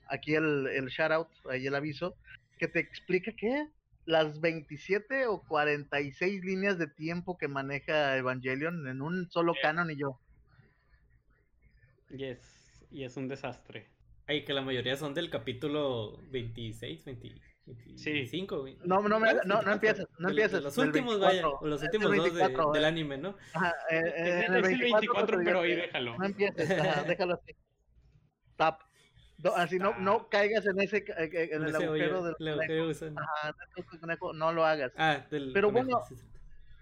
aquí 0.08 0.34
el, 0.34 0.66
el 0.68 0.86
shout 0.86 1.12
out, 1.12 1.28
ahí 1.48 1.66
el 1.66 1.74
aviso, 1.74 2.14
que 2.58 2.68
te 2.68 2.80
explica 2.80 3.32
que 3.32 3.68
las 4.07 4.40
27 4.40 5.26
o 5.26 5.42
46 5.42 6.44
líneas 6.44 6.78
de 6.78 6.86
tiempo 6.86 7.38
que 7.38 7.48
maneja 7.48 8.16
Evangelion 8.16 8.86
en 8.88 9.02
un 9.02 9.30
solo 9.30 9.55
canon 9.61 9.90
y 9.90 9.96
yo. 9.96 10.18
Yes, 12.11 12.86
y 12.90 13.05
es 13.05 13.16
un 13.16 13.28
desastre. 13.28 13.88
Ay, 14.26 14.44
que 14.44 14.55
la 14.55 14.62
mayoría 14.62 14.96
son 14.96 15.14
del 15.14 15.30
capítulo 15.30 16.18
26, 16.30 17.05
25. 17.05 17.55
Sí. 17.96 18.28
No, 18.84 19.00
no, 19.00 19.18
no, 19.18 19.62
no 19.62 19.72
empieces, 19.72 20.07
no 20.18 20.28
empieces. 20.28 20.62
Los 20.62 20.76
últimos, 20.76 21.18
vaya, 21.18 21.42
los 21.62 21.82
últimos 21.82 22.14
dos 22.16 22.72
del 22.72 22.84
anime, 22.84 23.16
¿no? 23.16 23.36
Ajá, 23.55 23.74
eh, 23.90 24.00
eh, 24.05 24.40
es, 24.40 24.50
el 24.50 24.62
24, 24.62 25.38
pero 25.42 25.61
ahí 25.61 25.74
déjalo. 25.74 26.18
No 26.18 26.26
empieces, 26.26 26.68
déjalo 27.07 27.34
así. 27.34 27.55
Tap. 28.57 28.80
No, 29.45 29.55
así 29.57 29.78
no, 29.78 29.95
no 29.99 30.30
caigas 30.30 30.64
en 30.64 30.80
ese 30.80 31.05
en 31.07 31.64
el 31.64 31.76
agujero 31.76 32.22
del 32.22 32.34
conejo. 34.01 34.32
no 34.32 34.53
lo 34.53 34.64
hagas. 34.64 34.90
Ah, 34.97 35.22
del 35.30 35.53
Pero 35.53 35.70
bueno, 35.70 36.01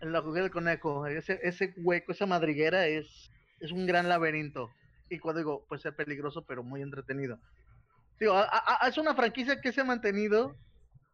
en 0.01 0.09
el 0.09 0.15
agujero 0.15 0.45
del 0.45 0.53
conejo, 0.53 1.05
ese, 1.09 1.41
ese 1.43 1.75
hueco, 1.79 2.13
esa 2.13 2.25
madriguera 2.25 2.87
es, 2.87 3.33
es 3.59 3.73
un 3.73 3.85
gran 3.85 4.09
laberinto. 4.09 4.71
Y 5.11 5.19
cuando 5.19 5.41
digo, 5.41 5.65
puede 5.67 5.83
ser 5.83 5.97
peligroso, 5.97 6.45
pero 6.47 6.63
muy 6.63 6.83
entretenido. 6.83 7.41
Digo, 8.21 8.41
es 8.87 8.97
una 8.97 9.17
franquicia 9.17 9.61
que 9.61 9.73
se 9.73 9.81
ha 9.81 9.85
mantenido, 9.85 10.55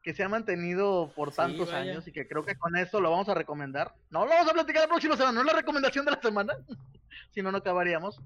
que 0.03 0.13
se 0.13 0.23
ha 0.23 0.29
mantenido 0.29 1.11
por 1.17 1.33
tantos 1.33 1.73
años 1.73 2.07
y 2.07 2.13
que 2.13 2.29
creo 2.29 2.45
que 2.45 2.57
con 2.57 2.77
eso 2.77 3.01
lo 3.01 3.11
vamos 3.11 3.31
a 3.31 3.35
recomendar. 3.35 3.95
No 4.11 4.27
lo 4.27 4.33
vamos 4.33 4.51
a 4.51 4.53
platicar 4.53 4.83
la 4.83 4.89
próxima 4.89 5.17
semana, 5.17 5.33
no 5.33 5.41
es 5.41 5.47
la 5.47 5.59
recomendación 5.61 6.05
de 6.05 6.11
la 6.11 6.21
semana, 6.21 6.53
si 7.33 7.41
no, 7.41 7.51
no 7.51 7.57
acabaríamos 7.57 8.21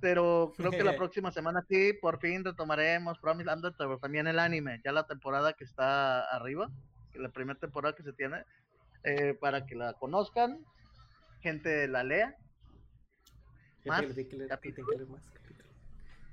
pero 0.00 0.52
creo 0.56 0.70
que 0.70 0.84
la 0.84 0.96
próxima 0.96 1.30
semana 1.30 1.64
sí, 1.68 1.92
por 2.00 2.20
fin 2.20 2.44
retomaremos 2.44 3.18
Promise 3.18 3.50
pero 3.78 3.98
también 3.98 4.26
el 4.26 4.38
anime, 4.38 4.80
ya 4.84 4.92
la 4.92 5.06
temporada 5.06 5.52
que 5.52 5.64
está 5.64 6.20
arriba, 6.34 6.70
la 7.14 7.30
primera 7.30 7.58
temporada 7.58 7.94
que 7.94 8.02
se 8.02 8.12
tiene, 8.12 8.44
eh, 9.04 9.34
para 9.34 9.66
que 9.66 9.74
la 9.74 9.94
conozcan, 9.94 10.64
gente 11.40 11.88
la 11.88 12.04
lea. 12.04 12.34
Más, 13.84 14.04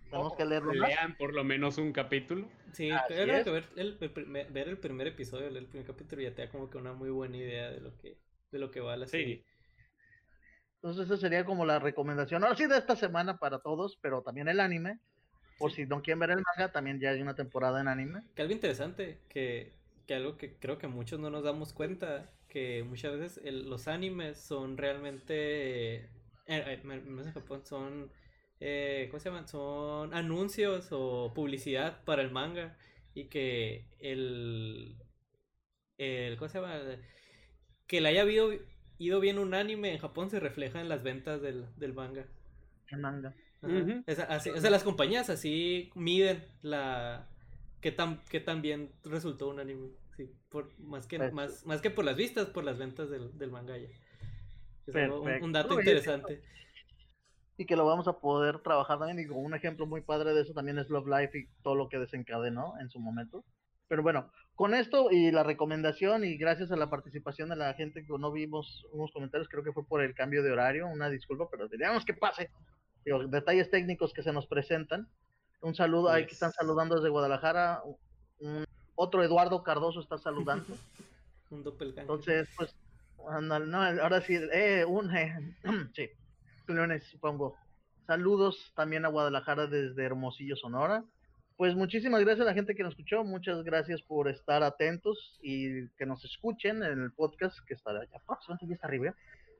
Tenemos 0.09 0.35
que 0.35 0.45
leerlo 0.45 0.73
Lean 0.73 1.15
por 1.17 1.33
lo 1.33 1.43
menos 1.43 1.77
un 1.77 1.91
capítulo. 1.93 2.47
Sí, 2.71 2.89
creo 3.07 3.43
que 3.43 3.51
ver 3.51 3.69
el, 3.75 3.97
ver 4.49 4.67
el 4.69 4.77
primer 4.79 5.07
episodio, 5.07 5.47
el 5.47 5.67
primer 5.67 5.85
capítulo 5.85 6.23
ya 6.23 6.33
te 6.33 6.43
da 6.43 6.51
como 6.51 6.69
que 6.69 6.79
una 6.79 6.93
muy 6.93 7.11
buena 7.11 7.37
idea 7.37 7.69
de 7.69 7.79
lo 7.79 7.95
que, 7.97 8.17
de 8.51 8.59
lo 8.59 8.71
que 8.71 8.79
va 8.79 8.97
la 8.97 9.05
serie. 9.05 9.45
Entonces 10.83 11.05
esa 11.05 11.15
sería 11.15 11.45
como 11.45 11.65
la 11.65 11.79
recomendación, 11.79 12.43
ahora 12.43 12.57
sí 12.57 12.65
de 12.65 12.77
esta 12.77 12.97
semana 12.97 13.37
para 13.37 13.59
todos, 13.59 13.97
pero 14.01 14.21
también 14.21 14.49
el 14.49 14.59
anime. 14.59 14.99
Por 15.57 15.71
si 15.71 15.85
no 15.85 16.01
quieren 16.01 16.19
ver 16.19 16.31
el 16.31 16.43
manga, 16.43 16.73
también 16.73 16.99
ya 16.99 17.11
hay 17.11 17.21
una 17.21 17.35
temporada 17.35 17.79
en 17.79 17.87
anime. 17.87 18.21
Que 18.35 18.41
algo 18.41 18.53
interesante, 18.53 19.21
que, 19.29 19.71
que 20.05 20.15
algo 20.15 20.35
que 20.35 20.57
creo 20.57 20.77
que 20.77 20.87
muchos 20.87 21.21
no 21.21 21.29
nos 21.29 21.41
damos 21.45 21.71
cuenta, 21.71 22.29
que 22.49 22.83
muchas 22.83 23.17
veces 23.17 23.53
los 23.53 23.87
animes 23.87 24.37
son 24.37 24.75
realmente, 24.75 25.95
eh, 25.95 26.09
eh, 26.47 26.81
en 26.83 27.31
Japón 27.31 27.65
son, 27.65 28.11
eh, 28.59 29.07
¿cómo 29.09 29.21
se 29.21 29.29
llaman? 29.29 29.47
Son 29.47 30.13
anuncios 30.13 30.89
o 30.91 31.31
publicidad 31.33 32.03
para 32.03 32.21
el 32.21 32.31
manga 32.31 32.75
y 33.13 33.29
que 33.29 33.85
el, 33.99 34.97
el 35.97 36.35
¿cómo 36.35 36.49
se 36.49 36.59
llama? 36.59 36.77
Que 37.87 38.01
le 38.01 38.09
haya 38.09 38.23
habido, 38.23 38.51
ido 39.03 39.19
bien 39.19 39.39
un 39.39 39.53
anime 39.53 39.91
en 39.91 39.99
Japón 39.99 40.29
se 40.29 40.39
refleja 40.39 40.81
en 40.81 40.89
las 40.89 41.03
ventas 41.03 41.41
del, 41.41 41.65
del 41.77 41.93
manga. 41.93 42.25
El 42.87 42.99
manga. 42.99 43.33
o 43.61 44.59
sea, 44.59 44.69
las 44.69 44.83
compañías 44.83 45.29
así 45.29 45.91
miden 45.95 46.43
la 46.61 47.27
qué 47.81 47.91
tan, 47.91 48.21
qué 48.29 48.39
tan 48.39 48.61
bien 48.61 48.91
resultó 49.03 49.49
un 49.49 49.59
anime. 49.59 49.89
Sí, 50.15 50.31
por, 50.49 50.77
más, 50.79 51.07
que, 51.07 51.17
pues, 51.17 51.33
más, 51.33 51.65
más 51.65 51.81
que 51.81 51.89
por 51.89 52.05
las 52.05 52.15
vistas, 52.15 52.47
por 52.47 52.63
las 52.63 52.77
ventas 52.77 53.09
del, 53.09 53.37
del 53.37 53.51
manga 53.51 53.77
ya. 53.77 53.87
Es 54.87 55.41
un, 55.41 55.51
dato 55.51 55.79
interesante. 55.79 56.41
Y 57.57 57.65
que 57.65 57.75
lo 57.75 57.85
vamos 57.85 58.07
a 58.07 58.19
poder 58.19 58.59
trabajar 58.59 58.99
también. 58.99 59.19
Y 59.19 59.31
un 59.31 59.53
ejemplo 59.53 59.85
muy 59.85 60.01
padre 60.01 60.33
de 60.33 60.41
eso 60.41 60.53
también 60.53 60.79
es 60.79 60.89
Love 60.89 61.07
Life 61.07 61.37
y 61.37 61.47
todo 61.61 61.75
lo 61.75 61.87
que 61.87 61.99
desencadenó 61.99 62.73
en 62.79 62.89
su 62.89 62.99
momento. 62.99 63.43
Pero 63.93 64.01
bueno, 64.01 64.31
con 64.55 64.73
esto 64.73 65.11
y 65.11 65.29
la 65.29 65.43
recomendación 65.43 66.25
y 66.25 66.35
gracias 66.35 66.71
a 66.71 66.75
la 66.75 66.89
participación 66.89 67.49
de 67.49 67.55
la 67.55 67.75
gente 67.75 68.03
que 68.03 68.17
no 68.17 68.31
vimos 68.31 68.87
unos 68.91 69.11
comentarios, 69.11 69.47
creo 69.47 69.63
que 69.63 69.71
fue 69.71 69.85
por 69.85 70.01
el 70.01 70.15
cambio 70.15 70.41
de 70.41 70.51
horario, 70.51 70.87
una 70.87 71.11
disculpa, 71.11 71.47
pero 71.51 71.67
diríamos 71.67 72.03
que 72.03 72.15
pase. 72.15 72.49
Digo, 73.05 73.27
detalles 73.27 73.69
técnicos 73.69 74.11
que 74.11 74.23
se 74.23 74.33
nos 74.33 74.47
presentan. 74.47 75.07
Un 75.61 75.75
saludo, 75.75 76.09
ahí 76.09 76.25
que 76.25 76.33
están 76.33 76.51
saludando 76.53 76.95
desde 76.95 77.09
Guadalajara, 77.09 77.83
un 78.39 78.65
otro 78.95 79.23
Eduardo 79.23 79.61
Cardoso 79.61 79.99
está 79.99 80.17
saludando. 80.17 80.65
un 81.51 81.63
doppelganger. 81.63 82.01
Entonces, 82.01 82.49
pues, 82.57 82.75
no, 83.43 83.77
ahora 83.77 84.21
sí, 84.21 84.39
eh, 84.53 84.85
un, 84.87 85.15
eh, 85.15 85.55
sí, 85.95 86.09
lunes, 86.65 87.03
supongo. 87.03 87.55
Saludos 88.07 88.73
también 88.75 89.05
a 89.05 89.09
Guadalajara 89.09 89.67
desde 89.67 90.03
Hermosillo, 90.03 90.55
Sonora. 90.55 91.03
Pues 91.55 91.75
muchísimas 91.75 92.21
gracias 92.21 92.41
a 92.41 92.49
la 92.49 92.55
gente 92.55 92.73
que 92.73 92.83
nos 92.83 92.93
escuchó, 92.93 93.23
muchas 93.23 93.63
gracias 93.63 94.01
por 94.01 94.27
estar 94.27 94.63
atentos 94.63 95.39
y 95.41 95.87
que 95.89 96.05
nos 96.05 96.25
escuchen 96.25 96.81
en 96.81 97.03
el 97.03 97.11
podcast 97.11 97.57
que 97.67 97.75
está 97.75 97.93
ya 97.93 98.19
próximamente 98.25 98.67
ya 98.67 98.73
está 98.73 98.87
arriba. 98.87 99.13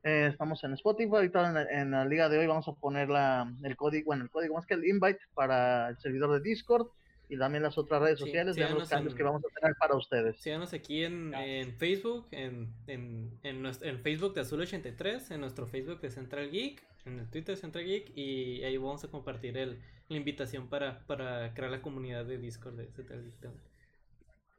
Eh, 0.03 0.29
estamos 0.31 0.63
en 0.63 0.73
Spotify, 0.73 1.15
ahorita 1.15 1.67
en 1.69 1.79
en 1.79 1.91
la, 1.91 2.03
liga 2.03 2.29
de 2.29 2.39
hoy. 2.39 2.47
Vamos 2.47 2.67
a 2.67 2.73
poner 2.73 3.09
la, 3.09 3.49
el 3.63 3.75
código, 3.77 4.07
bueno, 4.07 4.23
el 4.23 4.31
código 4.31 4.55
más 4.55 4.65
que 4.65 4.73
el 4.73 4.85
invite 4.85 5.19
para 5.35 5.89
el 5.89 5.97
servidor 5.99 6.33
de 6.33 6.49
Discord 6.49 6.87
y 7.34 7.38
también 7.38 7.63
las 7.63 7.77
otras 7.77 8.01
redes 8.01 8.19
sociales 8.19 8.55
de 8.55 8.69
los 8.69 8.88
cambios 8.88 9.15
que 9.15 9.23
vamos 9.23 9.41
a 9.43 9.59
tener 9.59 9.75
para 9.75 9.95
ustedes. 9.95 10.38
Síganos 10.38 10.71
aquí 10.73 11.03
en, 11.03 11.34
en 11.34 11.73
Facebook, 11.77 12.27
en, 12.31 12.73
en, 12.88 13.39
en, 13.41 13.61
nuestro, 13.61 13.89
en 13.89 13.99
Facebook 13.99 14.36
de 14.36 14.41
Azul83, 14.41 15.31
en 15.31 15.41
nuestro 15.41 15.65
Facebook 15.65 15.99
de 16.01 16.11
Central 16.11 16.51
Geek, 16.51 16.84
en 17.05 17.19
el 17.19 17.29
Twitter 17.29 17.55
de 17.55 17.61
Central 17.61 17.86
Geek 17.86 18.15
y 18.15 18.63
ahí 18.63 18.77
vamos 18.77 19.03
a 19.03 19.07
compartir 19.07 19.57
el, 19.57 19.81
la 20.09 20.17
invitación 20.17 20.69
para, 20.69 21.05
para 21.07 21.53
crear 21.53 21.71
la 21.71 21.81
comunidad 21.81 22.25
de 22.25 22.38
Discord 22.38 22.75
de 22.75 22.91
Central 22.91 23.23
Geek 23.23 23.51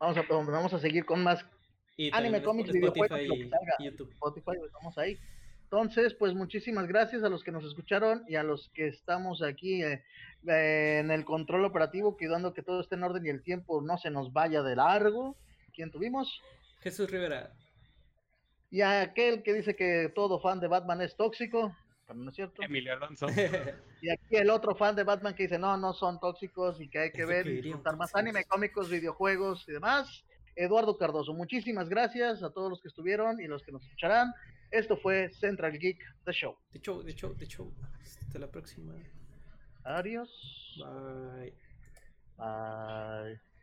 Vamos 0.01 0.17
a, 0.17 0.23
vamos 0.29 0.75
a 0.75 0.79
seguir 0.81 1.05
con 1.05 1.23
más 1.23 1.47
anime, 2.13 2.43
cómics, 2.43 2.73
videojuegos, 2.73 3.21
y, 3.21 3.51
y 3.79 3.85
YouTube. 3.85 4.11
Spotify, 4.11 4.51
estamos 4.67 4.99
ahí. 4.99 5.19
Entonces, 5.75 6.15
pues 6.15 6.35
muchísimas 6.35 6.87
gracias 6.87 7.25
a 7.25 7.29
los 7.29 7.43
que 7.43 7.51
nos 7.51 7.65
escucharon 7.65 8.25
y 8.29 8.37
a 8.37 8.45
los 8.45 8.69
que 8.75 8.87
estamos 8.87 9.43
aquí 9.43 9.83
eh, 9.83 10.05
eh, 10.47 11.01
en 11.01 11.11
el 11.11 11.25
control 11.25 11.65
operativo, 11.65 12.17
cuidando 12.17 12.55
que 12.55 12.63
todo 12.63 12.81
esté 12.81 12.95
en 12.95 13.03
orden 13.03 13.27
y 13.27 13.31
el 13.31 13.43
tiempo 13.43 13.83
no 13.83 13.99
se 13.99 14.09
nos 14.09 14.33
vaya 14.33 14.63
de 14.63 14.77
largo. 14.77 15.35
¿Quién 15.75 15.91
tuvimos? 15.91 16.41
Jesús 16.81 17.11
Rivera. 17.11 17.51
Y 18.71 18.83
aquel 18.83 19.43
que 19.43 19.53
dice 19.53 19.75
que 19.75 20.13
todo 20.15 20.39
fan 20.39 20.61
de 20.61 20.69
Batman 20.69 21.01
es 21.01 21.17
tóxico, 21.17 21.77
¿no 22.15 22.31
es 22.31 22.37
cierto? 22.37 22.63
Emilio 22.63 22.93
Alonso. 22.93 23.27
y 24.01 24.11
aquí 24.11 24.37
el 24.37 24.51
otro 24.51 24.77
fan 24.77 24.95
de 24.95 25.03
Batman 25.03 25.35
que 25.35 25.43
dice, 25.43 25.59
no, 25.59 25.77
no 25.77 25.93
son 25.93 26.21
tóxicos 26.21 26.81
y 26.81 26.89
que 26.89 27.01
hay 27.01 27.11
que 27.11 27.25
ver 27.25 27.49
y 27.49 27.63
disfrutar 27.63 27.97
más 27.97 28.15
anime, 28.15 28.45
cómicos, 28.45 28.89
videojuegos 28.89 29.69
y 29.69 29.73
demás. 29.73 30.25
Eduardo 30.55 30.97
Cardoso, 30.97 31.35
muchísimas 31.35 31.89
gracias 31.89 32.45
a 32.45 32.51
todos 32.51 32.71
los 32.71 32.81
que 32.81 32.87
estuvieron 32.87 33.41
y 33.41 33.49
los 33.49 33.65
que 33.65 33.73
nos 33.73 33.83
escucharán. 33.83 34.33
Esto 34.75 34.97
fue 34.97 35.31
Central 35.31 35.79
Geek 35.79 36.03
The 36.25 36.33
Show. 36.33 36.59
The 36.73 36.81
Show, 36.83 37.05
The 37.05 37.17
Show, 37.17 37.33
The 37.37 37.47
Show. 37.47 37.73
Hasta 38.01 38.41
la 38.41 38.51
próxima. 38.51 38.93
Adiós. 39.85 40.29
Bye. 40.81 41.55
Bye. 42.37 43.54